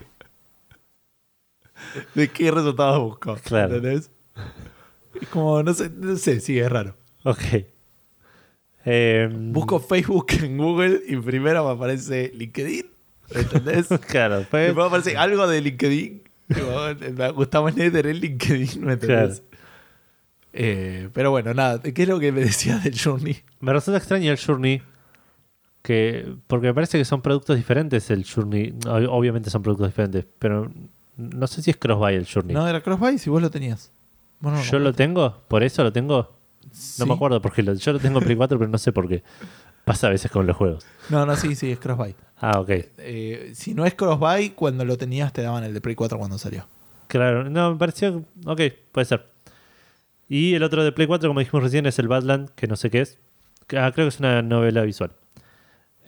[2.17, 3.37] de qué resultados busco.
[3.45, 3.77] Claro.
[3.77, 4.11] ¿Entendés?
[5.21, 6.97] Es como, no sé, no sé, sí, es raro.
[7.23, 7.39] Ok.
[8.85, 12.92] Eh, Busco Facebook en Google y primero me aparece LinkedIn.
[13.35, 13.87] ¿Entendés?
[14.09, 16.23] Claro, fue- me aparece algo de LinkedIn.
[16.49, 19.43] Tipo, Gustavo Schneider en LinkedIn, ¿me entendés?
[20.53, 23.39] Eh, pero bueno, nada, ¿qué es lo que me decías del Journey?
[23.61, 24.83] me resulta extraño el Journey.
[25.83, 28.73] Que, porque me parece que son productos diferentes el Journey.
[28.85, 30.71] Ob- Obviamente son productos diferentes, pero
[31.17, 32.55] no sé si es cross-buy el Journey.
[32.55, 33.91] No, era Crossbuy si vos lo tenías.
[34.41, 35.43] Vos no lo ¿Yo lo tengo?
[35.49, 36.37] ¿Por eso lo tengo?
[36.65, 37.05] No Sí.
[37.05, 39.25] me acuerdo porque lo, yo lo tengo en Play 4, pero no sé por qué.
[39.85, 40.87] Pasa a veces con los juegos.
[41.09, 42.15] No, no, sí, sí, es Crossbuy.
[42.37, 42.71] Ah, ok.
[42.99, 46.39] Eh, si no es Crossbuy, cuando lo tenías te daban el de Play 4 cuando
[46.39, 46.67] salió.
[47.09, 48.25] Claro, no, me pareció.
[48.47, 48.61] Ok,
[48.93, 49.27] puede ser.
[50.29, 52.91] Y el otro de Play 4, como dijimos recién, es el Badland, que no sé
[52.91, 53.19] qué es.
[53.77, 55.13] Ah, creo que es una novela visual.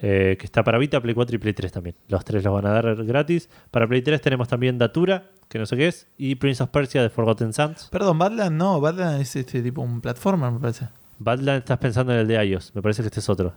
[0.01, 1.97] Eh, que está para Vita, Play 4 y Play 3 también.
[2.09, 3.49] Los tres los van a dar gratis.
[3.71, 6.09] Para Play 3 tenemos también Datura, que no sé qué es.
[6.17, 7.89] Y Prince of Persia de Forgotten Sands.
[7.91, 10.89] Perdón, Badland no, Badland es este tipo un platformer, me parece.
[11.19, 12.73] Badland estás pensando en el de iOS.
[12.75, 13.55] Me parece que este es otro.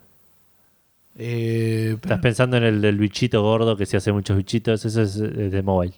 [1.15, 4.85] Eh, Estás pensando en el del bichito gordo que se hace muchos bichitos.
[4.85, 5.93] Ese es eh, de mobile.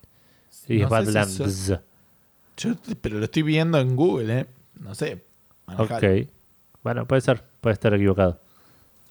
[0.67, 1.39] Y No es si Badlands.
[1.39, 1.81] eso-
[2.57, 4.45] yo pero lo estoy viendo en Google, ¿eh?
[4.81, 5.23] No sé.
[5.77, 6.03] Ok.
[6.83, 7.43] Bueno, puede ser.
[7.61, 8.39] Puede estar equivocado.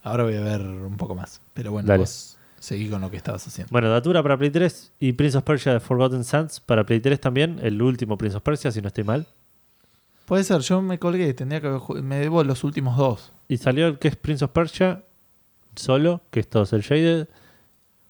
[0.02, 1.40] Ahora voy a ver un poco más.
[1.54, 2.00] Pero bueno, Dale.
[2.00, 3.70] vos seguí con lo que estabas haciendo.
[3.70, 7.20] Bueno, Datura para Play 3 y Prince of Persia de Forgotten Sands para Play 3
[7.20, 7.58] también.
[7.62, 9.26] El último Prince of Persia, si no estoy mal.
[10.28, 13.32] Puede ser, yo me colgué, tendría que haber me debo los últimos dos.
[13.48, 15.02] Y salió el que es Prince of Persia
[15.74, 17.28] solo, que es todo el shaded.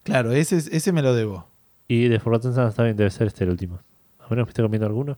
[0.03, 1.47] Claro, ese, es- ese me lo debo.
[1.87, 3.81] Y de Forgotten Sands también debe ser este el último.
[4.19, 5.17] A menos que esté comiendo alguno.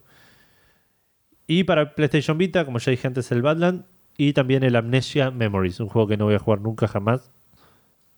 [1.47, 3.85] Y para PlayStation Vita, como ya dije antes, el Badland.
[4.17, 7.31] Y también el Amnesia Memories, un juego que no voy a jugar nunca jamás.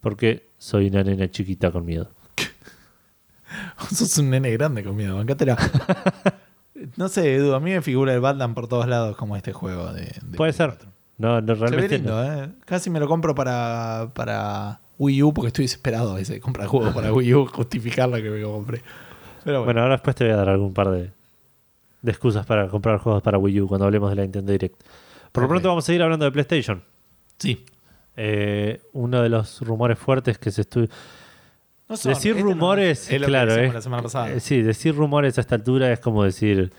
[0.00, 2.10] Porque soy una nena chiquita con miedo.
[3.94, 5.56] Sos un nene grande con miedo, bancátela.
[6.96, 9.92] no sé, Edu, a mí me figura el Badland por todos lados como este juego
[9.92, 10.02] de.
[10.24, 10.70] de Puede ser.
[10.70, 10.88] 4.
[11.18, 11.98] No, no Se ve realmente.
[11.98, 12.44] lindo, no.
[12.44, 12.48] ¿eh?
[12.64, 16.66] Casi me lo compro para, para Wii U porque estoy desesperado a veces de comprar
[16.66, 18.82] juegos para Wii U, justificar lo que me compré.
[19.44, 21.10] Pero bueno, Bueno, ahora después te voy a dar algún par de,
[22.02, 24.80] de excusas para comprar juegos para Wii U cuando hablemos de la Nintendo Direct.
[25.30, 26.82] Por lo pronto vamos a seguir hablando de PlayStation.
[27.38, 27.64] sí.
[28.14, 30.86] Eh, uno de los rumores fuertes que se estuvo...
[31.92, 33.72] No son- Decir este no rumores, es claro, eh.
[33.72, 34.30] la semana pasada.
[34.32, 36.72] Eh, sí, decir rumores a esta altura es como decir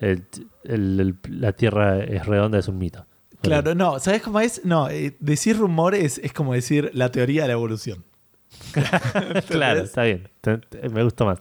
[0.00, 0.22] el-
[0.64, 3.06] el- el- la Tierra es redonda, es un mito.
[3.42, 4.64] Claro, no, ¿sabes cómo es?
[4.64, 8.04] No, eh, decir rumores es como decir la teoría de la evolución.
[9.48, 10.28] claro, está bien.
[10.92, 11.38] Me gusta más.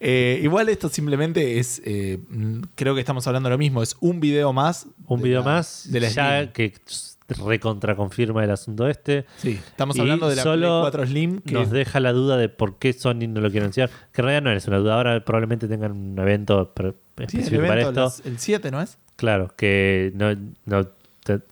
[0.00, 3.96] Eh, igual esto simplemente es, eh, mm, creo que estamos hablando de lo mismo, es
[4.00, 4.86] un video más.
[5.06, 6.72] Un de video la- más de la ya que
[7.32, 9.26] recontraconfirma el asunto este.
[9.36, 12.36] Sí, estamos Y hablando de la solo Play 4 Slim que Nos deja la duda
[12.36, 13.90] de por qué Sony no lo quiere anunciar.
[14.12, 14.94] Que en realidad no es una duda.
[14.94, 18.28] Ahora probablemente tengan un evento el específico para evento esto.
[18.28, 18.98] el 7, ¿no es?
[19.16, 20.34] Claro, que no,
[20.64, 20.88] no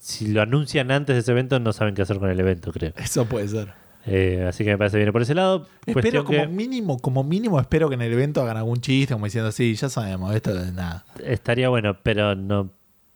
[0.00, 2.92] si lo anuncian antes de ese evento no saben qué hacer con el evento, creo.
[2.96, 3.72] Eso puede ser.
[4.06, 5.66] Eh, así que me parece bien por ese lado.
[5.86, 9.26] Espero como que mínimo, como mínimo espero que en el evento hagan algún chiste como
[9.26, 11.04] diciendo, sí, ya sabemos, esto es nada.
[11.24, 12.70] estaría bueno, pero no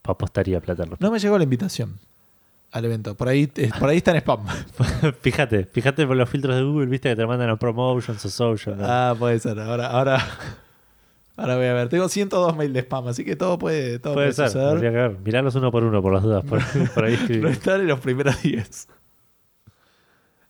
[0.04, 0.84] apostaría plata.
[0.98, 1.98] No me llegó la invitación
[2.74, 3.14] al evento.
[3.14, 4.40] Por ahí, eh, por ahí está en spam.
[5.20, 8.76] fíjate, fíjate por los filtros de Google, viste que te mandan a promotions o social.
[8.76, 8.84] ¿no?
[8.84, 9.60] Ah, puede ser.
[9.60, 10.18] Ahora, ahora,
[11.36, 11.88] ahora voy a ver.
[11.88, 14.68] Tengo 102 mail de spam, así que todo puede, todo Puede puede, ser, suceder.
[14.70, 15.18] habría que ver.
[15.24, 16.44] Mirarlos uno por uno por las dudas.
[16.44, 16.60] Por,
[16.94, 17.16] por ahí.
[17.40, 18.88] No estar en los primeros 10.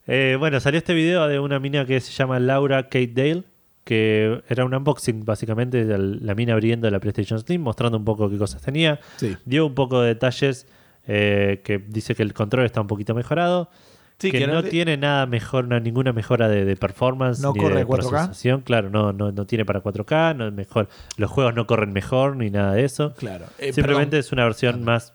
[0.06, 3.44] Eh, bueno, salió este video de una mina que se llama Laura Kate Dale,
[3.84, 8.30] que era un unboxing básicamente de la mina abriendo la PlayStation Slim, mostrando un poco
[8.30, 8.98] qué cosas tenía.
[9.16, 9.36] Sí.
[9.44, 10.66] Dio un poco de detalles
[11.06, 13.70] eh, que dice que el control está un poquito mejorado,
[14.16, 17.40] Sí, que, que no tiene nada mejor, no, ninguna mejora de, de performance.
[17.40, 17.96] No ni corre de 4K.
[17.96, 18.60] procesación.
[18.60, 20.88] Claro, no, no, no tiene para 4K, no es mejor.
[21.16, 23.12] Los juegos no corren mejor ni nada de eso.
[23.16, 23.46] Claro.
[23.58, 24.20] Eh, Simplemente perdón.
[24.20, 25.14] es una versión más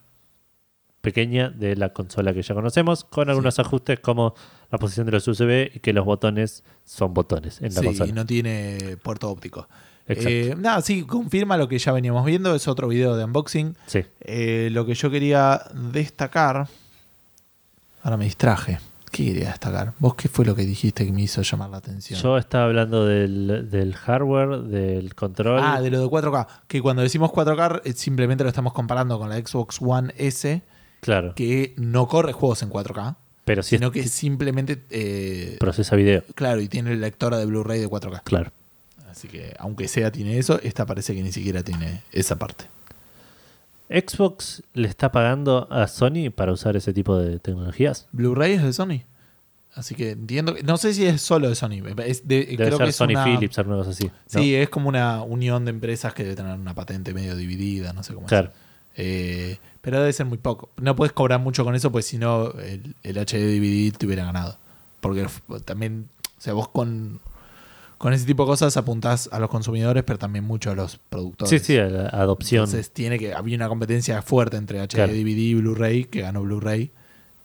[1.00, 4.36] pequeña de la consola que ya conocemos, con algunos ajustes como
[4.70, 8.10] la posición de los USB y que los botones son botones en la Sí, consola.
[8.10, 9.70] y no tiene puerto óptico.
[10.10, 10.30] Exacto.
[10.30, 12.54] Eh, nada, sí, confirma lo que ya veníamos viendo.
[12.56, 13.76] Es otro video de unboxing.
[13.86, 14.04] Sí.
[14.22, 15.62] Eh, lo que yo quería
[15.92, 16.68] destacar.
[18.04, 18.80] Ahora me distraje.
[19.12, 19.94] ¿Qué quería destacar?
[19.98, 22.20] ¿Vos qué fue lo que dijiste que me hizo llamar la atención?
[22.22, 25.62] Yo estaba hablando del, del hardware, del control.
[25.64, 26.48] Ah, de lo de 4K.
[26.68, 30.62] Que cuando decimos 4K eh, simplemente lo estamos comparando con la Xbox One S,
[31.02, 31.34] claro.
[31.36, 33.16] que no corre juegos en 4K,
[33.46, 34.84] Pero sí sino que simplemente.
[34.92, 36.24] eh, procesa video.
[36.36, 38.22] claro, y tiene lectora de Blu-ray de 4K.
[38.24, 38.52] Claro.
[39.10, 42.66] Así que, aunque sea tiene eso, esta parece que ni siquiera tiene esa parte.
[43.90, 48.08] Xbox le está pagando a Sony para usar ese tipo de tecnologías.
[48.12, 49.02] Blu-ray es de Sony.
[49.74, 50.54] Así que entiendo.
[50.56, 51.82] que- No sé si es solo de Sony.
[52.06, 54.06] Es de- Debe creo ser que es Sony una- Philips, cosa así.
[54.08, 54.12] ¿no?
[54.42, 58.04] Sí, es como una unión de empresas que debe tener una patente medio dividida, no
[58.04, 58.30] sé cómo es.
[58.30, 58.52] Claro.
[58.96, 60.70] Eh, pero debe ser muy poco.
[60.78, 64.26] No puedes cobrar mucho con eso, pues si no, el, el HD DVD te hubiera
[64.26, 64.58] ganado.
[65.00, 65.26] Porque
[65.66, 67.22] también, o sea, vos con,
[68.00, 71.50] con ese tipo de cosas apuntás a los consumidores, pero también mucho a los productores.
[71.50, 72.64] Sí, sí, a la adopción.
[72.64, 75.14] Entonces tiene que, había una competencia fuerte entre HD Claro.
[75.14, 76.90] DVD y Blu-ray, que ganó Blu-ray,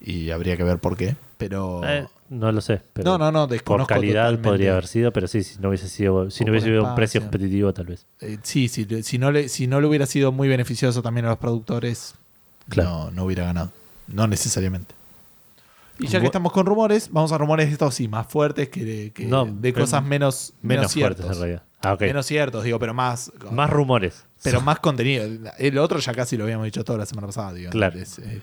[0.01, 1.17] y habría que ver por qué.
[1.37, 2.81] Pero Eh, no lo sé.
[2.93, 4.49] Pero no, no, no, por desconozco calidad totalmente.
[4.49, 6.89] podría haber sido, pero sí, si no hubiese sido, si O no hubiese por habido
[6.89, 8.07] un precio competitivo, tal vez.
[8.21, 11.31] Eh, sí, sí, si no, le, si no le hubiera sido muy beneficioso también a
[11.31, 12.15] los productores,
[12.69, 12.91] Claro.
[12.91, 13.73] no, no hubiera ganado.
[14.07, 14.95] No necesariamente.
[15.99, 19.13] Y ya Bu- que estamos con rumores, vamos a rumores estos sí, más fuertes que,
[19.15, 21.27] que No, de pero cosas menos, Menos, fuertes ciertos.
[21.37, 21.63] en realidad.
[21.83, 22.01] Ah, ok.
[22.03, 23.31] Menos ciertos, digo, pero más.
[23.53, 24.25] Más rumores.
[24.43, 25.25] Pero más contenido.
[25.59, 27.71] El otro ya casi lo habíamos dicho toda la semana pasada, digo.
[27.71, 27.99] Claro.
[27.99, 28.41] Es, eh,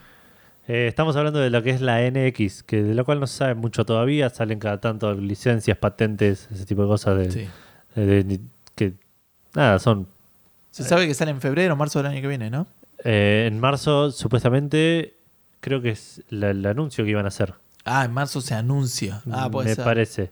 [0.67, 3.35] Eh, estamos hablando de lo que es la NX, que de lo cual no se
[3.37, 4.29] sabe mucho todavía.
[4.29, 7.47] Salen cada tanto licencias, patentes, ese tipo de cosas de, sí.
[7.95, 8.39] de- de-
[8.75, 8.93] que
[9.55, 10.07] nada, son
[10.69, 12.67] Se sabe que sale en febrero o marzo del año que viene, ¿no?
[13.03, 15.15] eh, en marzo supuestamente
[15.61, 17.53] creo que es la- el anuncio que iban a hacer.
[17.85, 19.21] Ah, en marzo se anuncia.
[19.31, 19.83] Ah, puede me ser.
[19.85, 20.25] parece.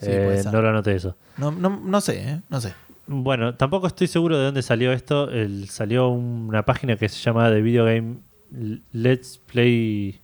[0.00, 0.52] Sí, puede Eh, ser.
[0.52, 1.16] no lo anoté eso.
[1.36, 2.40] No, no, no sé, ¿eh?
[2.48, 2.72] No sé.
[3.06, 5.30] Bueno, tampoco estoy seguro de dónde salió esto.
[5.30, 8.18] El- salió una página que se llama The Video Game
[8.92, 10.20] Let's Play.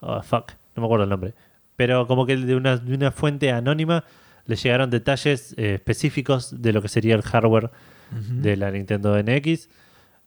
[0.00, 1.34] Oh, fuck, no me acuerdo el nombre.
[1.76, 4.04] Pero como que de una, de una fuente anónima
[4.46, 7.70] le llegaron detalles eh, específicos de lo que sería el hardware
[8.10, 9.68] de la Nintendo NX.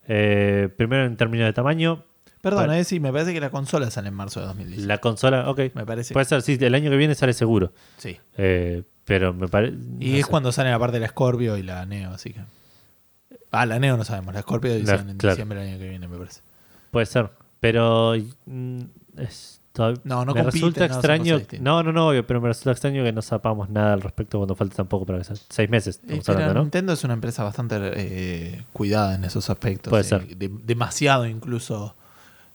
[0.08, 2.04] Eh, primero en términos de tamaño.
[2.42, 4.86] Perdón, eh, sí, me parece que la consola sale en marzo de 2010.
[4.86, 5.60] La consola, ok.
[5.74, 6.14] Me parece.
[6.14, 7.74] Puede ser, sí, el año que viene sale seguro.
[7.98, 8.18] sí.
[8.38, 9.78] Eh, pero me parece.
[10.02, 12.42] Y es cuando sale la parte de la Scorpio y la Neo, así que.
[13.52, 14.34] Ah, la Neo no sabemos.
[14.34, 15.36] La Scorpio La- dicen en claro.
[15.36, 16.42] diciembre del año que viene, me parece.
[16.92, 17.30] Puede ser.
[17.62, 18.14] Pero
[18.46, 18.80] mm,
[19.18, 21.42] es todavía- No, no me compiten, resulta no, extraño.
[21.62, 24.56] No, no, no, obvio, pero me resulta extraño que no sepamos nada al respecto cuando
[24.56, 26.02] falta tampoco para que sea seis meses.
[26.06, 26.62] La hablando, ¿no?
[26.64, 29.90] Nintendo es una empresa bastante eh, cuidada en esos aspectos.
[29.90, 30.28] Puede eh, ser.
[30.38, 31.96] de- demasiado incluso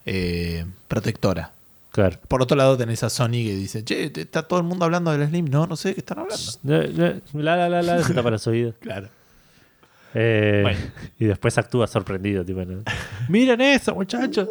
[0.05, 1.51] eh, protectora.
[1.91, 2.17] Claro.
[2.27, 5.27] Por otro lado tenés a Sony que dice, che, está todo el mundo hablando del
[5.29, 5.45] Slim.
[5.49, 7.21] No, no sé de qué están hablando.
[7.33, 8.75] La, la, la, la, se tapa los oídos.
[8.79, 9.09] Claro.
[10.15, 10.79] Eh, Bueno.
[11.19, 12.43] Y después actúa sorprendido.
[12.43, 12.83] Tipo, ¿no?
[13.29, 14.47] Miren eso, muchachos.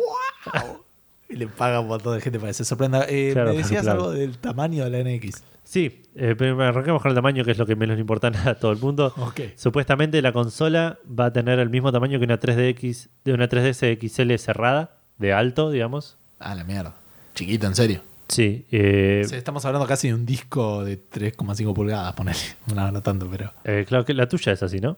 [1.29, 3.07] Y le paga un montón de gente para que se sorprenda.
[3.09, 4.01] Eh, Claro, me decías claro.
[4.03, 5.43] algo del tamaño de la NX.
[5.65, 8.71] Sí, eh, arranquemos con el tamaño, que es lo que menos le importa a todo
[8.73, 9.15] el mundo.
[9.57, 13.99] Supuestamente la consola va a tener el mismo tamaño que una 3DX, de una 3DS
[13.99, 16.17] XL cerrada, de alto, digamos.
[16.39, 16.95] Ah, la mierda.
[17.35, 18.03] Chiquito, en serio.
[18.29, 22.39] Sí, eh, O sea, estamos hablando casi de un disco de 3,5 pulgadas, ponele.
[22.75, 23.53] No, no tanto, pero.
[23.65, 24.97] eh, claro que la tuya es así, ¿no?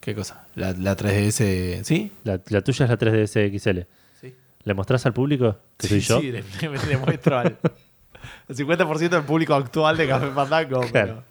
[0.00, 0.46] ¿Qué cosa?
[0.54, 1.82] La, la 3DS.
[1.82, 2.12] ¿Sí?
[2.24, 3.80] La, la tuya es la 3DS XL.
[4.20, 4.34] Sí.
[4.62, 6.20] ¿Le mostrás al público que soy yo?
[6.20, 7.58] Sí, le, le- le muestro al,
[8.48, 10.80] al 50% del público actual de Café Fandango.
[10.92, 11.24] Claro.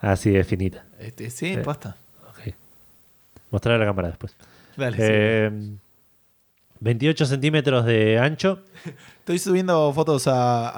[0.00, 0.84] Así es finita.
[0.96, 1.62] Pero, este, sí, Eh.
[1.64, 1.96] basta.
[2.28, 2.54] Ok.
[3.50, 4.34] Mostrar a la cámara después.
[4.76, 4.96] Dale,
[5.50, 5.78] sí.
[6.80, 8.60] Eh, 28 centímetros de ancho.
[9.20, 10.68] Estoy subiendo fotos a,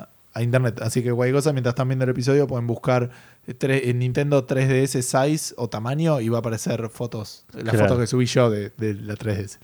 [0.00, 3.10] a- a internet, así que cualquier cosa, mientras están viendo el episodio, pueden buscar
[3.48, 7.80] en Nintendo 3DS size o tamaño y va a aparecer fotos, las Claro.
[7.80, 9.58] fotos que subí yo de, de la 3DS.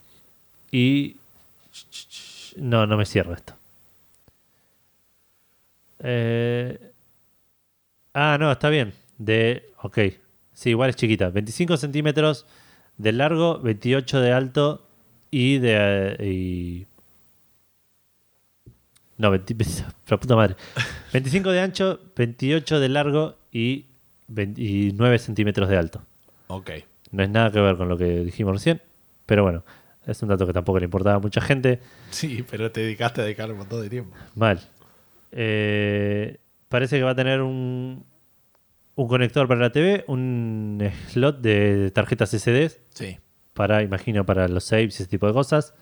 [0.72, 1.18] Y.
[2.56, 3.54] No, no me cierro esto.
[6.00, 6.78] Eh,
[8.18, 8.94] Ah, no, está bien.
[9.18, 9.70] De.
[9.82, 9.98] Ok.
[10.54, 11.28] Sí, igual es chiquita.
[11.28, 12.46] 25 centímetros
[12.96, 14.85] de largo, 28 de alto
[15.38, 16.16] y de.
[16.18, 16.86] eh, y-
[19.18, 19.54] No, 20
[20.08, 20.56] la puta madre.
[21.12, 23.86] 25 de ancho, 28 de largo y
[24.28, 26.02] 29 centímetros de alto.
[26.48, 26.70] Ok.
[27.12, 28.82] No es nada que ver con lo que dijimos recién,
[29.26, 29.64] pero bueno.
[30.06, 31.80] Es un dato que tampoco le importaba a mucha gente.
[32.10, 34.14] Sí, pero te dedicaste a dedicar un montón de tiempo.
[34.36, 34.60] Mal.
[35.32, 36.38] Eh,
[36.68, 38.04] parece que va a tener un,
[38.94, 43.18] un conector para la TV, un slot de tarjetas SD Sí.
[43.57, 45.74] Para, imagino, para los saves y ese tipo de cosas.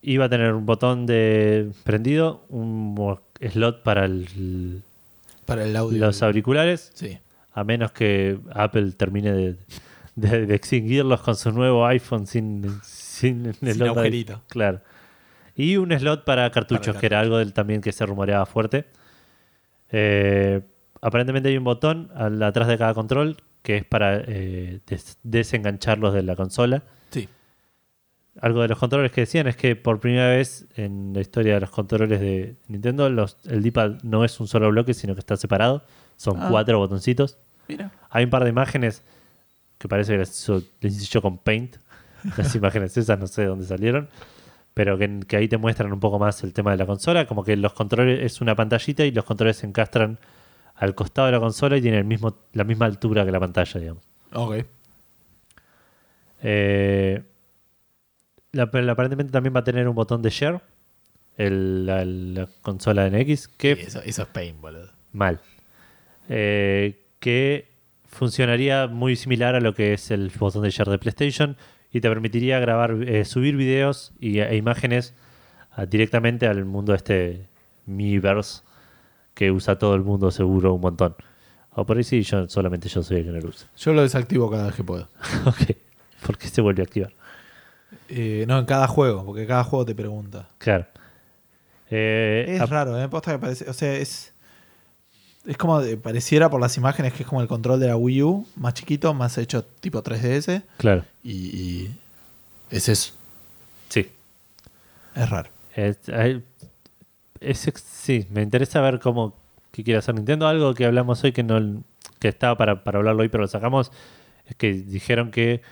[0.00, 2.94] Y va a tener un botón de prendido, un
[3.40, 4.82] slot para el-
[5.44, 5.98] Para el audio.
[6.06, 7.18] los auriculares, Sí.
[7.52, 9.56] a menos que Apple termine de,
[10.16, 13.92] de- de extinguirlos con su nuevo iPhone sin, sin, el Sin slot ahí.
[13.94, 14.42] agujerito.
[14.48, 14.80] Claro.
[15.54, 18.86] Y un slot para cartuchos, Para que era algo del, también que se rumoreaba fuerte.
[19.90, 20.62] Eh,
[21.00, 26.12] aparentemente hay un botón al- atrás de cada control que es para eh, des- desengancharlos
[26.14, 26.82] de la consola.
[27.10, 27.28] Sí.
[28.40, 31.60] Algo de los controles que decían es que por primera vez en la historia de
[31.60, 35.36] los controles de Nintendo, los, el D-pad no es un solo bloque, sino que está
[35.36, 35.84] separado.
[36.16, 36.48] Son Ah.
[36.50, 37.38] cuatro botoncitos.
[37.68, 37.90] Mira.
[38.10, 39.02] Hay un par de imágenes
[39.78, 41.76] que parece que las hizo, las hice yo con Paint.
[42.36, 44.08] Las imágenes esas no sé de dónde salieron.
[44.74, 47.26] Pero que, que ahí te muestran un poco más el tema de la consola.
[47.26, 50.18] Como que los controles es una pantallita y los controles se encastran
[50.74, 53.80] al costado de la consola y tienen el mismo, la misma altura que la pantalla,
[53.80, 54.02] digamos.
[54.32, 54.64] Ok.
[56.42, 57.22] Eh,
[58.52, 60.60] la- aparentemente también va a tener un botón de share.
[61.38, 63.48] el- la, la consola NX.
[63.48, 64.90] Que Sí, eso, eso es pain, boludo.
[65.12, 65.40] mal.
[66.28, 67.68] Eh, que
[68.06, 71.56] funcionaría muy similar a lo que es el botón de share de PlayStation
[71.90, 75.14] y te permitiría grabar, eh, subir videos y, e imágenes
[75.72, 77.48] ah, directamente al mundo este
[77.86, 78.62] Miiverse
[79.42, 81.16] que usa todo el mundo seguro un montón.
[81.74, 83.66] O por ahí sí, yo, solamente yo soy el que no lo usa.
[83.76, 85.08] Yo lo desactivo cada vez que puedo.
[85.46, 85.76] ok.
[86.24, 87.12] ¿Por qué se vuelve a activar?
[88.08, 90.48] Eh, no, en cada juego, porque cada juego te pregunta.
[90.58, 90.86] Claro.
[91.90, 93.08] Eh, Es raro, ¿eh?
[93.08, 93.68] Posta que parece.
[93.68, 94.32] O sea, es.
[95.44, 98.22] Es como de- pareciera por las imágenes que es como el control de la Wii
[98.22, 100.62] U, más chiquito, más hecho tipo 3DS.
[100.78, 101.04] claro.
[101.24, 101.96] Y, y
[102.70, 103.12] es eso.
[103.88, 104.08] Sí.
[105.16, 105.50] Es raro.
[105.74, 106.44] Es, hay-
[107.42, 109.36] es sí, me interesa ver cómo
[109.70, 110.46] qué quiere hacer Nintendo.
[110.46, 111.82] Algo que hablamos hoy que no
[112.18, 113.90] que estaba para, para hablarlo hoy, pero lo sacamos.
[114.46, 115.62] Es que dijeron que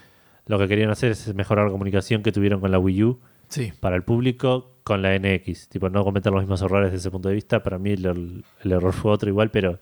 [0.46, 3.72] lo que querían hacer es mejorar la comunicación que tuvieron con la Wii U Sí.
[3.80, 5.68] para el público con la NX.
[5.68, 7.62] Tipo, no cometer los mismos errores desde ese punto de vista.
[7.62, 9.78] Para mí el, el error fue otro igual, pero,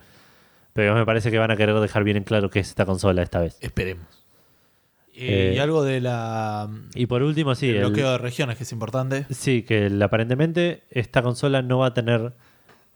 [0.72, 3.22] pero me parece que van a querer dejar bien en claro qué es esta consola
[3.22, 3.56] esta vez.
[3.60, 4.17] Esperemos.
[5.20, 6.68] Eh, y algo de la.
[6.94, 9.26] Y por último, sí, el el- bloqueo de regiones, que es importante.
[9.30, 12.34] Sí, que el- aparentemente esta consola no va a tener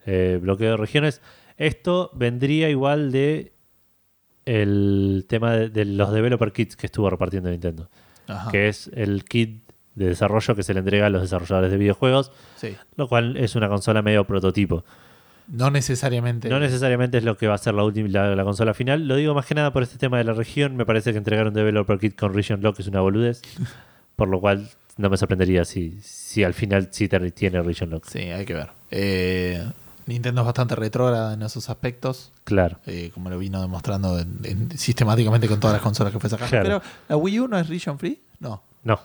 [0.07, 1.21] eh, bloqueo de regiones.
[1.57, 3.53] Esto vendría igual de
[4.45, 7.89] el tema de, de los developer kits que estuvo repartiendo Nintendo,
[8.27, 8.51] Ajá.
[8.51, 9.63] que es el kit
[9.95, 12.75] de desarrollo que se le entrega a los desarrolladores de videojuegos, Sí.
[12.97, 14.85] lo cual es una consola medio prototipo.
[15.49, 16.49] No necesariamente.
[16.49, 19.07] No necesariamente es lo que va a ser la, última, la, la consola final.
[19.09, 20.77] Lo digo más que nada por este tema de la región.
[20.77, 23.43] Me parece que entregar un developer kit con region lock es una boludez,
[24.17, 28.07] por lo cual no me sorprendería si, si al final sí tiene region lock.
[28.07, 28.69] Sí, hay que ver.
[28.91, 29.63] Eh,
[30.07, 32.79] Nintendo es bastante retrógrada en esos aspectos, Claro.
[32.87, 36.51] eh, como lo vino demostrando en- en- sistemáticamente con todas las consolas que fue sacando.
[36.51, 36.65] Claro.
[36.81, 38.21] Pero, ¿la Wii U no es region free?
[38.41, 38.63] No.
[38.85, 39.01] No,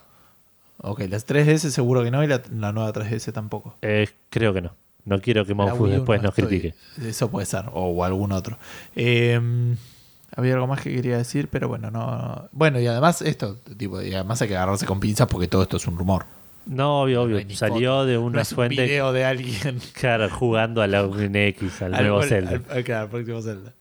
[0.80, 3.77] Ok, las 3DS seguro que no y la, la nueva 3DS tampoco.
[3.81, 4.76] eh, creo que no.
[5.08, 6.76] No quiero que U después no nos estoy- critique.
[7.02, 8.58] Eso puede ser, o algún otro.
[8.96, 9.40] Eh,
[10.36, 12.50] había algo más que quería decir, pero bueno, no.
[12.52, 15.78] Bueno, y además, esto, tipo, y además hay que agarrarse con pinzas porque todo esto
[15.78, 16.26] es un rumor.
[16.66, 17.40] No, obvio, obvio.
[17.56, 18.06] Salió foto.
[18.06, 19.80] de No una es un fuente video de alguien.
[19.94, 22.62] claro, jugando a la NX, al, nuevo al- Zelda.
[22.70, 23.74] al- claro, al próximo Zelda.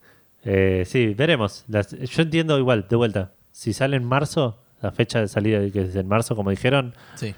[0.44, 1.64] Eh, sí, veremos.
[1.66, 3.32] Las- yo entiendo igual, de vuelta.
[3.50, 7.34] Si sale en marzo, la fecha de salida que es en marzo, como dijeron, Sí.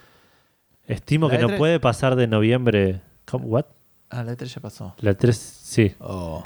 [0.86, 1.56] estimo La que no E3.
[1.56, 3.00] puede pasar de noviembre.
[3.24, 3.46] ¿Cómo?
[3.46, 3.64] ¿What?
[4.10, 4.94] Ah, la E3 ya pasó.
[5.00, 5.94] La 3, sí.
[6.00, 6.42] O,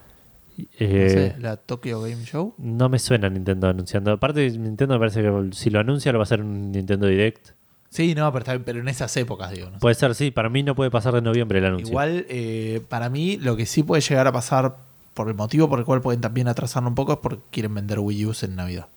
[0.78, 2.54] Eh, no sé, la Tokyo Game Show.
[2.58, 4.12] No me suena Nintendo anunciando.
[4.12, 7.50] Aparte, Nintendo me parece que si lo anuncia lo va a hacer un Nintendo Direct.
[7.88, 9.66] Sí, no, pero, está bien, pero en esas épocas, digo.
[9.66, 9.80] no sé.
[9.80, 10.30] Puede ser, sí.
[10.30, 11.88] Para mí no puede pasar de noviembre el anuncio.
[11.88, 14.76] Igual, eh, para mí, lo que sí puede llegar a pasar,
[15.14, 17.98] por el motivo por el cual pueden también atrasarlo un poco, es porque quieren vender
[17.98, 18.88] Wii U en Navidad.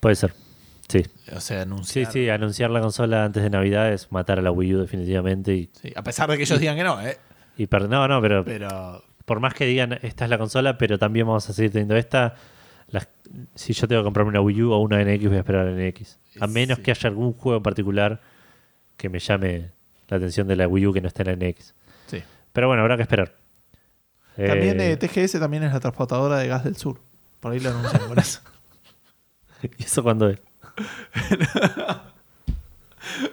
[0.00, 0.34] Puede ser.
[0.90, 1.04] Sí.
[1.34, 2.12] O sea, Sí, anunciar.
[2.12, 2.28] sí.
[2.28, 5.54] Anunciar la consola antes de Navidad es matar a la Wii U definitivamente.
[5.54, 7.16] Y, Sí, A pesar de que ellos digan que no, ¿eh?
[7.56, 9.02] y per- no, no, pero Pero.
[9.24, 12.34] por más que digan esta es la consola, pero también vamos a seguir teniendo esta.
[12.88, 13.08] las-
[13.54, 15.70] si yo tengo que comprarme una Wii U o una NX, voy a esperar a
[15.70, 16.18] la NX.
[16.40, 16.82] A menos Sí.
[16.82, 18.20] que haya algún juego en particular
[18.96, 19.70] que me llame
[20.08, 21.72] la atención de la Wii U que no esté en la NX.
[22.08, 22.20] Sí.
[22.52, 23.36] Pero bueno, habrá que esperar.
[24.34, 27.00] También Eh, eh, TGS también es la transportadora de gas del sur.
[27.38, 28.02] Por ahí lo anuncian.
[29.78, 30.40] ¿Y eso cuándo es?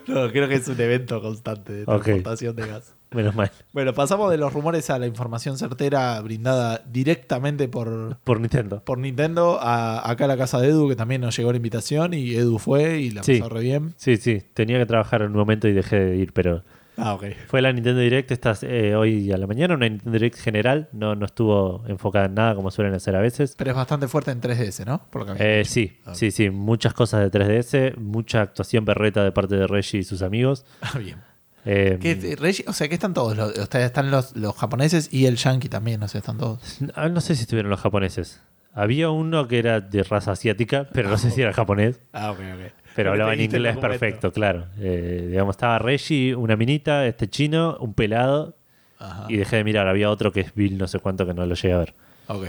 [0.08, 2.94] No, creo que es un evento constante de transportación de gas.
[3.12, 3.52] Menos mal.
[3.74, 8.82] Bueno, pasamos de los rumores a la información certera brindada directamente por, Por Nintendo.
[8.84, 12.14] por Nintendo a, acá a la casa de Edu, que también nos llegó la invitación
[12.14, 13.40] y Edu fue y la Sí.
[13.40, 13.94] pasó re bien.
[13.98, 14.42] Sí, sí.
[14.54, 16.64] Tenía que trabajar en un momento y dejé de ir, pero
[16.98, 17.26] Ah, ok.
[17.48, 20.90] fue la Nintendo Direct esta, eh, hoy a la mañana, una Nintendo Direct general.
[20.94, 23.54] No, no estuvo enfocada en nada como suelen hacer a veces.
[23.58, 25.02] Pero es bastante fuerte en 3DS, ¿no?
[25.10, 26.16] Por lo que había Eh, sí, Ok.
[26.16, 26.50] sí, sí.
[26.50, 30.66] Muchas cosas de 3DS, mucha actuación berreta de parte de Reggie y sus amigos.
[30.82, 31.18] Ah, bien.
[31.66, 33.36] Eh, ¿Qué, Reggie- o sea, que están todos.
[33.38, 36.80] Los, o sea, están los, los japoneses y el yankee también, o sea, están todos.
[36.96, 38.42] ah, no sé si estuvieron los japoneses.
[38.74, 42.00] Había uno que era de raza asiática, pero no sé si era japonés.
[42.14, 42.72] Ah, ok, ok.
[42.98, 44.66] Pero hablaba en inglés perfecto, claro.
[44.80, 48.58] Eh, digamos, estaba Reggie, una minita, este chino, un pelado,
[48.98, 49.28] Ajá.
[49.30, 49.88] y dejé de mirar.
[49.88, 51.94] Había otro que es Bill, no sé cuánto, que no lo llegué a ver.
[52.26, 52.48] Ok.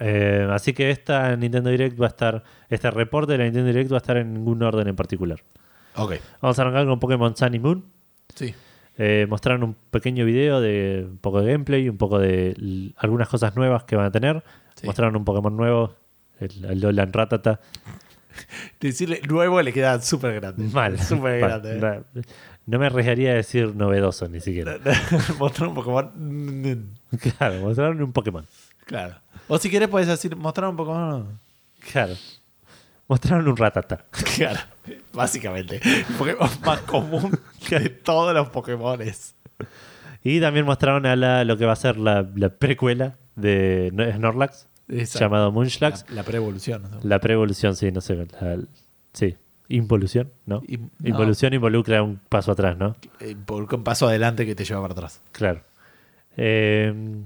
[0.00, 3.92] Eh, así que esta Nintendo Direct va a estar, este reporte de la Nintendo Direct
[3.92, 5.38] va a estar en ningún orden en particular.
[5.94, 6.14] Ok.
[6.40, 7.84] Vamos a arrancar con Pokémon Sun y Moon.
[8.34, 8.52] Sí.
[8.98, 13.54] Eh, mostraron un pequeño video de un poco de gameplay, un poco de algunas cosas
[13.54, 14.42] nuevas que van a tener.
[14.74, 14.84] Sí.
[14.86, 15.94] Mostraron un Pokémon nuevo,
[16.40, 17.60] el, el Lolan Ratata.
[18.80, 20.64] Decirle nuevo le queda súper grande.
[20.72, 20.98] Mal.
[21.00, 21.60] Súper Mal.
[21.62, 21.76] grande.
[21.78, 22.22] Na-
[22.66, 24.78] No me arriesgaría a decir novedoso ni siquiera.
[25.38, 26.90] Mostrar un Pokémon.
[27.38, 28.46] Claro, mostraron un Pokémon.
[28.86, 29.16] Claro.
[29.48, 31.38] O si quieres, puedes decir mostrar un Pokémon.
[31.92, 32.14] Claro.
[33.06, 34.04] Mostraron un Ratata.
[34.36, 34.60] Claro.
[35.12, 35.80] Básicamente.
[35.84, 37.38] El Pokémon más común
[37.68, 39.34] de todos los Pokémones.
[40.22, 44.10] Y también mostraron a la- lo que va a ser la, la precuela de No-
[44.10, 45.18] Snorlax, Exacto.
[45.24, 46.04] llamado La, Munchlax.
[46.10, 46.82] la pre-evolución.
[46.90, 46.98] ¿no?
[47.02, 48.16] La pre-evolución, sí, no sé.
[48.16, 48.58] la-
[49.12, 49.36] sí,
[49.68, 50.62] involución, ¿no?
[51.02, 52.94] Involución involucra un paso atrás, ¿no?
[53.20, 55.22] eh, por un paso adelante que te lleva para atrás.
[55.32, 55.62] Claro.
[56.36, 57.24] Eh,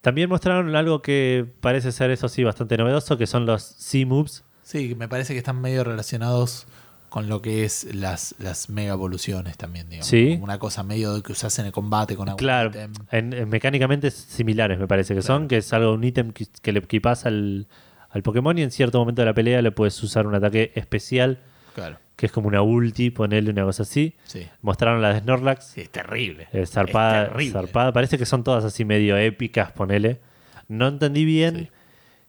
[0.00, 4.44] también mostraron algo que parece ser, eso sí, bastante novedoso, que son los C-Moves.
[4.62, 6.66] Sí, me parece que están medio relacionados
[7.08, 10.06] con lo que es las, las mega evoluciones también, digamos.
[10.06, 10.38] Sí.
[10.40, 12.92] Una cosa medio que usas en el combate con algún Claro, ítem.
[13.10, 16.72] en, en mecánicamente similares me parece que son, que es algo, un ítem que, que
[16.72, 17.66] le equipas al,
[18.10, 21.38] al Pokémon y en cierto momento de la pelea le puedes usar un ataque especial,
[21.74, 21.98] Claro.
[22.16, 24.14] que es como una ulti, ponerle una cosa así.
[24.24, 24.46] Sí.
[24.62, 26.48] Mostraron la de Snorlax, Sí, es terrible.
[26.52, 27.52] eh, zarpada, Es terrible.
[27.52, 27.92] zarpada.
[27.92, 30.20] Parece que son todas así medio épicas, ponele.
[30.68, 31.70] No entendí bien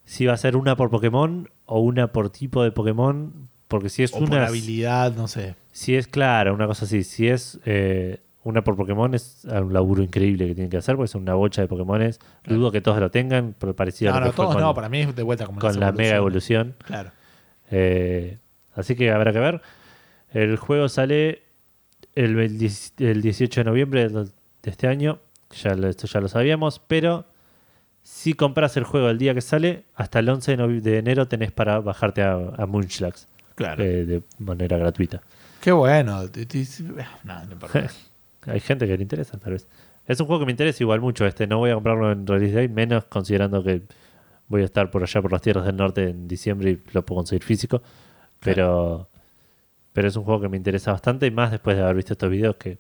[0.06, 4.04] si va a ser una por Pokémon o una por tipo de Pokémon, porque si
[4.04, 4.48] es O por una...
[4.48, 5.56] habilidad, no sé.
[5.72, 7.04] Si es claro, una cosa así.
[7.04, 11.06] Si es eh, una por Pokémon, es un laburo increíble que tienen que hacer, porque
[11.06, 12.20] es una bocha de Pokémones.
[12.46, 14.74] Dudo que todos lo tengan, pero parecido No, a lo no, que todos con, no,
[14.74, 16.76] para mí es de vuelta como con la mega evolución.
[16.84, 17.12] Claro.
[17.70, 18.40] Eh,
[18.74, 19.62] así que habrá que ver.
[20.32, 21.44] El juego sale
[22.16, 24.26] el, el 10 el 18 de noviembre de
[24.64, 25.20] este año.
[25.64, 27.26] Ya lo, esto ya lo sabíamos, pero
[28.02, 31.52] si compras el juego el día que sale, hasta el 11 de, de enero tenés
[31.52, 33.28] para bajarte a, a Munchlax
[33.60, 33.84] Claro.
[33.84, 35.22] eh, de manera gratuita.
[35.60, 36.30] Qué bueno.
[36.30, 36.66] Te- te-
[37.26, 37.88] No, no importa.
[38.48, 39.68] Hay gente que le interesa, tal vez.
[40.08, 41.26] Es un juego que me interesa igual mucho.
[41.26, 43.82] Este, no voy a comprarlo en release day, menos considerando que
[44.48, 47.18] voy a estar por allá por las tierras del norte en diciembre y lo puedo
[47.18, 47.82] conseguir físico.
[48.40, 49.10] Pero,
[49.92, 52.30] pero es un juego que me interesa bastante y más después de haber visto estos
[52.32, 52.78] videos que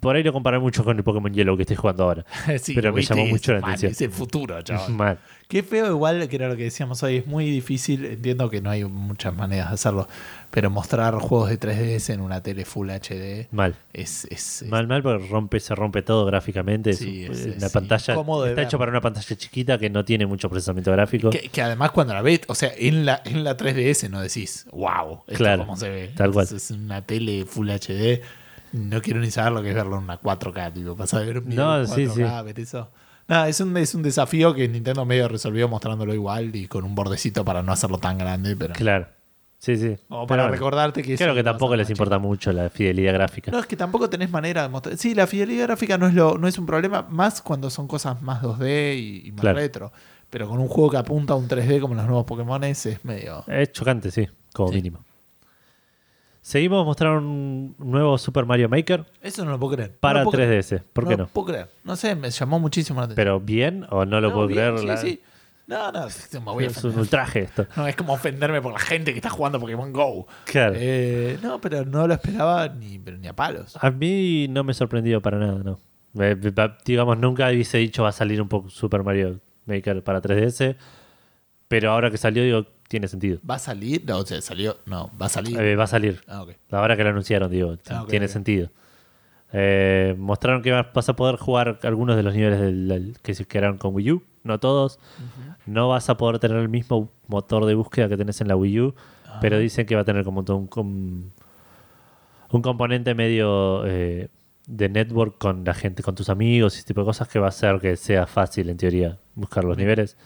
[0.00, 2.24] por ahí lo comparé mucho con el Pokémon Yellow que estoy jugando ahora.
[2.58, 3.92] Sí, Pero me llamó mucho la atención.
[3.92, 4.92] Es el futuro, chaval.
[4.92, 5.18] Mal.
[5.48, 8.68] Qué feo igual, que era lo que decíamos hoy, es muy difícil, entiendo que no
[8.68, 10.08] hay muchas maneras de hacerlo,
[10.50, 13.76] pero mostrar juegos de 3DS en una tele Full HD Mal.
[13.92, 14.24] es...
[14.24, 16.94] es, es- Mal, mal, porque rompe, se rompe todo gráficamente.
[16.94, 18.14] Sí, es- una pantalla.
[18.48, 21.30] Está hecho para una pantalla chiquita que no tiene mucho procesamiento gráfico.
[21.30, 24.66] que, que además cuando la ves, o sea, en la, en la 3DS no decís,
[24.72, 26.08] wow, esto Claro, cómo se ve.
[26.16, 26.48] tal cual.
[26.52, 28.20] Es una tele Full HD,
[28.76, 31.38] no quiero ni saber lo que es verlo en una 4K, tipo, pasar de ver
[31.38, 32.90] un No, en sí, 4K, ver eso.
[33.28, 36.94] Nada, es un, es un desafío que Nintendo medio resolvió mostrándolo igual y con un
[36.94, 38.72] bordecito para no hacerlo tan grande, pero...
[38.74, 39.08] Claro.
[39.58, 39.96] Sí, sí.
[40.08, 40.52] Pero para bueno.
[40.52, 41.16] recordarte que...
[41.16, 43.50] Creo que vas a tampoco les importa mucho la fidelidad gráfica.
[43.50, 44.96] No, es que tampoco tenés manera de mostrar.
[44.96, 48.20] Sí, la fidelidad gráfica no es, lo, no es un problema, más cuando son cosas
[48.22, 49.58] más 2D y, y más Claro.
[49.58, 49.92] retro.
[50.30, 53.44] Pero con un juego que apunta a un 3D como los nuevos Pokémon es medio.
[53.48, 54.74] Es chocante, sí, como Sí.
[54.76, 55.04] mínimo.
[56.46, 59.96] Seguimos mostraron un nuevo Super Mario Maker Eso no lo puedo creer.
[59.98, 60.62] para no lo puedo creer.
[60.64, 60.80] 3DS.
[60.92, 61.28] ¿Por no qué lo no?
[61.30, 61.68] puedo creer.
[61.82, 63.16] No sé, me llamó muchísimo la atención.
[63.24, 64.78] Pero bien o no lo No, puedo bien, creer.
[64.78, 65.20] sí, la- sí.
[65.66, 67.66] No, no, me voy a es un ultraje esto.
[67.76, 70.28] No, es como ofenderme por la gente que está jugando Pokémon Go.
[70.44, 70.74] Claro.
[70.78, 73.76] Eh, no, pero no lo esperaba ni, pero ni a palos.
[73.80, 75.80] A mí no me sorprendió para nada, no.
[76.12, 76.52] Me- me-
[76.84, 80.76] digamos, nunca hubiese dicho va a salir un poco Super Mario Maker para 3DS.
[81.66, 83.38] Pero ahora que salió, digo, tiene sentido.
[83.48, 84.04] ¿Va a salir?
[84.06, 84.76] No, o sea, salió.
[84.86, 85.58] No, va a salir.
[85.60, 86.20] Eh, va a salir.
[86.28, 86.50] Ah, ok.
[86.70, 88.70] Ahora que lo anunciaron, digo, Ah, tiene sentido.
[89.52, 93.44] Eh, mostraron que vas a poder jugar algunos de los niveles del, del- que se
[93.46, 94.98] quedaron con Wii U, no todos.
[95.66, 98.80] No vas a poder tener el mismo motor de búsqueda que tenés en la Wii
[98.80, 98.94] U,
[99.26, 99.38] Ah.
[99.40, 101.30] pero dicen que va a tener como un, com-
[102.50, 104.28] un componente medio eh,
[104.66, 107.46] de network con la gente, con tus amigos y ese tipo de cosas que va
[107.46, 110.16] a hacer que sea fácil en teoría buscar los niveles.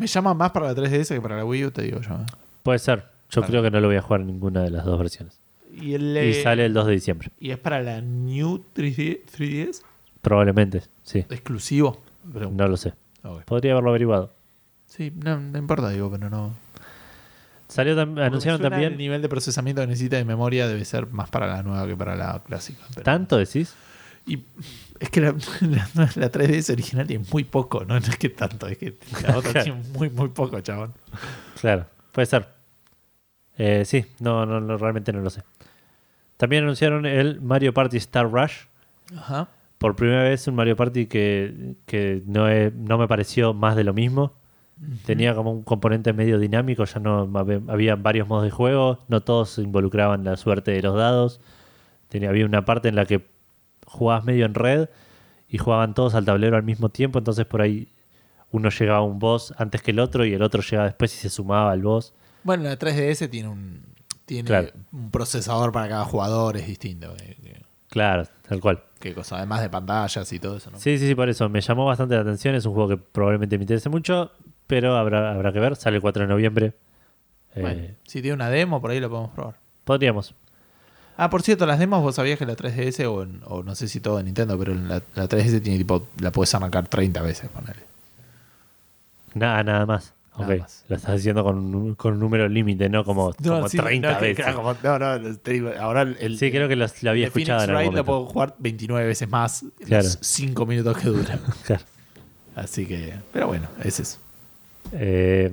[0.00, 2.14] Me llama más para la 3DS que para la Wii U, te digo yo.
[2.14, 2.26] ¿eh?
[2.62, 3.04] Puede ser.
[3.30, 5.38] Yo creo que no lo voy a jugar en ninguna de las dos versiones.
[5.72, 7.28] Y, el, Y eh, sale el 2 de diciembre.
[7.38, 9.82] ¿Y es para la New 3D 3DS?
[10.20, 11.20] Probablemente, sí.
[11.30, 12.02] ¿Exclusivo?
[12.32, 12.62] Pregunto.
[12.64, 12.92] No lo sé.
[13.22, 13.42] Ok.
[13.44, 14.30] Podría haberlo averiguado.
[14.86, 16.52] Sí, no, no importa, digo, pero no.
[17.68, 18.92] Salió tam- Porque anunciaron también.
[18.92, 21.96] El nivel de procesamiento que necesita de memoria debe ser más para la nueva que
[21.96, 22.80] para la clásica.
[22.94, 23.74] pero- ¿Tanto decís?
[24.26, 24.42] Y
[25.00, 27.98] es que la, la- la 3DS original tiene muy poco, ¿no?
[27.98, 28.96] No es que tanto, es que
[29.26, 29.64] la otra Claro.
[29.64, 30.92] tiene muy, muy poco, chabón.
[31.60, 32.46] Claro, puede ser.
[33.58, 35.42] Eh, sí, no, no, no, realmente no lo sé.
[36.36, 38.64] También anunciaron el Mario Party Star Rush.
[39.16, 39.48] Ajá.
[39.78, 43.92] Por primera vez un Mario Party que, que no, no me pareció más de lo
[43.94, 44.34] mismo.
[45.04, 49.20] Tenía como un componente medio dinámico, ya no hab- había varios modos de juego, no
[49.20, 51.40] todos involucraban la suerte de los dados.
[52.08, 53.26] Tenía, había una parte en la que
[53.90, 54.88] jugabas medio en red
[55.48, 57.88] y jugaban todos al tablero al mismo tiempo, entonces por ahí
[58.52, 61.18] uno llegaba a un boss antes que el otro y el otro llegaba después y
[61.18, 62.12] se sumaba al boss.
[62.42, 63.82] Bueno, la 3DS tiene un
[64.24, 64.68] tiene Claro.
[64.92, 67.14] un procesador para cada jugador, es distinto.
[67.20, 67.36] eh,
[67.88, 68.82] Claro, tal cual.
[69.00, 70.78] Qué cosa, además de pantallas y todo eso, ¿no?
[70.78, 71.48] Sí, sí, sí, por eso.
[71.48, 72.54] Me llamó bastante la atención.
[72.54, 74.30] Es un juego que probablemente me interese mucho,
[74.68, 75.74] pero habrá, habrá que ver.
[75.74, 76.74] Sale el 4 de noviembre.
[77.56, 79.56] Eh, Bueno, si tiene una demo, por ahí lo podemos probar.
[79.82, 80.34] Podríamos.
[81.22, 83.88] Ah, por cierto, las demos, vos sabías que la 3DS, o, en- o no sé
[83.88, 87.50] si todo en Nintendo, pero la, la 3DS tiene tipo, la puedes arrancar 30 veces,
[87.50, 87.80] ponele.
[89.34, 90.12] Nada, nada más.
[90.38, 90.60] Nada ok.
[90.60, 90.84] más.
[90.88, 94.20] Lo estás haciendo con un, con un número límite, no como, como sí, 30 no,
[94.20, 94.54] veces.
[94.54, 97.50] como- no, no, te digo, ahora el, sí, creo que lo, lo había el Phoenix
[97.50, 100.04] escuchado en algún Wright lo puedo jugar 29 veces más en Claro.
[100.04, 101.38] los 5 minutos que dura.
[101.66, 101.82] Claro.
[102.56, 104.18] Así que, pero bueno, es eso.
[104.92, 105.52] Eh,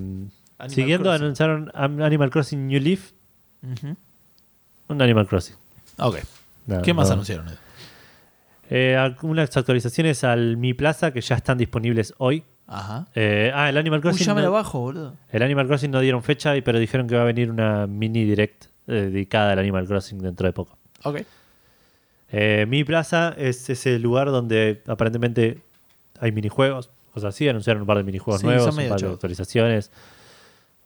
[0.69, 1.23] siguiendo, Crossing.
[1.23, 3.11] anunciaron Animal Crossing New Leaf.
[3.63, 3.95] Ujú.
[4.89, 5.55] Un Animal Crossing.
[5.99, 6.17] Ok.
[6.65, 7.13] Nada, ¿Qué más no.
[7.13, 7.45] anunciaron?
[8.69, 12.43] Eh, algunas actualizaciones al Mi Plaza que ya están disponibles hoy.
[12.67, 13.07] Ajá.
[13.15, 14.27] Eh, ah, el Animal Uy, Crossing.
[14.27, 15.13] ya me no- lo bajo, boludo.
[15.31, 18.65] El Animal Crossing no dieron fecha, pero dijeron que va a venir una mini direct
[18.87, 20.77] eh, dedicada al Animal Crossing dentro de poco.
[21.03, 21.21] Ok.
[22.31, 25.61] Eh, Mi Plaza es ese lugar donde aparentemente
[26.19, 27.47] hay minijuegos, cosas así.
[27.47, 29.91] Anunciaron un par de minijuegos Sí, nuevos, un par de actualizaciones.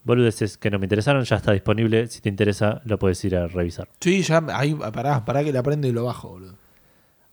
[0.04, 2.08] Boludeces que no me interesaron, ya está disponible.
[2.08, 3.88] Si te interesa, lo puedes ir a revisar.
[4.00, 6.56] Sí, ya, ahí, pará, pará que la prendo y lo bajo, boludo.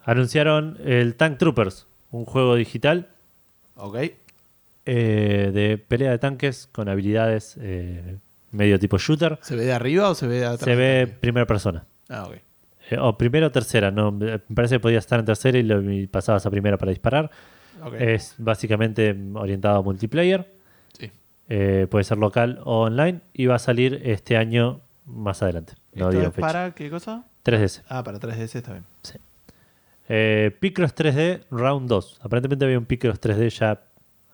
[0.05, 3.09] Anunciaron el Tank Troopers, un juego digital
[3.77, 3.97] Ok.
[4.87, 8.17] eh, de pelea de tanques con habilidades eh,
[8.51, 9.39] medio tipo shooter.
[9.43, 10.65] ¿Se ve de arriba o se ve de atrás?
[10.65, 11.85] Se ve primera persona.
[12.09, 12.35] Ah, ok.
[12.91, 15.83] Eh, o primera o tercera, no, me parece que podía estar en tercera y, lo,
[15.93, 17.31] y pasabas a primera para disparar.
[17.85, 17.95] Ok.
[17.99, 20.58] Es básicamente orientado a multiplayer.
[21.49, 21.55] Sí.
[21.55, 25.75] Eh, puede ser local o online y va a salir este año más adelante.
[25.95, 26.47] No ¿Esto dieron es fecha.
[26.47, 27.25] para qué cosa?
[27.45, 27.83] 3DS.
[27.89, 28.85] Ah, para 3DS está bien.
[30.09, 32.21] Eh, Picross 3D Round 2.
[32.23, 33.83] Aparentemente había un Picross 3D ya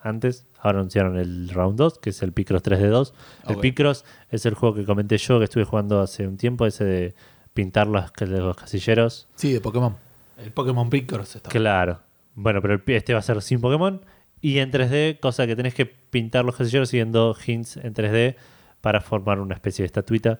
[0.02, 0.46] antes.
[0.60, 3.14] Ahora anunciaron el Round 2, que es el Picross 3D 2.
[3.48, 3.56] El.
[3.58, 7.14] Picross es el juego que comenté yo que estuve jugando hace un tiempo, ese de
[7.54, 9.28] pintar los, los casilleros.
[9.34, 9.96] Sí, de Pokémon.
[10.38, 11.50] El Pokémon Picross está.
[11.50, 12.00] Claro.
[12.34, 14.00] Bueno, pero este va a ser sin Pokémon
[14.44, 18.36] y en 3D, cosa que tenés que pintar los casilleros siguiendo hints en 3D
[18.82, 20.38] para formar una especie de estatuita.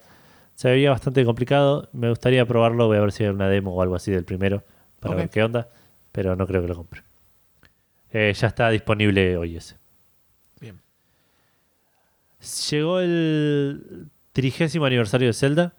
[0.54, 1.88] Se veía bastante complicado.
[1.94, 2.86] Me gustaría probarlo.
[2.86, 4.62] Voy a ver si hay una demo o algo así del primero
[5.00, 5.70] para ver qué onda.
[6.12, 7.02] Pero no creo que lo compre.
[8.12, 9.78] Eh, ya está disponible hoy ese.
[10.60, 10.78] Bien.
[12.70, 15.72] Llegó el trigésimo aniversario de Zelda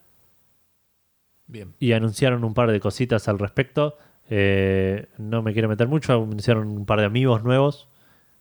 [1.46, 1.76] Bien.
[1.78, 4.00] y anunciaron un par de cositas al respecto.
[4.32, 7.88] Eh, no me quiero meter mucho, anunciaron un par de amigos nuevos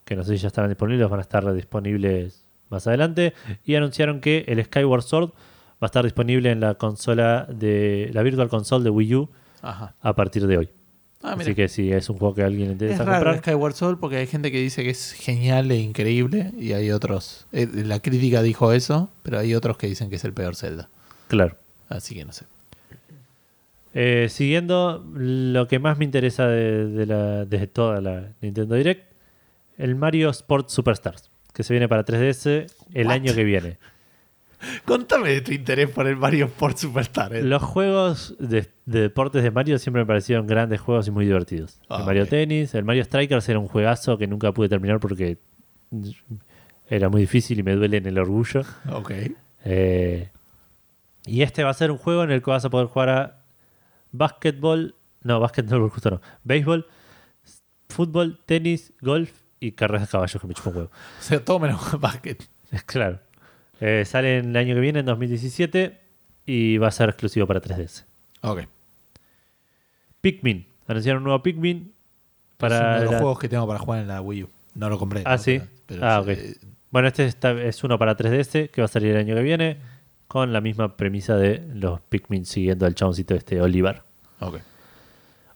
[0.05, 3.33] que no sé si ya estarán disponibles, van a estar disponibles más adelante.
[3.65, 8.23] Y anunciaron que el Skyward Sword va a estar disponible en la consola de la
[8.23, 9.29] Virtual Console de Wii U
[9.63, 9.95] Ajá.
[10.01, 10.69] a partir de hoy.
[11.23, 11.37] Ah.
[11.39, 13.39] Así que si es un juego que a alguien le es interesa raro el comprar,
[13.55, 17.47] Skyward Sword porque hay gente que dice que es genial e increíble y hay otros.
[17.53, 20.89] eh, La crítica dijo eso, pero hay otros que dicen que es el peor Zelda.
[21.29, 21.57] claro.
[21.89, 22.45] Así que no sé.
[23.95, 29.05] Eh, siguiendo lo que más me interesa de, de la- de toda la Nintendo Direct,
[29.79, 33.13] el Mario Sport Superstars, que se viene para 3DS el What?
[33.13, 33.79] año que viene.
[34.87, 37.35] Contame de tu interés por el Mario Sport Superstar.
[37.35, 37.43] eh.
[37.43, 41.81] Los juegos de, de deportes de Mario siempre me parecieron grandes juegos y muy divertidos.
[41.91, 42.31] Ah, el Mario ok.
[42.31, 45.37] Tennis, el Mario Strikers era un juegazo que nunca pude terminar porque
[46.89, 48.63] era muy difícil y me duele en el orgullo.
[48.91, 49.13] Ok.
[49.67, 50.31] Eh,
[51.27, 53.45] y este va a ser un juego en el que vas a poder jugar a
[54.13, 56.87] básquetbol, no, básquetbol justo no, béisbol,
[57.89, 59.31] fútbol, tenis, golf
[59.67, 60.91] y carreras de caballos que me chupan un huevo.
[60.93, 62.43] O sea, todo menos básquet.
[62.87, 63.21] Claro.
[63.81, 66.01] Eh, sale el año que viene, en 2017,
[66.47, 68.05] y va a ser exclusivo para 3DS.
[68.43, 68.63] Ok.
[70.21, 70.67] Pikmin.
[70.87, 71.93] Anunciaron un nuevo Pikmin
[72.51, 74.51] es para uno de los la- juegos que tengo para jugar en la Wii U.
[74.75, 75.23] No lo compré.
[75.25, 75.39] Ah, ¿no?
[75.39, 75.61] sí.
[75.87, 76.29] Pero- Ah, ok.
[76.29, 76.55] eh,
[76.91, 79.79] Bueno, este está- es uno para 3DS que va a salir el año que viene
[80.29, 84.03] con la misma premisa de los Pikmin siguiendo al chaboncito este Oliver.
[84.41, 84.59] ok.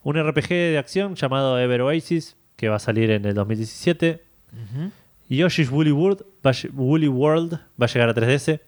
[0.05, 4.21] Un RPG de acción llamado Ever Oasis que va a salir en el 2017.
[4.53, 4.91] Ujú.
[5.31, 8.61] Yoshi's Woolly World va Woolly World va a llegar a 3DS.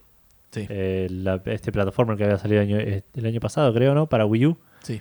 [0.52, 3.94] Sí, Eh, la- este plataforma que había salido el año, eh, el año pasado, creo,
[3.94, 4.06] ¿no?
[4.06, 4.56] Para Wii U.
[4.82, 5.00] sí.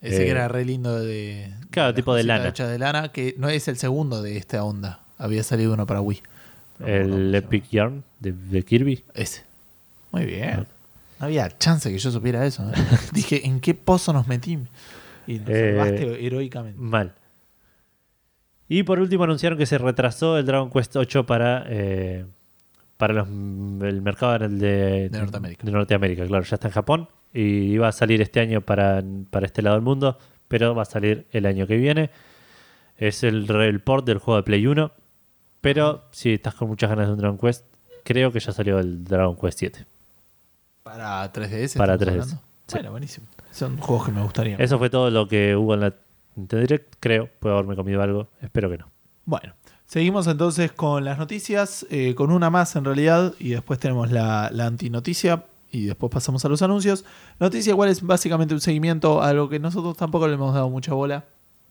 [0.00, 1.52] Ese Eh, que era re lindo de.
[1.70, 2.52] claro, tipo de lana.
[2.52, 5.00] de lana, que no es el segundo de esta onda.
[5.18, 6.22] Había salido uno para Wii.
[6.78, 9.02] No el Epic Yarn de, de Kirby.
[9.14, 9.42] Ese.
[10.12, 10.66] Muy bien.
[11.18, 12.62] No había chance que yo supiera eso.
[12.70, 12.74] ¿eh?
[13.12, 14.68] Dije, ¿en qué pozo nos metimos?
[15.26, 16.78] Y nos salvaste heroicamente.
[16.80, 17.12] Mal.
[18.68, 22.26] Y por último anunciaron que se retrasó el Dragon Quest 8 para, eh,
[22.96, 25.64] para los- el mercado de, De Norteamérica.
[25.64, 27.40] de Norteamérica, claro, ya está en Japón y
[27.72, 30.18] iba a salir este año para, para este lado del mundo,
[30.48, 32.10] pero va a salir el año que viene.
[32.98, 34.90] Es el, el port del juego de Play 1,
[35.60, 37.64] pero si estás con muchas ganas de un Dragon Quest,
[38.04, 39.86] creo que ya salió el Dragon Quest 7.
[40.82, 41.76] Para 3DS.
[41.78, 42.42] Para estamos 3DS, hablando.
[42.66, 42.74] sí.
[42.74, 43.26] Bueno, buenísimo.
[43.50, 44.60] Son juegos que me gustarían.
[44.60, 45.94] Eso fue todo lo que hubo en la
[46.46, 47.28] Direct, creo.
[47.40, 48.90] Puedo haberme comido algo, espero que no.
[49.24, 49.54] Bueno,
[49.86, 54.50] seguimos entonces con las noticias, eh, con una más en realidad, y después tenemos la,
[54.52, 57.04] la antinoticia, y después pasamos a los anuncios.
[57.38, 60.94] Noticia igual es básicamente un seguimiento a lo que nosotros tampoco le hemos dado mucha
[60.94, 61.24] bola,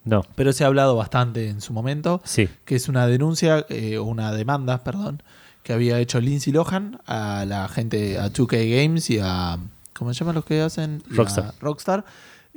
[0.05, 3.97] No, pero se ha hablado bastante en su momento, sí, que es una denuncia, eh,
[3.97, 5.23] una demanda, perdón,
[5.63, 9.57] que había hecho Lindsay Lohan a la gente, a 2K Games y a,
[9.93, 11.01] ¿cómo se llaman los que hacen?
[11.09, 11.53] Rockstar.
[11.59, 12.05] Rockstar,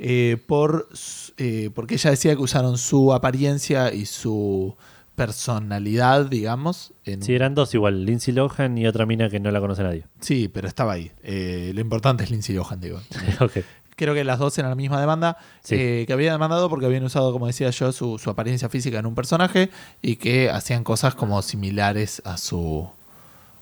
[0.03, 0.89] eh, por,
[1.37, 4.75] eh, porque ella decía que usaron su apariencia y su
[5.15, 6.93] personalidad, digamos.
[7.05, 10.05] En Sí, eran dos igual, Lindsay Lohan y otra mina que no la conoce nadie.
[10.21, 11.11] Sí, pero estaba ahí.
[11.23, 13.01] Eh, lo importante es Lindsay Lohan, digo.
[13.97, 15.75] Creo que las dos eran la misma demanda, Sí.
[15.79, 19.05] eh, que habían demandado porque habían usado, como decía yo, su, su apariencia física en
[19.05, 19.69] un personaje
[20.01, 22.89] y que hacían cosas como similares a su...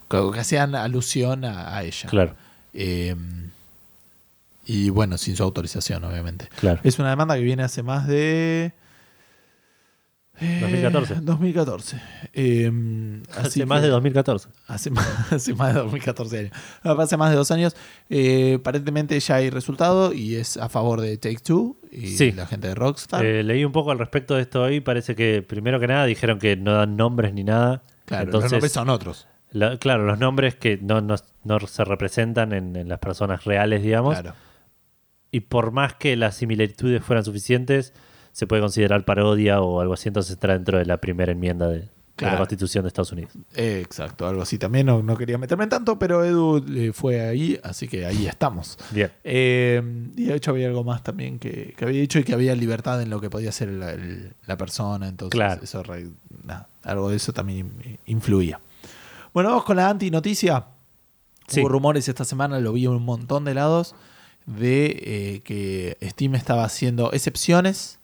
[0.09, 2.09] que, que hacían alusión a, a ella.
[2.09, 2.35] Claro,
[2.73, 3.17] Eh,
[4.69, 6.49] y bueno, sin su autorización, obviamente.
[6.61, 6.79] claro.
[6.85, 8.73] Es una demanda que viene hace más de...
[10.41, 11.15] eh, 2014.
[11.23, 12.01] 2014.
[12.33, 12.71] Eh,
[13.33, 14.49] así Hace más que- de 2014.
[14.69, 16.53] Hace más, hace más de 2014 años.
[16.85, 17.75] No, hace más de dos años.
[18.09, 22.31] Eh, aparentemente ya hay resultado y es a favor de Take Two y Sí.
[22.33, 23.25] la gente de Rockstar.
[23.25, 24.81] Eh, leí un poco al respecto de esto hoy.
[24.81, 27.83] Parece que, primero que nada, dijeron que no dan nombres ni nada.
[28.05, 29.27] claro, Entonces, los nombres son otros.
[29.51, 33.83] la- claro, los nombres que no, no- no se representan en, en las personas reales,
[33.83, 34.15] digamos.
[34.21, 34.37] Claro.
[35.31, 37.93] Y por más que las similitudes fueran suficientes,
[38.33, 40.09] se puede considerar parodia o algo así.
[40.09, 42.33] Entonces entra dentro de la primera enmienda de, Claro.
[42.35, 43.31] la Constitución de Estados Unidos.
[43.55, 44.59] Eh, exacto, algo así.
[44.59, 48.27] También no, no quería meterme en tanto, pero Edu eh, fue ahí, así que ahí
[48.27, 48.77] estamos.
[48.91, 49.13] Bien.
[49.23, 49.81] Eh,
[50.17, 53.01] y de hecho había algo más también que, que había dicho y que había libertad
[53.03, 55.07] en lo que podía hacer la, el- la persona.
[55.07, 55.63] Entonces, Claro.
[55.63, 55.83] eso,
[56.83, 58.61] algo de eso también in- influía.
[59.33, 60.65] Bueno, vamos con la antinoticia.
[61.47, 61.61] Sí.
[61.61, 63.95] Hubo rumores esta semana, lo vi en un montón de lados,
[64.49, 67.99] de eh, que Steam estaba haciendo excepciones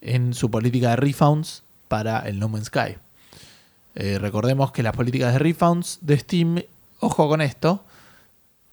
[0.00, 2.96] en su política de refunds para el No Man's Sky.
[3.94, 6.62] Eh, recordemos que las políticas de refunds de Steam,
[7.00, 7.84] ojo con esto,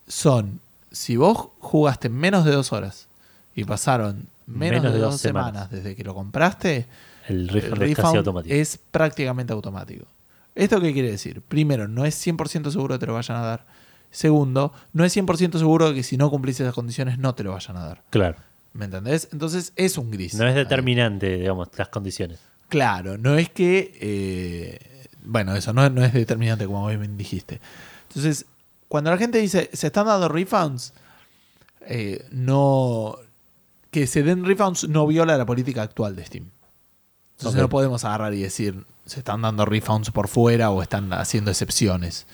[0.08, 0.62] son
[0.92, 3.08] si vos jugaste menos de dos horas
[3.56, 5.70] y pasaron menos, de, dos, semanas.
[5.70, 6.88] desde que lo compraste,
[7.28, 8.56] El el refund es casi automático.
[8.56, 10.06] es prácticamente automático.
[10.56, 11.42] ¿Esto qué quiere decir?
[11.42, 13.66] Primero, no es 100% seguro que te lo vayan a dar.
[14.12, 17.54] Segundo, no es 100% seguro de que si no cumplís esas condiciones no te lo
[17.54, 18.04] vayan a dar.
[18.10, 18.38] Claro.
[18.74, 19.30] ¿Me entendés?
[19.32, 20.36] Entonces es un gris.
[20.36, 22.40] No es determinante, digamos, las condiciones.
[22.70, 23.98] Claro, no es que.
[24.00, 27.60] eh, bueno, eso no, no es determinante, como bien dijiste.
[28.08, 28.46] Entonces,
[28.88, 30.94] cuando la gente dice se están dando refunds,
[31.82, 33.18] eh, no.
[33.90, 36.50] Que se den refunds no viola la política actual de Steam.
[37.38, 41.52] Entonces no podemos agarrar y decir se están dando refunds por fuera o están haciendo
[41.52, 42.28] excepciones.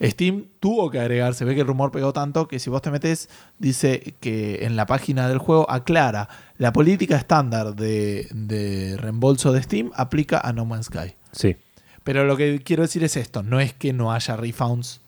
[0.00, 2.90] Steam tuvo que agregar, se ve que el rumor pegó tanto que si vos te
[2.90, 6.28] metes, dice que en la página del juego aclara
[6.58, 11.14] la política estándar de, de reembolso de Steam aplica a No Man's Sky.
[11.32, 11.56] Sí.
[12.04, 15.00] Pero lo que quiero decir es esto, no es que no haya refunds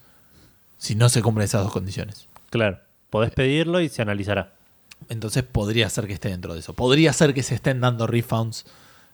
[0.79, 2.29] si no se cumplen esas dos condiciones.
[2.51, 2.79] Claro.
[3.11, 4.55] Podés pedirlo y se analizará.
[5.09, 6.73] Entonces podría ser que esté dentro de eso.
[6.73, 8.67] Podría ser que se estén dando refunds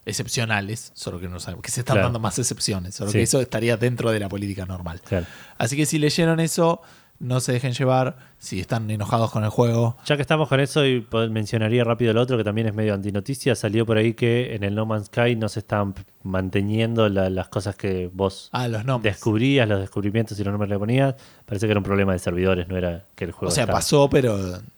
[0.06, 2.06] excepcionales, solo que no sabemos, que se están Claro.
[2.06, 3.18] dando más excepciones, solo Sí.
[3.18, 5.00] que eso estaría dentro de la política normal.
[5.04, 5.26] Claro.
[5.58, 6.80] Así que si leyeron eso,
[7.20, 9.96] no se dejen llevar si están enojados con el juego.
[10.04, 13.54] Ya que estamos con eso, y mencionaría rápido el otro que también es medio antinoticia.
[13.54, 17.30] Salió por ahí que en el No Man's Sky no se estaban p- manteniendo la-
[17.30, 21.14] las cosas que vos Ah, los descubrías, los descubrimientos y los nombres le ponías.
[21.46, 23.78] Parece que era un problema de servidores, no era que el juego O sea, estaba-
[23.78, 24.36] pasó, pero.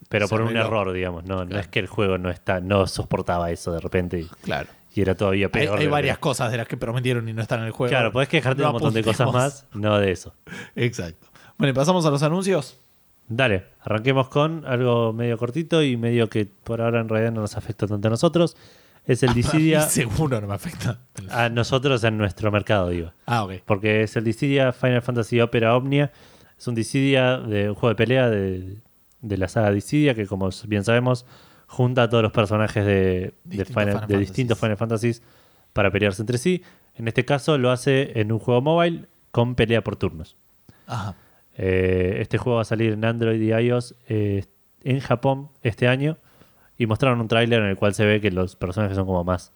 [0.09, 1.25] Pero por un error, digamos.
[1.25, 4.69] No, no es que el juego no está, no soportaba eso de repente y, Claro.
[4.97, 5.79] Y era todavía peor.
[5.79, 7.91] hay varias cosas de las que prometieron y no están en el juego.
[7.91, 10.35] Claro, podés quejarte de No un montón de cosas más, no de eso.
[10.75, 11.27] Exacto.
[11.59, 12.81] Bueno, y pasamos a los anuncios.
[13.29, 17.57] Dale, arranquemos con algo medio cortito y medio que por ahora en realidad no nos
[17.59, 18.57] afecta tanto a nosotros.
[19.05, 20.99] Es el Dissidia seguro no me afecta.
[21.31, 23.13] a nosotros en nuestro mercado, digo.
[23.27, 23.53] Ah, ok.
[23.67, 26.11] Porque es el Dissidia Final Fantasy Opera Omnia.
[26.59, 28.79] Es un Dissidia de un juego de pelea de,
[29.21, 31.27] de la saga Dissidia que, como bien sabemos,
[31.67, 34.29] junta a todos los personajes de, de, Distintos Final- Final de Fantasies.
[34.29, 35.23] distintos Final Fantasies
[35.73, 36.63] para pelearse entre sí.
[36.95, 40.37] En este caso lo hace en un juego mobile con pelea por turnos.
[40.87, 41.15] Ajá.
[41.59, 44.45] Eh, este juego va a salir en Android y iOS eh,
[44.85, 46.17] en Japón este año.
[46.79, 49.53] Y mostraron un tráiler en el cual se ve que los personajes son como más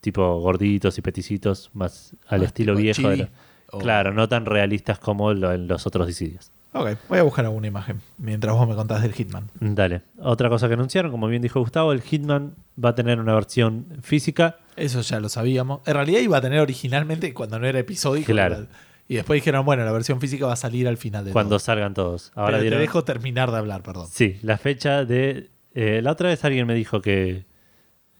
[0.00, 3.08] tipo gorditos y peticitos, más al estilo viejo.
[3.08, 3.30] de la-
[3.78, 6.52] Claro, no tan realistas como lo- en los otros Dissidias.
[6.74, 9.50] Ok, voy a buscar alguna imagen mientras vos me contás del Hitman.
[9.60, 10.02] Dale.
[10.18, 13.86] Otra cosa que anunciaron, como bien dijo Gustavo, el Hitman va a tener una versión
[14.02, 14.56] física.
[14.76, 15.80] Eso ya lo sabíamos.
[15.86, 18.26] En realidad iba a tener originalmente cuando no era episódico.
[18.32, 18.54] Claro.
[18.56, 18.66] era-
[19.06, 21.58] Y después dijeron, bueno, la versión física va a salir al final de cuando todo.
[21.58, 22.32] salgan todos.
[22.34, 24.06] Ahora Pero te dejo terminar de hablar, perdón.
[24.10, 25.50] Sí, la fecha de.
[25.74, 27.44] eh, la otra vez alguien me dijo que.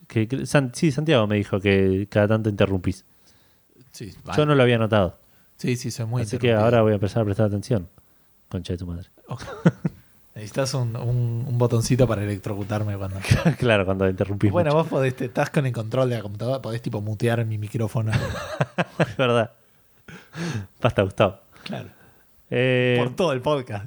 [0.09, 3.07] que, que- San- sí, Santiago me dijo que cada tanto interrumpís.
[3.93, 4.47] Sí, Yo vale.
[4.47, 5.19] no lo había notado.
[5.57, 7.89] sí, sí, soy muy así que ahora voy a empezar a prestar atención.
[8.53, 9.09] Concha de tu madre.
[9.29, 9.43] Ok.
[10.35, 13.19] Necesitas un, un- un botoncito para electrocutarme cuando.
[13.59, 14.51] claro, cuando interrumpís.
[14.53, 14.79] Bueno, mucho.
[14.83, 18.13] vos podés, te- estás con el control de la computadora, podés tipo mutear mi micrófono.
[18.99, 19.51] es verdad.
[20.83, 21.39] Basta, Gustavo.
[21.65, 21.89] claro.
[22.55, 23.87] Eh, Por todo el podcast.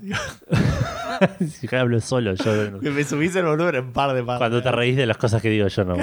[1.48, 2.80] si hablo solo, yo.
[2.80, 4.40] Que me subís el volumen en par de partes.
[4.40, 5.98] Cuando te reís de las cosas que digo yo, no.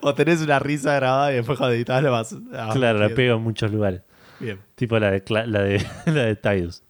[0.00, 2.34] O tenés una risa grabada y después cuando editas lo vas.
[2.54, 4.00] ah, claro, la pego en muchos lugares.
[4.40, 4.58] Bien.
[4.74, 6.82] Tipo la de, Cla- la de, la de Tidus.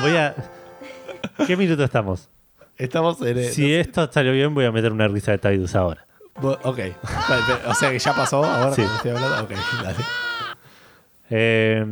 [0.00, 0.34] Voy a.
[1.46, 2.28] ¿Qué minuto estamos?
[2.76, 3.38] Estamos en.
[3.38, 6.06] el- Si esto salió bien, voy a meter una risa de Tidus ahora.
[6.40, 6.78] Bo- Ok.
[6.78, 8.82] Vale, pero- O sea que ya pasó ahora Sí.
[8.82, 9.44] cuando estoy hablando.
[9.44, 9.50] Ok,
[9.82, 9.96] dale.
[11.30, 11.86] Eh,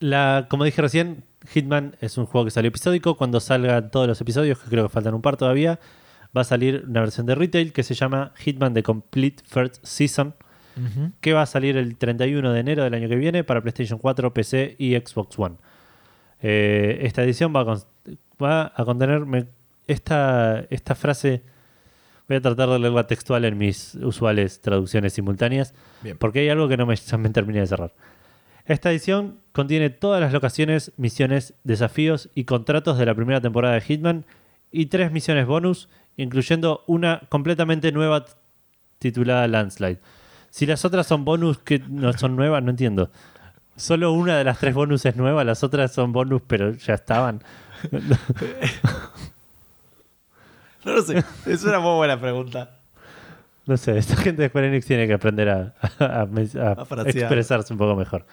[0.00, 3.16] la, como dije recién, Hitman es un juego que salió episódico.
[3.16, 5.80] Cuando salgan todos los episodios, que creo que faltan un par todavía,
[6.36, 10.34] va a salir una versión de retail que se llama Hitman The Complete First Season,
[11.20, 14.32] que va a salir el 31 de enero del año que viene para PlayStation 4,
[14.32, 15.56] PC y Xbox One.
[16.40, 17.78] Eh, esta edición va a,
[18.40, 19.48] va a contener
[19.88, 21.42] esta, esta frase.
[22.28, 25.74] Voy a tratar de leerla textual en mis usuales traducciones simultáneas.
[26.02, 26.16] Bien.
[26.16, 27.92] Porque hay algo que no me, ya me terminé de cerrar.
[28.68, 33.80] Esta edición contiene todas las locaciones, misiones, desafíos y contratos de la primera temporada de
[33.80, 34.26] Hitman
[34.70, 35.88] y tres misiones bonus,
[36.18, 38.26] incluyendo una completamente nueva
[38.98, 39.98] titulada Landslide.
[40.50, 43.10] Si las otras son bonus que no son nuevas, no entiendo.
[43.76, 47.42] Solo una de las tres bonus es nueva, las otras son bonus pero ya estaban.
[50.84, 51.22] No lo sé.
[51.46, 52.70] Es una muy buena pregunta.
[53.66, 57.16] No sé, esta gente de Square Enix tiene que aprender a, a- a- A frasear.
[57.24, 58.24] expresarse un poco mejor.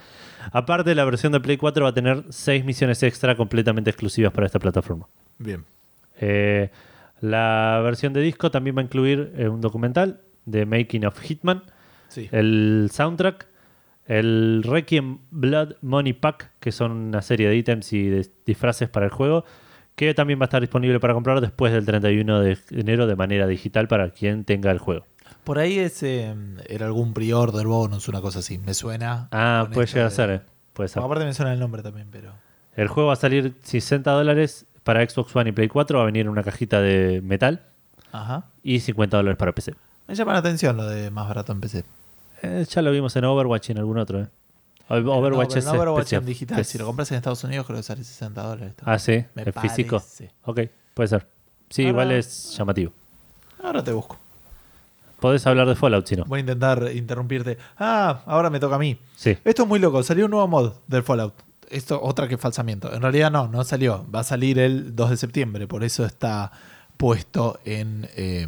[0.51, 4.45] Aparte, la versión de Play 4 va a tener seis misiones extra completamente exclusivas para
[4.45, 5.07] esta plataforma.
[5.37, 5.65] Bien.
[6.21, 6.69] Eh,
[7.21, 11.63] la versión de disco también va a incluir eh, un documental de Making of Hitman,
[12.07, 12.29] Sí.
[12.31, 13.47] el soundtrack,
[14.05, 19.05] el Requiem Blood Money Pack, que son una serie de ítems y de disfraces para
[19.07, 19.43] el juego,
[19.95, 23.47] que también va a estar disponible para comprar después del 31 de enero de manera
[23.47, 25.05] digital para quien tenga el juego.
[25.43, 26.35] Por ahí es, eh,
[26.67, 28.59] era algún pre-order bonus, una cosa así.
[28.59, 29.27] Me suena.
[29.31, 30.29] Ah, puede llegar a de- ser.
[30.29, 30.41] eh.
[30.73, 31.01] Puede ser.
[31.01, 32.33] Bueno, aparte me suena el nombre también, pero.
[32.75, 35.97] El juego va a salir 60 dólares para Xbox One y Play 4.
[35.97, 37.61] Va a venir en una cajita de metal
[38.13, 38.45] Ajá.
[38.63, 39.73] y 50 dólares para PC.
[40.07, 41.83] Me llama la atención lo de más barato en PC.
[42.43, 44.21] Eh, ya lo vimos en Overwatch y en algún otro.
[44.21, 44.27] ¿eh?
[44.87, 46.59] Overwatch no, es no Overwatch en digital.
[46.59, 48.73] Es- Si lo compras en Estados Unidos, creo que sale 60 dólares.
[48.85, 50.01] Ah, sí, Me es físico.
[50.43, 50.61] Ok,
[50.93, 51.27] puede ser.
[51.69, 52.93] Sí, Ahora- igual es llamativo.
[53.63, 54.17] Ahora te busco.
[55.19, 56.25] Podés hablar de Fallout si no.
[56.25, 57.57] Voy a intentar interrumpirte.
[57.79, 58.99] Ah, ahora me toca a mí.
[59.15, 59.35] Sí.
[59.43, 60.03] Esto es muy loco.
[60.03, 61.33] Salió un nuevo mod del Fallout.
[61.69, 62.93] Esto otra que falsamiento.
[62.93, 64.05] En realidad no, no salió.
[64.13, 65.67] Va a salir el 2 de septiembre.
[65.67, 66.51] Por eso está
[66.97, 68.47] puesto en, eh,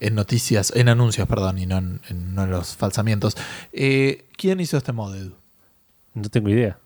[0.00, 3.36] en noticias, en anuncios, perdón, y no en, en- no en los falsamientos.
[3.72, 5.34] Eh, ¿Quién hizo este mod, Edu?
[6.14, 6.78] No tengo idea.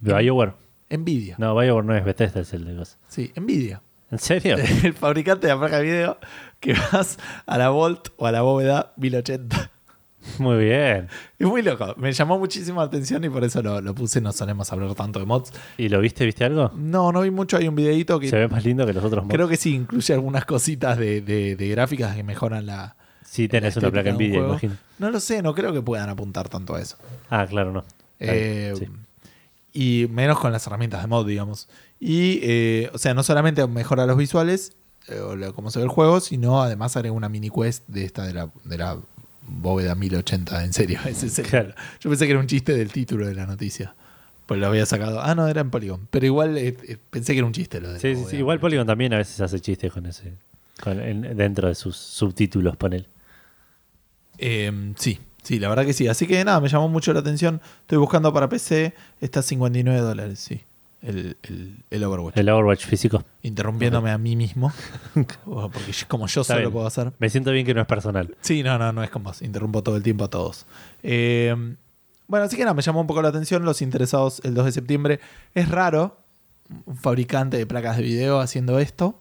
[0.00, 0.52] BioWare.
[0.90, 1.34] Nvidia.
[1.38, 2.98] No, BioWare no es Bethesda, es el de cosas.
[3.08, 3.82] Sí, Nvidia.
[4.10, 4.56] ¿En serio?
[4.84, 6.18] El fabricante de la placa de video
[6.60, 9.70] que vas a la Volt o a la bóveda 1080.
[10.38, 11.08] Muy bien.
[11.38, 11.94] Es muy loco.
[11.98, 14.20] Me llamó muchísimo la atención y por eso lo, lo puse.
[14.20, 15.52] No solemos hablar tanto de mods.
[15.76, 16.24] ¿Y lo viste?
[16.24, 16.70] ¿Viste algo?
[16.74, 17.56] No, no vi mucho.
[17.58, 19.34] Hay un videito que Se ve más lindo que los otros mods.
[19.34, 22.96] creo que sí incluye algunas cositas de, de- de gráficas que mejoran la.
[23.24, 24.48] Sí, tenés una placa un Nvidia, juego.
[24.52, 24.76] imagino.
[24.98, 26.96] No lo sé, no creo que puedan apuntar tanto a eso.
[27.28, 27.84] Ah, claro, no.
[28.18, 28.86] Eh, sí.
[29.74, 31.68] Y menos con las herramientas de mod, digamos.
[32.00, 34.74] Y, eh, o sea, no solamente mejora los visuales,
[35.08, 38.24] eh, o cómo se ve el juego, sino además agrega una mini quest de esta
[38.24, 38.96] de la, de la
[39.48, 40.64] bóveda 1080.
[40.64, 41.74] En serio, ese es el- Claro.
[42.00, 43.94] Yo pensé que era un chiste del título de la noticia.
[44.46, 45.20] Pues lo había sacado.
[45.20, 46.06] Ah, no, era en Polygon.
[46.10, 48.36] Pero igual eh, eh, pensé que era un chiste lo de Sí, sí, sí.
[48.36, 48.60] Igual 1080.
[48.60, 50.32] Polygon también a veces hace chistes con ese.
[50.80, 53.06] con- en- dentro de sus subtítulos, ponele.
[54.38, 56.06] Eh, sí, sí, la verdad que sí.
[56.08, 57.60] Así que nada, me llamó mucho la atención.
[57.80, 58.94] Estoy buscando para PC.
[59.20, 60.60] Está a 59 dólares, sí.
[61.06, 62.36] El, el, el Overwatch.
[62.36, 63.22] El Overwatch físico.
[63.42, 64.72] Interrumpiéndome a mí mismo.
[65.44, 66.72] Porque como yo Está solo bien.
[66.72, 67.12] puedo hacer.
[67.18, 68.36] Me siento bien que no es personal.
[68.40, 69.40] Sí, no, no, no es con vos.
[69.42, 70.66] Interrumpo todo el tiempo a todos.
[71.02, 71.54] Eh,
[72.26, 74.72] bueno, así que nada, me llamó un poco la atención los interesados el 2 de
[74.72, 75.20] septiembre.
[75.54, 76.16] Es raro
[76.86, 79.20] un fabricante de placas de video haciendo esto.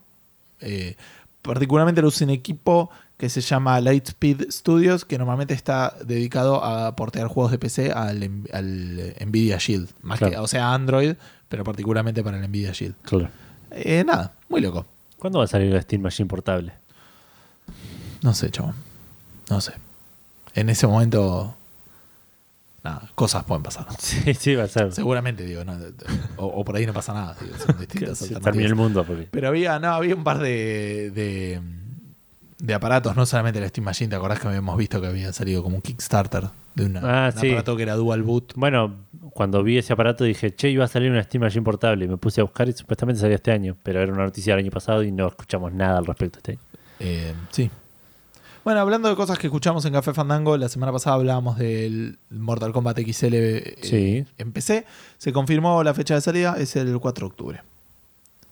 [0.62, 0.96] Eh,
[1.44, 6.96] particularmente lo usa un equipo que se llama Lightspeed Studios, que normalmente está dedicado a
[6.96, 9.90] portear juegos de PC al, al Nvidia Shield.
[10.02, 10.44] Más que, Claro.
[10.44, 11.16] o sea, Android,
[11.48, 12.96] pero particularmente para el Nvidia Shield.
[13.04, 13.30] Claro.
[13.72, 14.86] Eh, nada, muy loco.
[15.18, 16.74] ¿Cuándo va a salir la Steam Machine portable?
[18.22, 18.76] No sé, chabón.
[19.50, 19.74] No sé.
[20.54, 21.56] En ese momento.
[22.84, 23.88] Nada, cosas pueden pasar.
[24.00, 24.92] Sí, sí, va a ser.
[24.92, 25.64] Seguramente, digo.
[25.66, 25.74] no,
[26.38, 27.36] o, o por ahí no pasa nada.
[27.42, 28.44] digo, son Que distintas se alternativas.
[28.44, 29.04] termine el mundo.
[29.06, 29.28] Porque...
[29.32, 31.62] Pero había, no, había un par de, de,
[32.60, 34.10] de aparatos, no solamente la Steam Machine.
[34.10, 37.40] ¿Te acordás que habíamos visto que había salido como un Kickstarter de una, Ah, un
[37.42, 37.48] sí.
[37.48, 38.54] aparato que era dual boot?
[38.56, 38.96] Bueno,
[39.32, 42.06] cuando vi ese aparato dije, che, iba a salir una Steam Machine portable.
[42.06, 43.76] Y me puse a buscar y supuestamente salía este año.
[43.84, 46.62] Pero era una noticia del año pasado y no escuchamos nada al respecto este año.
[47.00, 47.70] Eh, sí.
[48.64, 52.72] Bueno, hablando de cosas que escuchamos en Café Fandango, la semana pasada hablábamos del Mortal
[52.72, 54.26] Kombat XL eh, Sí.
[54.40, 54.86] en PC.
[55.20, 57.62] Se confirmó la fecha de salida, es el 4 de octubre.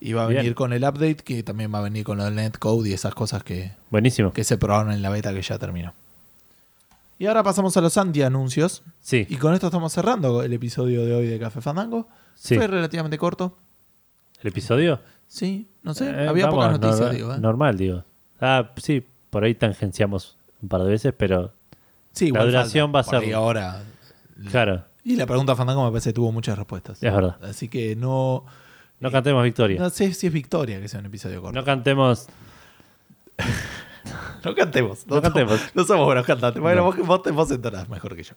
[0.05, 0.39] Y va a Bien.
[0.41, 3.15] venir con el update, que también va a venir con lo del netcode y esas
[3.15, 4.33] cosas que, Buenísimo.
[4.33, 5.93] que se probaron en la beta que ya terminó.
[7.19, 8.83] Y ahora pasamos a los anti-anuncios.
[8.99, 12.07] Sí, Y con esto estamos cerrando el episodio de hoy de Café Fandango.
[12.35, 12.55] sí.
[12.55, 13.55] Fue relativamente corto.
[14.41, 14.99] ¿El episodio?
[15.27, 16.09] Sí, no sé.
[16.09, 17.33] Eh, había vamos, pocas noticias, normal, digo.
[17.33, 17.37] ¿eh?
[17.39, 18.03] Normal, digo.
[18.41, 21.53] Ah, sí, por ahí tangenciamos un par de veces, pero
[22.11, 23.11] Sí, la duración falta.
[23.11, 23.83] va a ser- ahora.
[24.51, 27.01] claro, Y la pregunta Fandango me parece que tuvo muchas respuestas.
[27.01, 27.37] es verdad.
[27.43, 28.43] Así que no.
[29.03, 29.79] No cantemos victoria.
[29.79, 31.53] No sé si es victoria que sea un episodio corto.
[31.53, 32.27] No No, cantemos.
[34.55, 35.07] cantemos.
[35.07, 35.59] No cantemos.
[35.73, 36.61] No somos buenos cantantes.
[36.61, 36.83] Bueno, No.
[36.85, 38.33] vos, vos, te- vos entonás mejor que yo.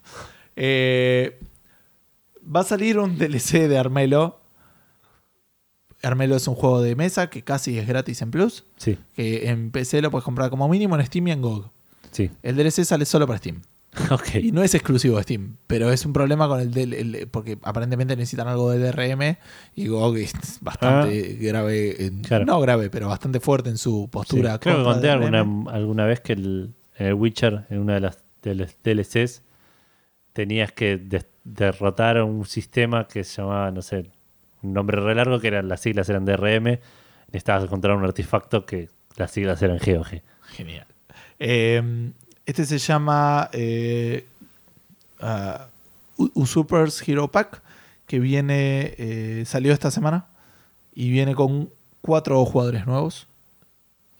[0.57, 1.39] Eh,
[2.45, 4.41] va a salir un DLC de Armelo.
[6.03, 8.65] Armelo es un juego de mesa que casi es gratis en Plus.
[8.77, 11.71] Sí, Que en PC lo puedes comprar como mínimo en Steam y en GOG.
[12.13, 12.31] sí.
[12.43, 13.63] El DLC sale solo para Steam.
[14.35, 17.59] Y no es exclusivo de Steam, pero es un problema con el, del el- porque
[17.63, 19.39] aparentemente necesitan algo de DRM
[19.75, 22.29] y GOG es bastante grave, en- Ah.
[22.29, 22.45] Claro.
[22.45, 24.09] no grave, pero bastante fuerte en su Sí.
[24.11, 24.59] postura.
[24.59, 25.41] Creo que conté alguna,
[25.73, 26.75] alguna vez que el,
[27.15, 29.43] Witcher, en una de las de DLCs,
[30.33, 34.11] tenías que des- derrotar a un sistema que se llamaba, no sé,
[34.63, 36.79] un nombre re largo, que eran las siglas eran DRM.
[37.29, 40.23] Necesitabas encontrar un artefacto que las siglas eran GOG.
[40.53, 40.87] Genial.
[41.39, 42.13] Eh,
[42.47, 44.27] este se llama eh,
[45.21, 45.69] ah,
[46.35, 47.63] Usurpers Hero Pack,
[48.07, 50.27] que viene, eh, salió esta semana
[50.95, 51.69] y viene con
[52.01, 53.27] cuatro jugadores nuevos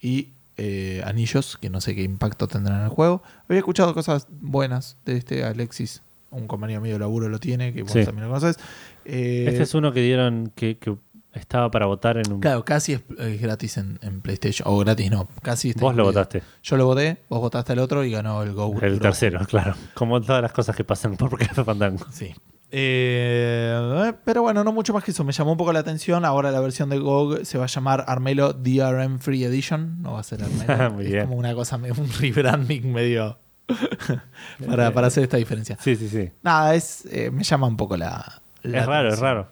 [0.01, 3.23] y eh, anillos, que no sé qué impacto tendrán en el juego.
[3.47, 6.01] Había escuchado cosas buenas de este Alexis,
[6.31, 8.03] un compañero mío de laburo lo tiene, que vos Sí.
[8.03, 8.57] también lo conoces.
[9.05, 10.95] Eh, Este es uno que dieron que, que
[11.37, 12.39] estaba para votar en un...
[12.39, 14.67] Claro, casi es, es gratis en, en PlayStation.
[14.67, 16.41] O gratis no, casi está Vos lo votaste.
[16.63, 18.75] Yo lo voté, vos votaste el otro y ganó el Go.
[18.81, 19.75] El tercero, claro.
[19.93, 22.05] Como todas las cosas que pasan por Café Fandango.
[22.11, 22.33] Sí.
[22.69, 25.23] Eh, pero bueno, no mucho más que eso.
[25.23, 26.25] Me llamó un poco la atención.
[26.25, 30.01] Ahora la versión de GOG se va a llamar Armelo DRM Free Edition.
[30.01, 30.91] No va a ser Armelo.
[30.95, 31.25] Muy es bien.
[31.27, 33.37] como una cosa, un rebranding medio
[34.67, 35.77] para, para hacer esta diferencia.
[35.79, 36.29] Sí, sí, sí.
[36.41, 38.41] Nada, es, eh, me llama un poco la.
[38.63, 39.47] la Es raro, es raro.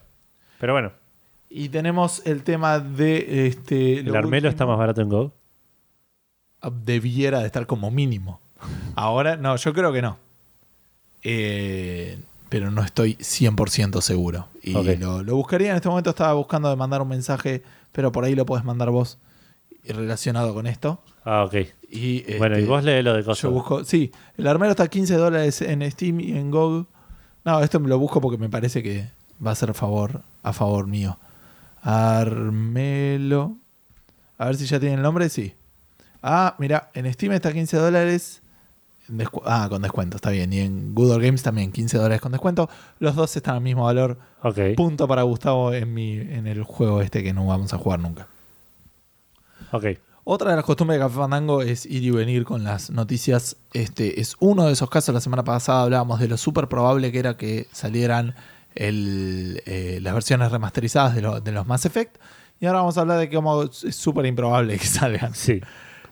[0.58, 0.92] Pero bueno,
[1.58, 4.00] Y tenemos el tema de este.
[4.00, 5.32] el lo Armelo está más barato en Go.
[6.84, 8.40] debiera de estar como mínimo.
[8.94, 10.18] Ahora, no, yo creo que no.
[11.22, 12.18] Eh,
[12.50, 14.48] pero no estoy 100% seguro.
[14.62, 15.70] Y lo, lo buscaría.
[15.70, 18.90] En este momento estaba buscando de mandar un mensaje, pero por ahí lo puedes mandar
[18.90, 19.16] vos
[19.82, 21.00] relacionado con esto.
[21.24, 21.54] Ah, ok.
[21.90, 23.44] Y, bueno, y este, vos lees lo de cosas.
[23.44, 23.82] Yo busco.
[23.82, 26.86] Sí, el armero está a 15 dólares en Steam y en GOG.
[27.46, 29.08] No, esto me lo busco porque me parece que
[29.44, 31.18] va a ser favor, a favor mío.
[31.86, 33.56] Armelo.
[34.38, 35.28] A ver si ya tiene el nombre.
[35.28, 35.54] Sí.
[36.20, 38.42] Ah, mira, en Steam está a 15 dólares.
[39.44, 40.52] ah, con descuento, está bien.
[40.52, 42.68] Y en Good Old Games también 15 dólares con descuento.
[42.98, 44.18] Los dos están al mismo valor.
[44.42, 44.58] Ok.
[44.76, 48.26] Punto para Gustavo en, mi, en el juego este que no vamos a jugar nunca.
[49.70, 49.84] Ok.
[50.24, 53.58] Otra de las costumbres de Café Fandango es ir y venir con las noticias.
[53.74, 55.14] Este es uno de esos casos.
[55.14, 58.34] La semana pasada hablábamos de lo súper probable que era que salieran
[58.76, 62.16] el, eh, las versiones remasterizadas de, lo- de los Mass Effect.
[62.60, 65.34] Y ahora vamos a hablar de cómo es súper improbable que salgan.
[65.34, 65.60] Sí,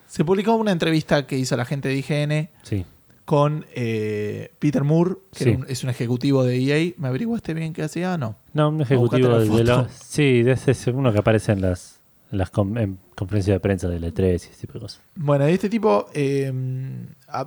[0.07, 2.85] Se publicó una entrevista que hizo la gente de IGN sí.
[3.25, 5.51] con eh, Peter Moore, que Sí.
[5.51, 6.93] era un- es un ejecutivo de EA.
[6.99, 8.19] ¿Me averiguaste bien qué hacía?
[8.19, 8.37] No.
[8.53, 9.93] No, un ejecutivo de, la de los.
[9.93, 12.01] Sí, de ese es uno que aparece en las,
[12.31, 15.01] en las con- en conferencias de prensa del E3 y ese tipo de cosas.
[15.15, 16.53] Bueno, y este tipo eh,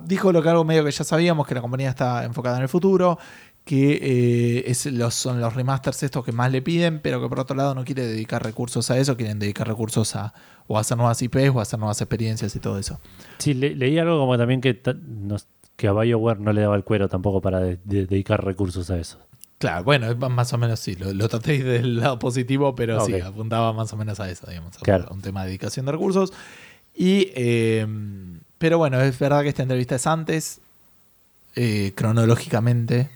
[0.06, 2.68] dijo lo que algo medio que ya sabíamos, que la compañía está enfocada en el
[2.68, 3.18] futuro,
[3.68, 7.38] que eh, es los, son los remasters estos que más le piden, pero que por
[7.40, 10.32] otro lado no quiere dedicar recursos a eso, quieren dedicar recursos a
[10.68, 12.98] o a hacer nuevas IPs o a hacer nuevas experiencias y todo eso.
[13.36, 15.46] Sí, le- leí algo como también que, nos-
[15.76, 18.96] que a BioWare no le daba el cuero tampoco para de- de- dedicar recursos a
[18.98, 19.18] eso.
[19.58, 23.22] Claro, bueno, más o menos sí, lo, lo traté del lado positivo, pero sí, Ok.
[23.26, 25.08] apuntaba más o menos a eso, digamos, a Claro.
[25.10, 26.32] un tema de dedicación de recursos.
[26.94, 27.86] Y, eh,
[28.56, 30.60] pero bueno, es verdad que esta entrevista es antes,
[31.54, 33.10] eh, cronológicamente,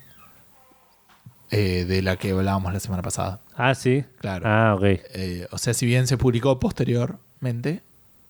[1.53, 3.41] eh, de la que hablábamos la semana pasada.
[3.55, 4.05] Ah, sí.
[4.21, 4.45] Claro.
[4.49, 4.83] Ah, ok.
[4.85, 7.83] Eh, o sea, si bien se publicó posteriormente,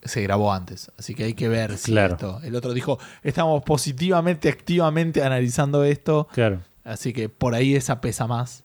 [0.03, 0.91] se grabó antes.
[0.97, 2.13] Así que hay que ver si Claro.
[2.15, 2.39] esto.
[2.43, 6.27] El otro dijo, estamos positivamente, activamente analizando esto.
[6.33, 6.59] Claro.
[6.83, 8.63] Así que por ahí esa pesa más.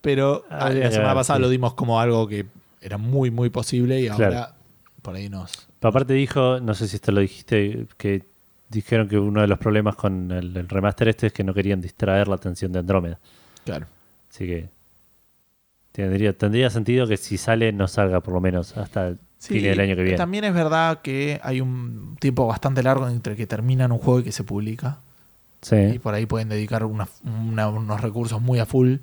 [0.00, 1.42] Pero ah, la semana ver, pasada sí.
[1.42, 2.46] lo dimos como algo que
[2.80, 4.52] era muy, muy posible y ahora Claro.
[5.02, 5.68] por ahí nos.
[5.78, 8.24] Pero aparte dijo, no sé si esto lo dijiste, que
[8.68, 11.80] dijeron que uno de los problemas con el, el remaster este es que no querían
[11.80, 13.20] distraer la atención de Andrómeda.
[13.64, 13.86] Claro.
[14.30, 14.68] Así que
[15.92, 19.62] tendría, tendría sentido que si sale no salga por lo menos hasta el Sí, fin
[19.64, 20.16] del año que viene.
[20.16, 24.22] También es verdad que hay un tiempo bastante largo entre que terminan un juego y
[24.22, 24.98] que se publica.
[25.62, 28.96] Y Sí, por ahí pueden dedicar una- una- unos recursos muy a full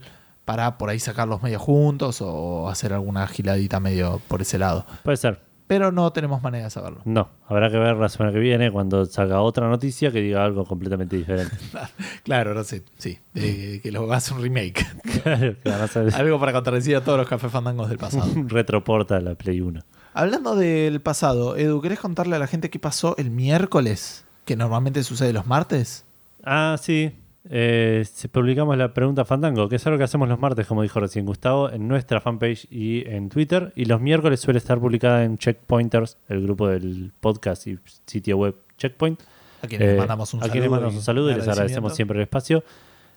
[0.46, 4.86] para por ahí sacarlos medio juntos o hacer alguna giladita medio por ese lado.
[5.04, 5.40] puede ser.
[5.70, 7.02] Pero no tenemos manera de saberlo.
[7.06, 10.66] No, habrá que ver la semana que viene cuando salga otra noticia que diga algo
[10.66, 11.56] completamente diferente.
[12.24, 13.20] Claro, no sé, sí.
[13.36, 14.84] eh, que lo hace un remake.
[15.64, 18.26] claro, hacer Algo para contradecir a todos los cafés fandangos del pasado.
[18.48, 19.80] retroporta la Play 1.
[20.16, 24.26] Hablando del pasado, Edu, ¿querés contarle a la gente qué pasó el miércoles?
[24.46, 26.04] Que normalmente sucede los martes.
[26.44, 27.12] Ah, sí.
[27.50, 31.26] Eh, publicamos la pregunta Fandango, que es algo que hacemos los martes, como dijo recién
[31.26, 33.72] Gustavo, en nuestra fanpage y en Twitter.
[33.76, 38.56] Y los miércoles suele estar publicada en Checkpointers, el grupo del podcast y sitio web
[38.78, 39.22] Checkpoint.
[39.62, 40.52] A quienes Eh, mandamos un a saludo.
[40.52, 42.64] quienes mandamos un saludo y les agradecemos siempre el espacio.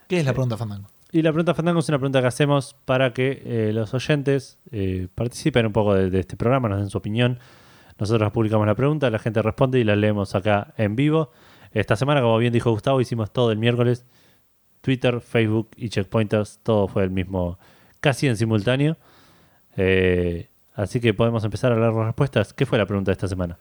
[0.07, 0.87] ¿Qué es la pregunta fandango?
[1.11, 5.07] Y la pregunta Fandango es una pregunta que hacemos para que eh, los oyentes eh,
[5.13, 7.37] participen un poco de, de este programa, nos den su opinión.
[7.99, 11.29] Nosotros publicamos la pregunta, la gente responde y la leemos acá en vivo.
[11.73, 14.05] Esta semana, como bien dijo Gustavo, hicimos todo el miércoles.
[14.81, 17.57] Twitter, Facebook y Checkpointers, todo fue el mismo,
[17.99, 18.97] casi en simultáneo.
[19.77, 22.53] Eh, así que podemos empezar a leer las respuestas.
[22.53, 23.57] ¿Qué fue la pregunta de esta semana?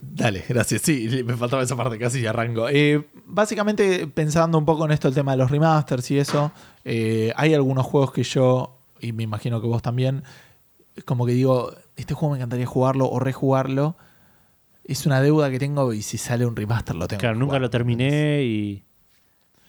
[0.00, 0.82] Dale, gracias.
[0.82, 2.68] Sí, me faltaba esa parte casi y arranco.
[2.68, 6.50] Eh, básicamente, pensando un poco en esto, el tema de los remasters y eso,
[6.84, 10.24] eh, hay algunos juegos que yo, y me imagino que vos también,
[11.04, 13.96] como que digo, este juego me encantaría jugarlo o rejugarlo.
[14.84, 17.20] Es una deuda que tengo y si sale un remaster lo tengo.
[17.20, 17.62] Claro, que nunca jugar.
[17.62, 18.84] lo terminé y,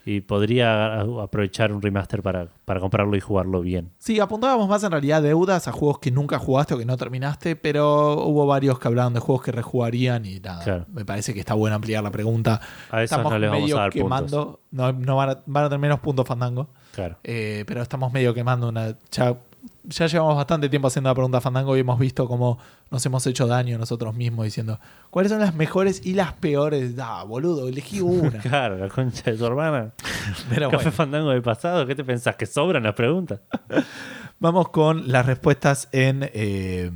[0.05, 3.91] y podría aprovechar un remaster para, para comprarlo y jugarlo bien.
[3.97, 7.55] Sí, apuntábamos más en realidad deudas a juegos que nunca jugaste o que no terminaste,
[7.55, 10.63] pero hubo varios que hablaban de juegos que rejugarían y nada.
[10.63, 10.85] Claro.
[10.91, 12.59] Me parece que está bueno ampliar la pregunta.
[12.91, 14.03] A esos estamos no les vamos medio a dar puntos.
[14.05, 14.59] quemando.
[14.71, 16.69] No, no van, a, van a tener menos puntos fandango.
[16.93, 17.17] Claro.
[17.23, 18.97] Eh, pero estamos medio quemando una.
[19.11, 19.37] Ya,
[19.83, 22.57] ya llevamos bastante tiempo haciendo la pregunta fandango y hemos visto cómo
[22.91, 24.79] nos hemos hecho daño nosotros mismos diciendo
[25.09, 26.93] cuáles son las mejores y las peores.
[26.99, 28.39] Ah, boludo, elegí una.
[28.45, 29.91] Claro, la concha de tu hermana.
[30.49, 32.35] pero Café bueno, Fandango del pasado, ¿qué te pensás?
[32.35, 33.39] ¿Que sobran las preguntas?
[34.39, 36.91] vamos con las respuestas en, eh,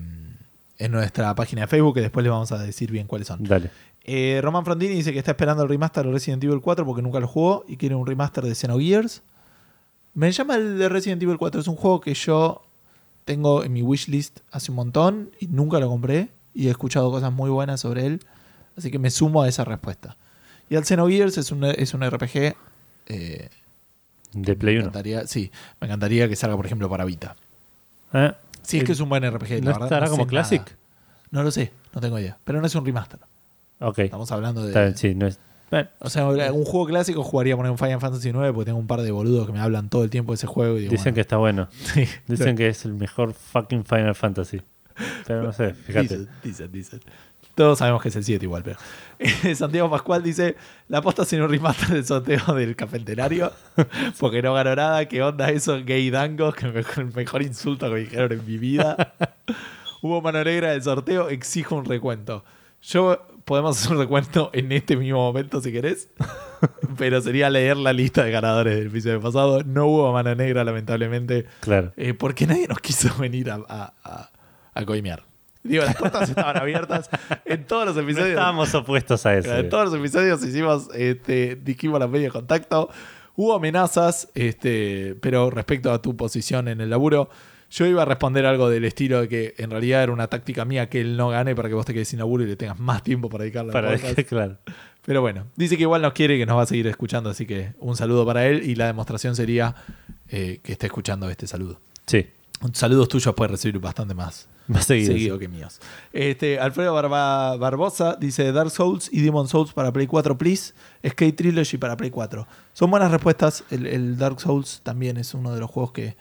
[0.78, 3.44] en nuestra página de Facebook, que después les vamos a decir bien cuáles son.
[3.44, 3.70] Dale.
[4.04, 7.20] Eh, Roman Frontini dice que está esperando el remaster de Resident Evil 4 porque nunca
[7.20, 9.22] lo jugó y quiere un remaster de Xenogears.
[10.14, 11.62] Me llama el de Resident Evil 4.
[11.62, 12.62] Es un juego que yo
[13.26, 16.30] tengo en mi wishlist hace un montón y nunca lo compré.
[16.54, 18.20] Y he escuchado cosas muy buenas sobre él.
[18.78, 20.18] Así que me sumo a esa respuesta.
[20.70, 22.56] Y al Xenogears es un, es un RPG.
[23.08, 23.50] eh,
[24.34, 24.90] De Play me 1.
[24.90, 27.36] encantaría, sí, me encantaría que salga, por ejemplo, para Vita.
[28.14, 28.34] ¿Eh?
[28.62, 29.50] Sí, es que es un buen RPG.
[29.50, 30.30] la ¿No verdad, estará como nada.
[30.30, 30.62] Classic?
[31.32, 32.38] No lo sé, no tengo idea.
[32.44, 33.20] Pero no es un remaster.
[33.80, 34.00] Ok.
[34.00, 34.70] Estamos hablando de.
[34.70, 35.40] Está bien, sí, no es.
[35.70, 38.88] Bueno, O sea, un juego clásico jugaría poner un Final Fantasy IX porque tengo un
[38.88, 40.78] par de boludos que me hablan todo el tiempo de ese juego.
[40.78, 41.68] Y digo, dicen que está bueno.
[41.94, 42.08] sí.
[42.28, 44.62] Dicen que es el mejor fucking Final Fantasy.
[45.26, 46.18] Pero no sé, fíjate.
[46.18, 47.00] Dicen, dicen, dicen.
[47.56, 48.80] Todos sabemos que es el 7 igual, pero.
[49.56, 50.56] Santiago Pascual dice:
[50.88, 53.52] La posta sin un remaster del sorteo del cafetenario.
[54.20, 55.06] Porque no ganó nada.
[55.08, 55.78] ¿Qué onda eso?
[55.84, 56.54] Gay dango.
[56.54, 59.14] Que el mejor, el mejor insulto que me dijeron en mi vida.
[60.02, 61.30] Hubo mano negra del sorteo.
[61.30, 62.46] Exijo un recuento.
[62.82, 66.08] Yo podemos hacer un recuento en este mismo momento si querés.
[66.98, 69.64] pero sería leer la lista de ganadores del episodio pasado.
[69.64, 71.46] No hubo mano negra, lamentablemente.
[71.62, 71.92] Claro.
[71.98, 74.30] Eh, porque nadie nos quiso venir a, a, a-
[74.76, 75.24] a coimear.
[75.64, 77.10] Digo, las puertas estaban abiertas
[77.44, 78.30] en todos los No episodios.
[78.30, 79.54] estábamos opuestos a eso.
[79.58, 82.90] En todos los episodios hicimos, este, dijimos los medios de contacto.
[83.36, 87.30] Hubo amenazas, este, pero respecto a tu posición en el laburo,
[87.72, 90.90] yo iba a responder algo del estilo de que en realidad era una táctica mía
[90.90, 93.04] que él no gane para que vos te quedes sin laburo y le tengas más
[93.04, 94.20] tiempo para dedicarle Para podcast.
[94.30, 94.58] claro.
[95.06, 97.46] Pero bueno, dice que igual nos quiere y que nos va a seguir escuchando, así
[97.46, 99.76] que un saludo para él y la demostración sería
[100.30, 101.80] eh, que esté escuchando este saludo.
[102.06, 102.28] Sí.
[102.74, 105.08] Saludos tuyos puede recibir bastante más a seguir.
[105.08, 105.80] seguido que míos.
[106.12, 110.74] Este, Alfredo Barba- Barbosa dice Dark Souls y Demon Souls para Play 4, please.
[111.08, 112.46] Skate Trilogy para Play 4.
[112.74, 113.64] Son buenas respuestas.
[113.72, 116.18] El, el Dark Souls también es uno de los juegos que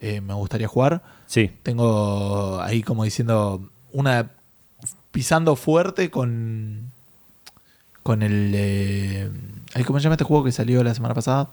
[0.00, 1.02] eh, me gustaría jugar.
[1.26, 1.50] Sí.
[1.62, 4.30] Tengo ahí como diciendo una
[5.10, 6.92] pisando fuerte con
[8.02, 9.30] con el eh,
[9.86, 11.50] ¿cómo se llama este juego que salió la semana pasada?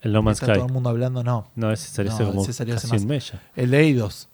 [0.00, 0.54] El No Man's Está Sky.
[0.58, 1.46] todo el mundo hablando, no.
[1.54, 3.02] No, ese salió No, hace como ese salió hace casi más.
[3.02, 3.42] un mes ya.
[3.54, 4.28] El de Eidos.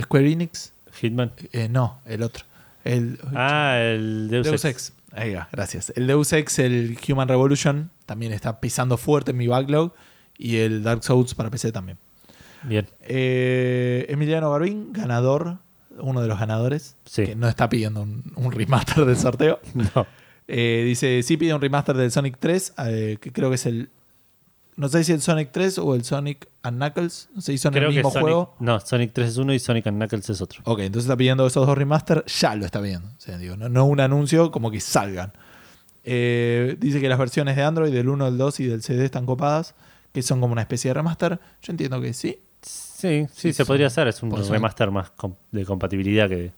[0.00, 0.72] Square Enix.
[1.00, 1.32] Hitman.
[1.52, 2.44] Eh, no, el otro.
[2.84, 4.64] El Ah, el Deus, Deus.
[4.64, 4.92] Ex.
[5.12, 5.92] Ahí va, gracias.
[5.96, 9.92] El Deus Ex, el Human Revolution, también está pisando fuerte en mi backlog.
[10.38, 11.98] Y el Dark Souls para PC también.
[12.62, 12.86] Bien.
[13.02, 15.58] Eh, Emiliano Garbín, ganador,
[15.98, 17.24] uno de los ganadores, Sí.
[17.26, 19.60] que no está pidiendo un, un remaster del sorteo.
[19.94, 20.06] No.
[20.50, 23.90] Eh, dice, sí pide un remaster del Sonic 3, eh, que creo que es el...
[24.76, 27.28] No sé si el Sonic 3 o el Sonic and Knuckles.
[27.34, 28.54] No sé si son Creo el mismo Sonic, juego.
[28.60, 30.62] No, Sonic 3 es uno y Sonic and Knuckles es otro.
[30.64, 33.08] Ok, entonces está pidiendo esos dos remaster, ya lo está pidiendo.
[33.08, 35.32] O sea, digo, no, no un anuncio, como que salgan.
[36.04, 39.26] Eh, dice que las versiones de Android, del 1, del 2 y del CD están
[39.26, 39.74] copadas,
[40.12, 41.38] que son como una especie de remaster.
[41.62, 42.40] Yo entiendo que sí.
[42.60, 44.08] Sí, sí, Sí, se son- podría hacer.
[44.08, 45.12] Es un remaster más
[45.52, 46.52] de compatibilidad que.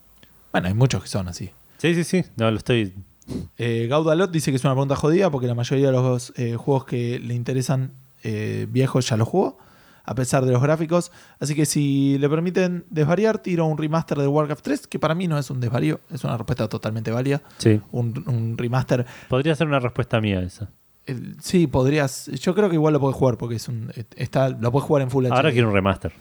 [0.53, 1.51] Bueno, hay muchos que son así.
[1.79, 2.25] Sí, sí, sí.
[2.37, 2.95] No, lo estoy.
[3.59, 6.85] Eh, Gaudalot dice que es una pregunta jodida porque la mayoría de los eh, juegos
[6.85, 7.93] que le interesan
[8.25, 9.59] eh, viejos ya los jugó,
[10.05, 11.13] a pesar de los gráficos.
[11.39, 15.29] Así que si le permiten desvariar, tiro un remaster de Warcraft 3, que para mí
[15.29, 17.41] no es un desvarío, es una respuesta totalmente válida.
[17.59, 17.81] Sí.
[17.93, 19.07] Un, un remaster.
[19.29, 20.69] Podría ser una respuesta mía esa.
[21.11, 22.27] El- sí, podrías.
[22.27, 23.93] Yo creo que igual lo puedes jugar porque es un.
[24.17, 25.33] Está, lo puedes jugar en Full HD.
[25.33, 26.13] Ahora quiero un remaster.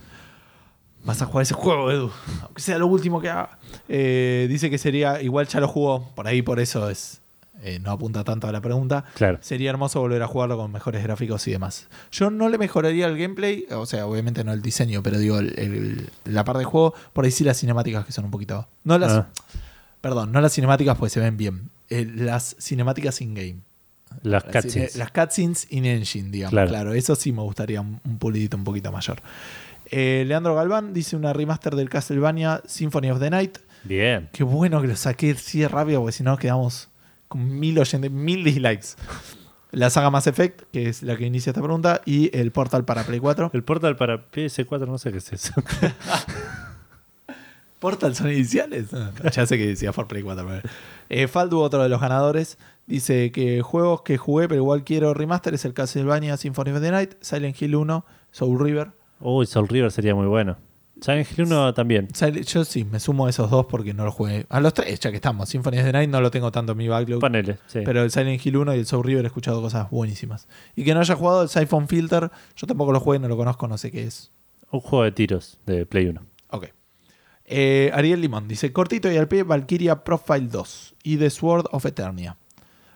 [1.03, 2.11] Vas a jugar ese juego, Edu.
[2.43, 3.57] Aunque sea lo último que haga.
[3.87, 5.21] Eh, dice que sería.
[5.21, 6.09] Igual ya lo jugó.
[6.15, 7.21] Por ahí, por eso es.
[7.61, 9.03] eh, no apunta tanto a la pregunta.
[9.15, 9.37] Claro.
[9.41, 11.87] Sería hermoso volver a jugarlo con mejores gráficos y demás.
[12.11, 15.57] Yo no le mejoraría el gameplay, o sea, obviamente no el diseño, pero digo, el-
[15.59, 18.65] el- la parte de juego, por ahí sí las cinemáticas que son un poquito.
[18.85, 19.11] No las.
[19.11, 19.27] Ah,
[19.99, 21.69] Perdón, no las cinemáticas porque se ven bien.
[21.89, 23.57] Eh, las cinemáticas in-game.
[24.23, 24.95] Las cutscenes.
[24.95, 26.51] Las cutscenes in-engine, digamos.
[26.51, 26.69] Claro.
[26.69, 26.93] Claro.
[26.93, 29.21] eso sí me gustaría un, un pulidito un poquito mayor.
[29.91, 33.57] Eh, Leandro Galván dice una remaster del Castlevania Symphony of the Night.
[33.83, 34.29] Bien.
[34.33, 36.89] Qué bueno que lo saqué así de rápido, porque si no quedamos
[37.27, 38.89] con mil oyentes, mil dislikes.
[39.71, 43.03] La saga Mass Effect, que es la que inicia esta pregunta, y el Portal para
[43.03, 43.51] Play 4.
[43.53, 45.53] El portal para PS4, no sé qué es eso.
[47.79, 48.91] ¿Portal son iniciales?
[48.91, 50.45] No, ya sé que decía por Play 4.
[50.47, 50.61] pero-
[51.07, 52.57] Eh, Faldu, otro de los ganadores,
[52.89, 56.91] dice que juegos que jugué, pero igual quiero remaster, es el Castlevania Symphony of the
[56.91, 58.91] Night, Silent Hill 1, Soul River.
[59.21, 60.57] Uy, Soul River sería muy bueno.
[60.99, 62.07] Silent Hill 1 también.
[62.45, 64.45] Yo sí, me sumo a esos dos porque no los jugué.
[64.49, 65.47] A los tres, ya que estamos.
[65.47, 67.21] Symphony of the Night no lo tengo tanto en mi backlog.
[67.21, 67.81] Paneles, sí.
[67.85, 70.47] Pero el Silent Hill 1 y el Soul River he escuchado cosas buenísimas.
[70.75, 73.67] Y que no haya jugado el Siphon Filter, yo tampoco lo jugué, no lo conozco,
[73.67, 74.31] no sé qué es.
[74.71, 76.21] Un juego de tiros de Play 1.
[76.49, 76.67] Ok.
[77.45, 81.85] Eh, Ariel Limón dice: Cortito y al pie, Valkyria Profile 2 y The Sword of
[81.85, 82.37] Eternia.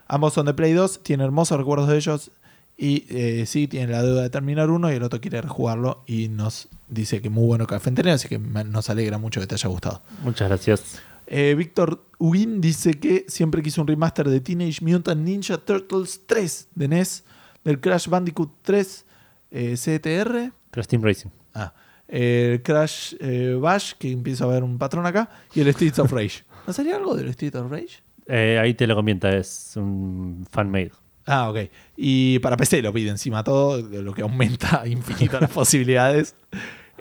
[0.06, 2.30] Ambos son de Play 2, tiene hermosos recuerdos de ellos.
[2.76, 6.02] Y eh, sí, tiene la deuda de terminar uno y el otro quiere rejugarlo.
[6.06, 9.54] Y nos dice que muy bueno Café Entrenado, así que nos alegra mucho que te
[9.54, 10.02] haya gustado.
[10.22, 11.00] Muchas gracias.
[11.26, 16.68] Eh, Víctor Huguín dice que siempre quiso un remaster de Teenage Mutant Ninja Turtles 3
[16.74, 17.24] de NES,
[17.64, 19.06] del Crash Bandicoot 3
[19.52, 21.30] eh, CTR, Crash Team Racing.
[21.54, 21.72] ah,
[22.08, 23.14] el Crash
[23.58, 26.44] Bash, que empiezo a ver un patrón acá, y el Streets of Rage.
[26.66, 28.03] ¿No sería algo del Streets of Rage?
[28.26, 30.92] Eh, ahí te lo comenta, es un fan-made.
[31.26, 31.58] Ah, ok.
[31.96, 36.34] Y para PC lo pide encima todo, lo que aumenta infinito las posibilidades.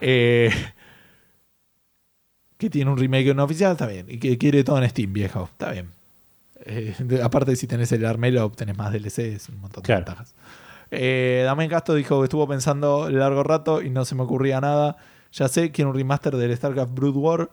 [0.05, 0.49] Eh,
[2.57, 4.07] que tiene un remake no oficial, está bien.
[4.09, 5.91] Y que quiere todo en Steam, viejo, está bien.
[6.65, 6.93] Eh,
[7.23, 9.99] aparte, si tenés el Armelo, obtenés más DLCs, un montón de Claro.
[10.05, 10.33] ventajas.
[10.91, 14.97] Eh, Damián Castro dijo que estuvo pensando largo rato y no se me ocurría nada.
[15.31, 17.49] Ya sé, quiero un remaster del StarCraft Brood War.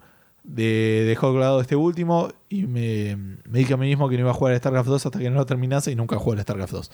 [0.51, 4.31] De, dejó colgado este último y me, me dije a mí mismo que no iba
[4.31, 6.73] a jugar a StarCraft 2 hasta que no lo terminase y nunca jugué a StarCraft
[6.73, 6.91] 2.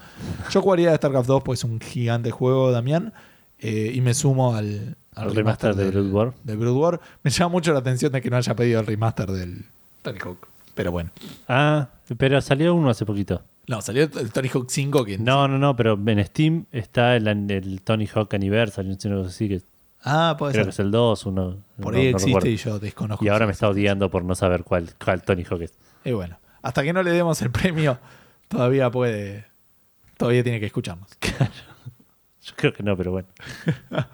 [0.50, 3.14] Yo jugaría a StarCraft 2 pues es un gigante juego, Damián,
[3.58, 6.34] eh, y me sumo al, al remaster de Blood War.
[6.44, 7.00] del Brood War.
[7.22, 9.64] Me llama mucho la atención de que no haya pedido el remaster del
[10.02, 10.48] Tony Hawk.
[10.74, 11.10] Pero bueno.
[11.48, 11.88] Ah,
[12.18, 13.42] pero salió uno hace poquito.
[13.66, 15.18] No, salió el Tony Hawk 5 que...
[15.18, 19.62] No, no, no, pero en Steam está el, el Tony Hawk Anniversary, no sé, que
[20.08, 20.82] Ah, puede creo que ser.
[20.82, 21.56] es el 2, uno.
[21.80, 22.48] Por no- ahí no existe recuerdo.
[22.48, 23.24] y yo desconozco.
[23.24, 25.74] Y ahora me está odiando por no saber cuál, cuál Tony Hawk es.
[26.04, 27.98] Y bueno, hasta que no le demos el premio,
[28.48, 29.46] todavía puede.
[30.16, 31.08] Todavía tiene que escucharnos.
[32.42, 33.28] Yo creo que no, pero bueno.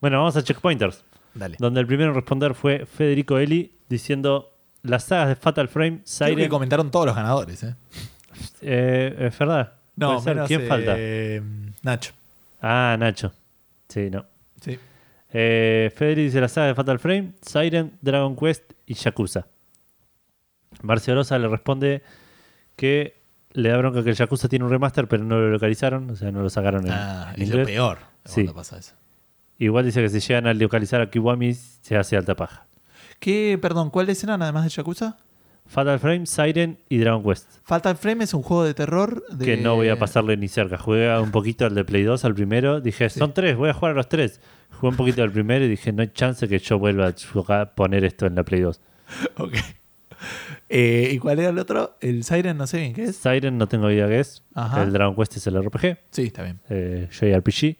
[0.00, 1.56] bueno, vamos a Checkpointers, Dale.
[1.58, 6.04] donde el primero en responder fue Federico Eli diciendo las sagas de Fatal Frame, Creo
[6.04, 6.48] que Siren.
[6.48, 7.74] comentaron todos los ganadores, ¿eh?
[8.60, 9.72] Eh, ¿Es verdad?
[9.96, 10.34] No, Puede ser.
[10.36, 10.96] menos, ¿Quién eh, falta?
[11.82, 12.12] Nacho.
[12.62, 13.32] Ah, Nacho.
[13.88, 14.24] Sí, no.
[14.60, 14.78] Sí.
[15.30, 19.46] Eh, dice la saga de Fatal Frame, Siren, Dragon Quest y Yakuza.
[20.82, 22.02] Marcio Rosa le responde
[22.76, 23.20] que
[23.52, 26.30] le da bronca que el Yakuza tiene un remaster, pero no lo localizaron, o sea,
[26.30, 28.34] no lo sacaron en, Ah, en es lo peor Sí.
[28.44, 28.94] cuando pasa eso.
[29.58, 32.66] Igual dice que si llegan a localizar a Kiwami se hace alta paja.
[33.18, 35.16] ¿Qué, perdón, cuáles eran además de Yakuza?
[35.68, 37.46] Fatal Frame, Siren y Dragon Quest.
[37.62, 39.22] Fatal Frame es un juego de terror.
[39.30, 39.44] De...
[39.44, 40.78] Que no voy a pasarle ni cerca.
[40.78, 42.80] Jugué un poquito al de Play 2, al primero.
[42.80, 43.18] Dije, Sí.
[43.18, 44.40] son tres, voy a jugar a los tres.
[44.70, 47.74] Jugué un poquito al primero y dije, no hay chance que yo vuelva a jugar-
[47.74, 48.80] poner esto en la Play 2.
[49.38, 49.54] Ok.
[50.68, 51.96] Eh, ¿Y cuál era el otro?
[52.00, 53.16] El Siren, no sé bien qué es.
[53.16, 54.42] Siren no tengo idea qué es.
[54.54, 54.82] Ajá.
[54.82, 55.96] El Dragon Quest es el RPG.
[56.10, 56.60] Sí, está bien.
[56.68, 57.76] Eh, JRPG.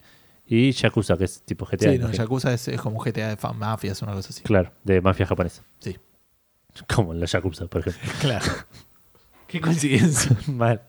[0.47, 1.93] Y Yakuza, que es tipo GTA.
[1.93, 2.11] Sí, no.
[2.11, 4.43] Yakuza es, es como un GTA de mafias, una cosa así.
[4.43, 5.63] Claro, de mafia japonesa.
[5.81, 5.97] Sí.
[6.95, 8.11] Como en la Yakuza, por ejemplo.
[8.21, 8.45] Claro.
[9.47, 10.37] Qué coincidencia.
[10.53, 10.83] Mal.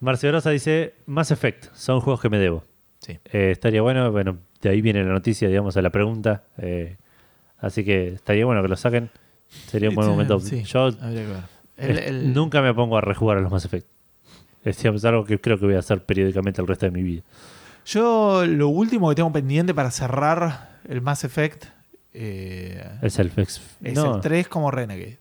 [0.00, 2.64] Marcio Rosa dice, Mass Effect, son juegos que me debo.
[3.00, 3.18] Sí.
[3.32, 6.44] Eh, estaría bueno, bueno, de ahí viene la noticia, digamos, a la pregunta.
[6.58, 6.96] eh,
[7.58, 9.10] así que estaría bueno que lo saquen.
[9.66, 10.38] Sería un buen momento.
[10.40, 11.42] sí, Yo habría que ver.
[11.76, 13.86] El- el- nunca me pongo a rejugar a los Mass Effect.
[14.64, 17.22] Es digamos, algo que creo que voy a hacer periódicamente el resto de mi vida.
[17.86, 21.66] Yo lo último que tengo pendiente para cerrar el Mass Effect
[22.20, 23.60] eh, Es el Fex.
[23.82, 25.18] es No, el 3 como Renegade.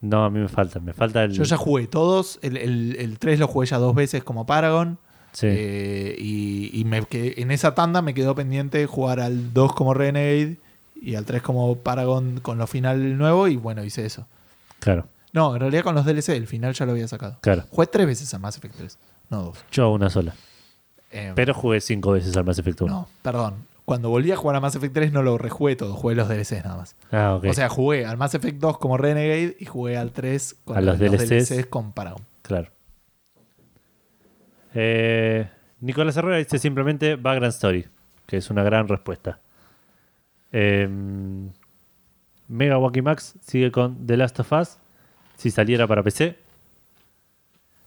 [0.00, 0.78] no, a mí me falta.
[0.80, 1.32] Me falta el.
[1.32, 2.38] Yo ya jugué todos.
[2.42, 4.98] El, el- el 3 lo jugué ya dos veces como Paragon.
[5.32, 5.46] Sí.
[5.50, 9.92] eh, y y me quedé- en esa tanda me quedó pendiente jugar al 2 como
[9.92, 10.56] Renegade
[10.94, 13.46] y al 3 como Paragon con lo final nuevo.
[13.48, 14.26] Y bueno, hice eso.
[14.80, 17.38] Claro, No, en realidad con los DLC, el final ya lo había sacado.
[17.42, 17.64] claro.
[17.70, 18.98] Jugué tres veces a Mass Effect 3,
[19.30, 19.58] no dos.
[19.70, 20.34] Yo una sola.
[21.10, 22.92] Eh, Pero jugué cinco veces al Mass Effect 1.
[22.92, 23.54] no, perdón.
[23.86, 26.64] Cuando volví a jugar a Mass Effect 3 no lo rejugué todo, jugué los DLCs
[26.64, 26.96] nada más.
[27.12, 27.40] Ah.
[27.42, 30.80] O sea, jugué al Mass Effect 2 como Renegade y jugué al 3 con A
[30.80, 31.66] los DLCs.
[31.66, 32.22] con Paragon.
[32.42, 32.68] Claro.
[34.74, 35.48] Eh,
[35.80, 37.86] Nicolás Herrera dice simplemente Background Story,
[38.26, 39.38] que es una gran respuesta.
[40.50, 40.88] Eh,
[42.48, 44.78] Mega Wacky Max sigue con The Last of Us.
[45.36, 46.36] Si saliera para PC,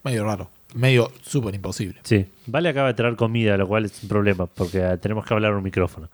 [0.04, 0.50] Medio raro.
[0.76, 2.00] Medio súper imposible.
[2.04, 2.26] sí.
[2.46, 5.54] Vale acaba de traer comida, lo cual es un problema, porque eh, tenemos que hablar
[5.54, 6.10] un micrófono.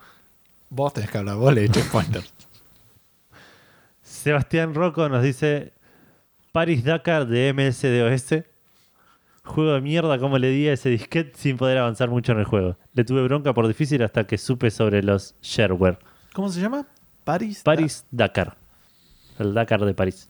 [0.69, 2.23] Vos tenés que hablar, vos le eché pointer.
[4.01, 5.73] Sebastián Rocco nos dice
[6.51, 8.43] Paris Dakar de MSDOS.
[9.43, 12.45] Juego de mierda, como le di a ese disquete sin poder avanzar mucho en el
[12.45, 12.77] juego.
[12.93, 15.99] Le tuve bronca por difícil hasta que supe sobre los shareware.
[16.33, 16.87] ¿Cómo se llama?
[17.23, 17.61] Paris.
[17.63, 18.57] Paris Dakar.
[19.37, 20.29] El Dakar de París.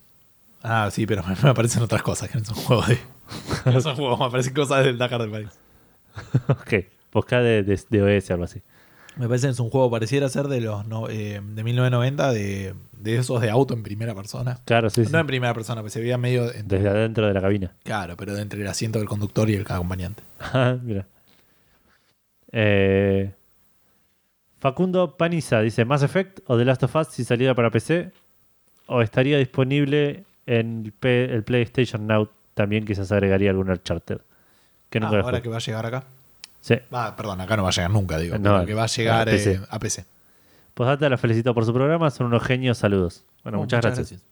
[0.61, 2.99] Ah, sí, pero me aparecen otras cosas que no son juegos de.
[3.81, 5.49] Son juegos, me aparecen cosas del Dakar de París.
[6.49, 6.73] ok.
[7.11, 8.61] Busca de, de, de OS algo así.
[9.17, 12.73] Me parece que es un juego, pareciera ser de los no- eh, de 1990, de,
[12.91, 14.59] de esos de auto en primera persona.
[14.65, 15.11] Claro, sí, sí.
[15.13, 16.51] No en primera persona, pues se veía medio.
[16.53, 17.73] entre- Desde adentro de la cabina.
[17.83, 20.21] claro, pero de entre el asiento del conductor y el acompañante.
[20.41, 21.07] Ah, Mira.
[22.51, 23.33] Eh,
[24.59, 28.11] Facundo Paniza dice: ¿Mass Effect o The Last of Us si saliera para PC?
[28.87, 32.29] ¿O estaría disponible en el, P- el PlayStation Now?
[32.55, 34.17] También quizás agregaría algún Uncharted.
[34.89, 36.03] Que Ah, nunca ahora que va a llegar acá.
[36.61, 36.75] Sí.
[36.91, 38.39] Va, perdón, acá no va a llegar nunca, digo.
[38.39, 39.51] No, que va a llegar a PC.
[39.53, 40.05] eh, a PC.
[40.73, 42.09] Postdata, la felicito por su programa.
[42.09, 42.79] Son unos genios.
[42.79, 43.23] Saludos.
[43.43, 44.25] Bueno, Oh, muchas, gracias.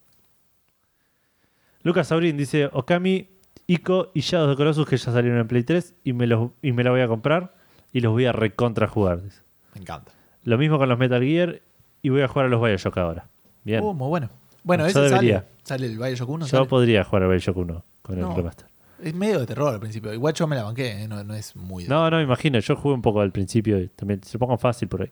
[1.84, 3.28] Lucas Saurín dice: Okami,
[3.68, 6.72] Ico y Shadows the Colossus que ya salieron en Play 3 y me, los, y
[6.72, 7.54] me la voy a comprar
[7.91, 9.22] y los voy a recontra jugar.
[9.22, 9.41] dice.
[9.76, 10.12] Me encanta.
[10.44, 11.62] Lo mismo con los Metal Gear
[12.02, 13.28] y voy a jugar a los Bioshock ahora.
[13.64, 13.82] Bien.
[13.84, 14.30] Oh, muy bueno.
[14.64, 15.40] Bueno, Yo ese debería.
[15.40, 15.48] sale.
[15.64, 16.45] Sale el Bioshock 1.
[16.45, 16.66] Yo sale.
[16.66, 18.30] podría jugar a Bioshock 1 con No.
[18.30, 18.68] el remaster.
[19.02, 20.14] Es medio de terror al principio.
[20.14, 21.84] Igual yo me la banqué, eh, no, no es muy.
[21.84, 22.60] de- No, no, me imagino.
[22.60, 25.12] Yo jugué un poco al principio y también se pongo fácil por ahí.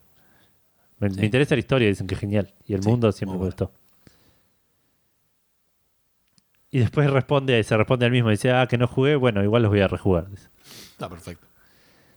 [1.00, 1.20] Me, Sí.
[1.20, 2.54] me interesa la historia, dicen que es genial.
[2.68, 3.48] Y el Sí, mundo siempre me bueno.
[3.50, 3.72] gustó.
[6.70, 8.30] Y después responde, se responde al mismo.
[8.30, 9.16] Dice, ah, que no jugué.
[9.16, 10.30] Bueno, igual los voy a rejugar.
[10.30, 10.48] dice.
[10.92, 11.48] Está perfecto.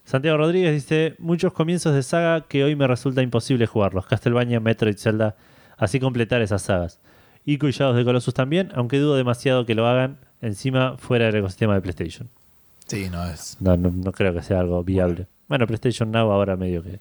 [0.05, 4.07] Santiago Rodríguez dice, muchos comienzos de saga que hoy me resulta imposible jugarlos.
[4.07, 5.35] Castlevania, Metroid, Zelda.
[5.77, 7.01] así completar esas sagas.
[7.45, 11.37] Ico y Shadows de Colossus también, aunque dudo demasiado que lo hagan encima fuera del
[11.37, 12.29] ecosistema de PlayStation.
[12.87, 13.57] Sí, no es.
[13.61, 15.27] No, no, no creo que sea algo viable.
[15.49, 17.01] Bueno, PlayStation Now ahora medio que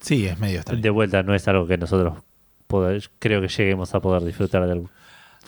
[0.00, 0.80] Sí, es medio extraño.
[0.82, 2.18] de vuelta no es algo que nosotros
[2.66, 4.90] poder- creo que lleguemos a poder disfrutar de algo.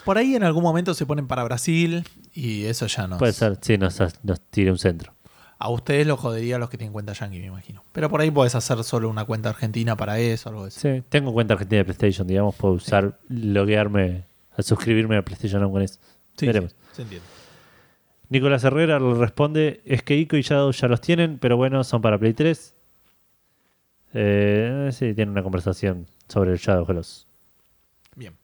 [0.05, 2.05] Por ahí en algún momento se ponen para Brasil
[2.35, 3.19] y eso ya no.
[3.19, 5.13] Puede ser, sí, nos, nos tire un centro.
[5.59, 7.85] A ustedes lo jodería a los que tienen cuenta Yankee, me imagino.
[7.93, 10.81] Pero por ahí podés hacer solo una cuenta argentina para eso, algo eso.
[10.81, 14.25] Sí, tengo cuenta argentina de PlayStation, digamos, puedo usar, loguearme,
[14.57, 16.01] a suscribirme a PlayStation Now con eso.
[16.37, 16.73] Sí, Veremos.
[16.73, 17.27] sí, se entiende.
[18.29, 22.01] Nicolás Herrera le responde, es que Ico y Shadow ya los tienen, pero bueno, son
[22.01, 22.75] para Play 3.
[24.15, 27.27] Eh, sí, tiene una conversación sobre el Shadow Colossus.
[28.17, 28.35] Bien.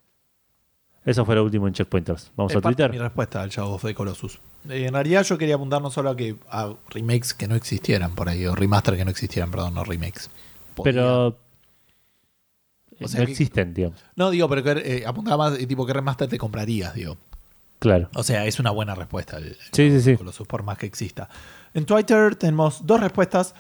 [1.05, 2.33] Eso fue lo último en Checkpointers.
[2.37, 2.91] Vamos Es a Twitter.
[2.91, 4.39] mi respuesta al Shadow of the Colossus.
[4.69, 8.15] Eh, en realidad yo quería apuntar no solo a que a remakes que no existieran
[8.15, 10.31] por ahí, o remaster que no existieran, perdón, no remakes.
[10.75, 11.39] Podría- Pero
[13.01, 13.99] O sea no que- existen, digamos.
[14.17, 16.95] No, digo, pero que, eh, apuntaba más, eh, tipo, ¿qué remaster te comprarías?
[16.95, 17.17] Digo.
[17.79, 18.09] Claro.
[18.15, 20.17] O sea, es una buena respuesta el, Sí, sí, sí.
[20.17, 21.29] Colossus, por más que exista.
[21.75, 23.55] En Twitter tenemos dos respuestas.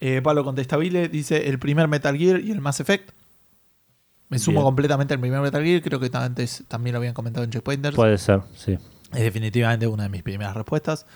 [0.00, 3.10] Eh, Pablo Contestabile dice el primer Metal Gear y el Mass Effect.
[4.28, 4.64] Me sumo Bien.
[4.64, 7.94] completamente al primer Metal Gear, creo que antes también lo habían comentado en Checkpointers.
[7.94, 8.76] Puede ser, sí.
[9.12, 11.06] Es definitivamente una de mis primeras respuestas.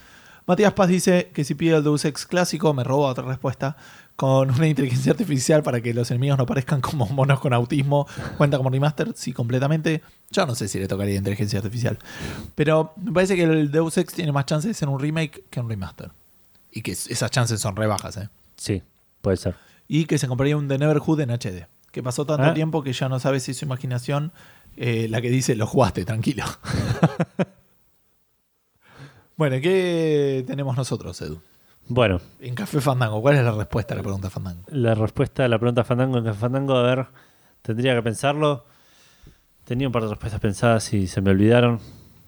[0.46, 3.76] Matías Paz dice que si pide el Deus Ex clásico, me roba otra respuesta,
[4.20, 8.06] con una inteligencia artificial para que los enemigos no parezcan como monos con autismo.
[8.36, 9.14] ¿Cuenta como remaster?
[9.16, 10.02] Sí, completamente.
[10.30, 11.98] Yo no sé si le tocaría inteligencia artificial.
[12.54, 15.58] Pero me parece que el Deus Ex tiene más chances de ser un remake que
[15.60, 16.10] un remaster.
[16.70, 18.28] Y que esas chances son re bajas, ¿eh?
[18.56, 18.82] Sí,
[19.22, 19.54] puede ser.
[19.88, 21.66] Y que se compraría un The Neverhood en HD.
[21.90, 22.52] Que pasó tanto Ah.
[22.52, 24.32] tiempo que ya no sabes si es su imaginación
[24.76, 26.44] eh, la que dice lo jugaste, tranquilo.
[29.36, 31.40] bueno, ¿qué tenemos nosotros, Edu?
[31.88, 34.62] Bueno, En Café Fandango, ¿cuál es la respuesta a la pregunta Fandango?
[34.68, 37.06] la respuesta a la pregunta Fandango en Café Fandango, a ver,
[37.62, 38.64] tendría que pensarlo.
[39.64, 41.80] Tenía un par de respuestas pensadas y se me olvidaron.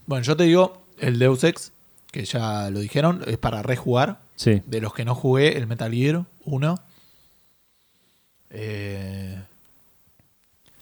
[0.06, 1.72] Bueno, yo te digo, el Deus Ex,
[2.10, 4.20] que ya lo dijeron, es para rejugar.
[4.36, 6.74] Sí, De los que no jugué, el Metal Gear 1.
[8.50, 9.40] Eh,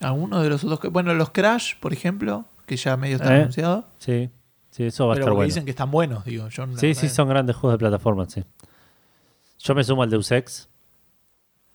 [0.00, 0.88] alguno de los otros que.
[0.88, 3.84] Bueno, los Crash, por ejemplo, que ya medio están Eh, anunciados.
[3.98, 4.30] sí,
[4.70, 5.46] sí, eso va a Pero estar porque bueno.
[5.46, 6.48] dicen que están buenos, digo.
[6.48, 8.42] Yo Sí, sí, es- son grandes juegos de plataforma, sí.
[9.60, 10.68] Yo me sumo al Deus Ex.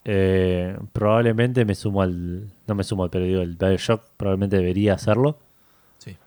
[0.04, 2.52] Eh, probablemente me sumo al.
[2.68, 5.40] No me sumo al, pero digo, el Bioshock probablemente debería hacerlo.
[6.00, 6.18] Sí.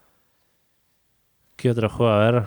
[1.57, 2.13] ¿Qué otro juego?
[2.13, 2.47] A ver.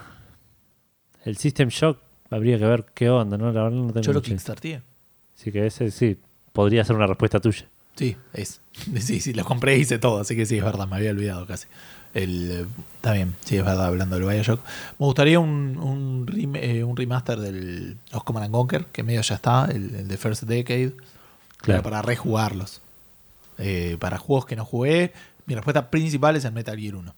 [1.25, 3.51] El System Shock, habría que ver qué onda, ¿no?
[3.51, 4.81] La verdad no tengo Yo lo kickstarté.
[5.35, 6.17] Así que ese sí,
[6.51, 7.67] podría ser una respuesta tuya.
[7.95, 8.61] Sí, es.
[8.99, 11.45] Sí, sí, lo compré y hice todo, así que sí, es verdad, me había olvidado
[11.45, 11.67] casi.
[12.13, 14.59] El, está bien, sí, es verdad, hablando del Bioshock.
[14.99, 19.21] Me gustaría un, un, rem- eh, un remaster del los Command and Conquer, que medio
[19.21, 20.91] ya está, el, el de First Decade,
[21.57, 21.83] Claro.
[21.83, 22.81] para rejugarlos.
[23.57, 25.13] Eh, para juegos que no jugué,
[25.45, 27.15] mi respuesta principal es el Metal Gear 1.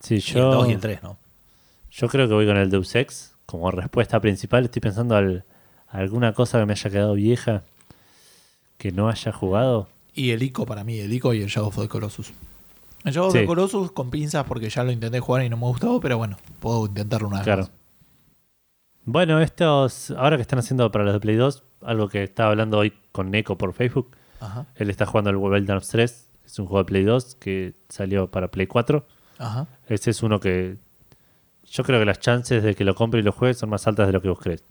[0.00, 1.16] Sí, Y el yo, 2 y el 3, ¿no?
[1.90, 3.32] yo creo que voy con el Deus Ex.
[3.46, 5.44] Como respuesta principal, estoy pensando al,
[5.88, 7.62] alguna cosa que me haya quedado vieja
[8.76, 9.88] que no haya jugado.
[10.12, 12.32] Y el ICO para mí, el ICO y el Shadow of the Colossus.
[13.10, 13.46] Shadow of Sí.
[13.46, 16.86] Colossus con pinzas porque ya lo intenté jugar y no me gustó, pero bueno, puedo
[16.86, 17.62] intentarlo una vez Claro.
[17.62, 17.70] más.
[19.04, 22.78] Bueno, estos, ahora que están haciendo para los de Play 2, algo que estaba hablando
[22.78, 24.10] hoy con Neko por Facebook,
[24.40, 27.74] Ajá, él está jugando el Wildlands 3, que es un juego de Play 2 que
[27.88, 29.06] salió para Play 4.
[29.38, 29.66] ajá.
[29.86, 30.76] Ese es uno que
[31.64, 34.06] yo creo que las chances de que lo compre y lo juegue son más altas
[34.08, 34.64] de lo que vos crees.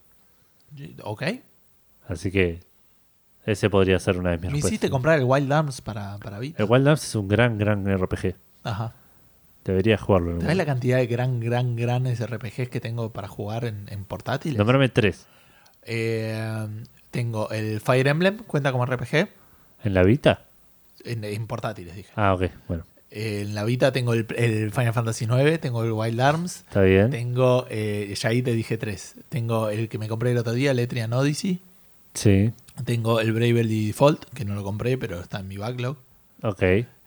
[1.03, 1.23] Ok.
[2.07, 2.59] Así que
[3.45, 4.71] ese podría ser una de mis Me respuestas.
[4.71, 6.61] hiciste comprar el Wild Arms para, para Vita.
[6.63, 8.35] El Wildlands es un gran, gran RPG.
[8.63, 8.93] Ajá.
[9.63, 10.31] Deberías jugarlo.
[10.31, 13.85] en ¿Sabes un- la cantidad de gran, gran, grandes RPGs que tengo para jugar en,
[13.89, 14.57] en portátiles?
[14.57, 15.25] Nombrame tres.
[15.83, 16.67] Eh,
[17.11, 19.27] tengo el Fire Emblem, cuenta como RPG.
[19.83, 20.41] ¿En la Vita?
[21.03, 22.09] En, en portátiles, dije.
[22.15, 22.43] Ah, ok.
[22.67, 26.57] Bueno, Eh, en la Vita tengo el, el Final Fantasy IX, tengo el Wild Arms,
[26.67, 27.09] está bien.
[27.11, 29.15] tengo, eh, ya ahí te dije tres.
[29.29, 31.59] Tengo el que me compré el otro día, el Etrian Odyssey.
[32.15, 32.51] Sí,
[32.83, 35.97] Tengo el Bravely Default, que no lo compré, pero está en mi backlog.
[36.41, 36.61] ok.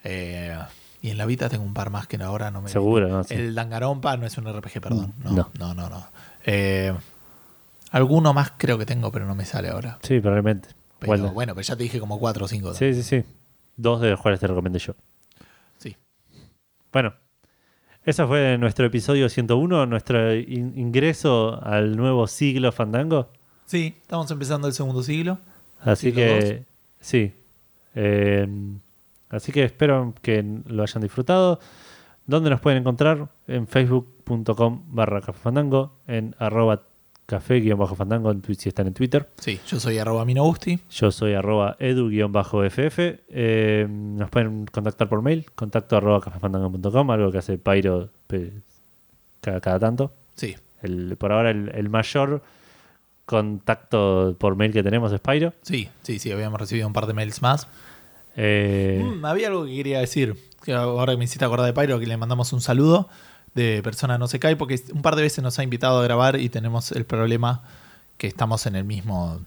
[0.05, 0.57] Eh,
[1.03, 2.69] y en la Vita tengo un par más que ahora no me.
[2.69, 3.25] Seguro, ¿no?
[3.25, 3.35] Sí.
[3.35, 5.15] El Dangarompa no es un RPG, perdón.
[5.23, 5.51] No, No.
[5.59, 5.89] no, no.
[5.89, 6.07] no,
[6.45, 6.93] Eh,
[7.91, 9.99] alguno más creo que tengo, pero no me sale ahora.
[10.03, 10.69] Sí, probablemente.
[10.99, 11.35] Pero Wildlands.
[11.35, 12.75] bueno, pero ya te dije como cuatro o cinco.
[12.75, 13.25] Sí, sí, sí.
[13.77, 14.95] Dos de los cuales te recomendé yo.
[15.79, 15.97] Sí.
[16.93, 17.15] Bueno,
[18.05, 23.31] ese fue nuestro episodio 101, nuestro in- ingreso al nuevo siglo Fandango.
[23.69, 25.39] Sí, estamos empezando el segundo siglo.
[25.83, 26.65] Así Siglo que,
[27.01, 27.33] sí.
[27.95, 28.49] Eh,
[29.29, 31.61] así que espero que lo hayan disfrutado.
[32.27, 33.29] ¿Dónde nos pueden encontrar?
[33.47, 36.83] En facebook.com barra Café fandango, en arroba
[37.27, 39.29] café-fandango en Twitch si están en Twitter.
[39.39, 40.81] Sí, yo soy arroba minogusti.
[40.91, 42.99] Yo soy arroba edu-ff.
[42.99, 48.51] Eh, nos pueden contactar por mail, contacto arroba cafefandango.com, algo que hace pe-
[49.43, 50.13] cada, cada tanto.
[50.37, 50.57] Sí.
[50.83, 52.43] El- por ahora el, el mayor
[53.29, 55.53] contacto por mail que tenemos es Pyro.
[55.63, 57.69] Sí, sí, sí, habíamos recibido un par de mails más.
[58.37, 60.35] Eh, Mm, había algo que quería decir,
[60.65, 63.09] que ahora que me hiciste acordar de Pyro, que le mandamos un saludo
[63.55, 66.41] de persona no se cae, porque un par de veces nos ha invitado a grabar
[66.41, 67.63] y tenemos el problema
[68.17, 69.41] que estamos en el mismo...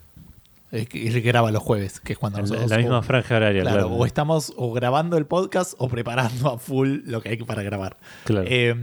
[0.72, 2.64] eh, que él graba los jueves, que es cuando en, la- nosotros...
[2.72, 3.96] en la misma o- franja horaria, claro, claro.
[3.96, 7.98] o estamos o grabando el podcast o preparando a full lo que hay para grabar.
[8.26, 8.46] Claro.
[8.50, 8.76] Eh,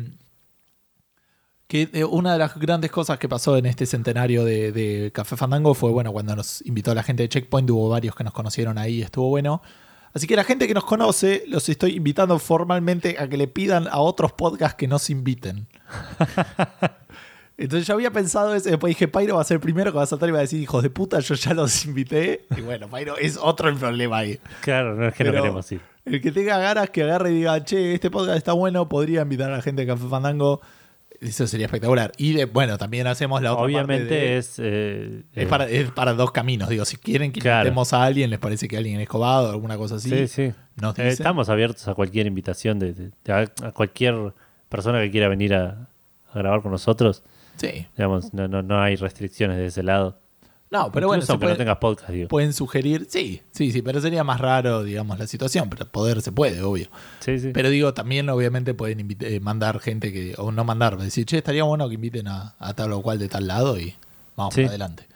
[1.69, 5.37] que eh, una de las grandes cosas que pasó en este centenario de, de Café
[5.37, 8.79] Fandango fue, bueno, cuando nos invitó la gente de Checkpoint, hubo varios que nos conocieron
[8.79, 9.63] ahí, estuvo bueno.
[10.15, 13.87] Así que la gente que nos conoce, los estoy invitando formalmente a que le pidan
[13.89, 15.67] a otros podcasts que nos inviten.
[17.59, 20.05] Entonces yo había pensado eso, después dije, Pyro va a ser el primero que va
[20.05, 22.47] a saltar y va a decir, hijos de puta, yo ya los invité.
[22.57, 24.39] Y bueno, Pyro es otro el problema ahí.
[24.61, 25.81] Claro, no es que no Pero- queremos ir.
[26.05, 29.53] El que tenga ganas que agarre y diga, che, este podcast está bueno, podría invitar
[29.53, 30.63] a la gente de Café Fandango.
[31.21, 32.13] Eso sería espectacular.
[32.17, 34.59] Y de- bueno, también hacemos la otra Obviamente parte de- es.
[34.59, 36.69] eh, es, eh, para, es para dos caminos.
[36.69, 37.61] Digo, si quieren que Claro.
[37.67, 40.11] invitemos a alguien, les parece que alguien es cobado o alguna cosa así.
[40.11, 40.53] Sí, sí.
[40.77, 44.33] Nos Eh, estamos abiertos a cualquier invitación de, a cualquier
[44.69, 45.89] persona que quiera venir a,
[46.33, 47.25] a grabar con nosotros.
[47.57, 47.87] Sí.
[47.97, 50.21] Digamos, no, no, no hay restricciones de ese lado.
[50.71, 52.29] No, pero bueno, Incluso aunque puede- no tengas podcast, digo.
[52.29, 53.07] pueden sugerir.
[53.09, 55.71] Sí, sí, sí, pero sería más raro, digamos, la situación.
[55.71, 56.89] Pero poder se puede, obvio.
[57.21, 57.51] Sí, sí.
[57.55, 61.63] Pero digo, también obviamente pueden eh, mandar gente que, o no mandar, decir, che, estaría
[61.65, 63.95] bueno que inviten a, a tal o cual de tal lado y
[64.37, 64.61] vamos Sí.
[64.61, 65.07] para adelante.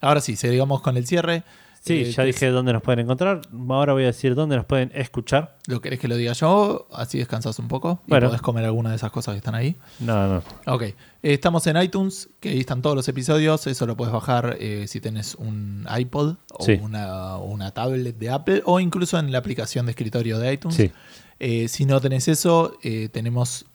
[0.00, 1.44] Ahora sí, seguimos con el cierre.
[1.86, 3.42] Sí, Eh, ya dije dónde nos pueden encontrar.
[3.68, 5.56] Ahora voy a decir dónde nos pueden escuchar.
[5.68, 6.88] ¿Lo querés que lo diga yo?
[6.92, 8.26] Así descansas un poco y Bueno.
[8.26, 9.76] podés comer alguna de esas cosas que están ahí.
[10.00, 10.42] No, no.
[10.66, 10.82] Ok.
[10.82, 13.66] Eh, estamos en iTunes, que ahí están todos los episodios.
[13.68, 16.72] Eso lo puedes bajar eh, si tenés un iPod o Sí.
[16.82, 20.76] una, una tablet de Apple o incluso en la aplicación de escritorio de iTunes.
[20.76, 20.90] Sí.
[21.68, 22.72] Si no tenés eso,
[23.12, 23.66] tenemos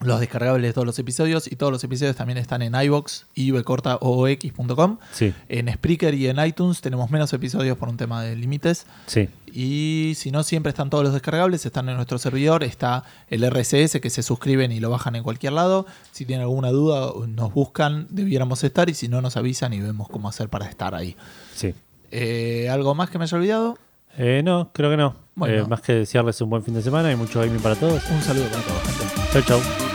[0.00, 3.50] los descargables de todos los episodios y todos los episodios también están en iBox y
[3.52, 4.98] oox.com.
[5.12, 8.86] Sí, En Spreaker y en iTunes tenemos menos episodios por un tema de límites.
[9.06, 9.28] sí.
[9.50, 13.98] Y si no, siempre están todos los descargables, están en nuestro servidor, está el RCS
[13.98, 15.86] que se suscriben y lo bajan en cualquier lado.
[16.12, 20.08] Si tienen alguna duda, nos buscan, debiéramos estar y si no, nos avisan y vemos
[20.10, 21.16] cómo hacer para estar ahí.
[21.54, 21.74] sí.
[22.10, 23.78] Eh, ¿Algo más que me haya olvidado?
[24.18, 25.16] Eh, no, creo que no.
[25.34, 25.64] Bueno.
[25.64, 28.02] Eh, más que desearles un buen fin de semana y mucho gaming para todos.
[28.10, 29.32] Un saludo para todos.
[29.32, 29.87] Chau, chau.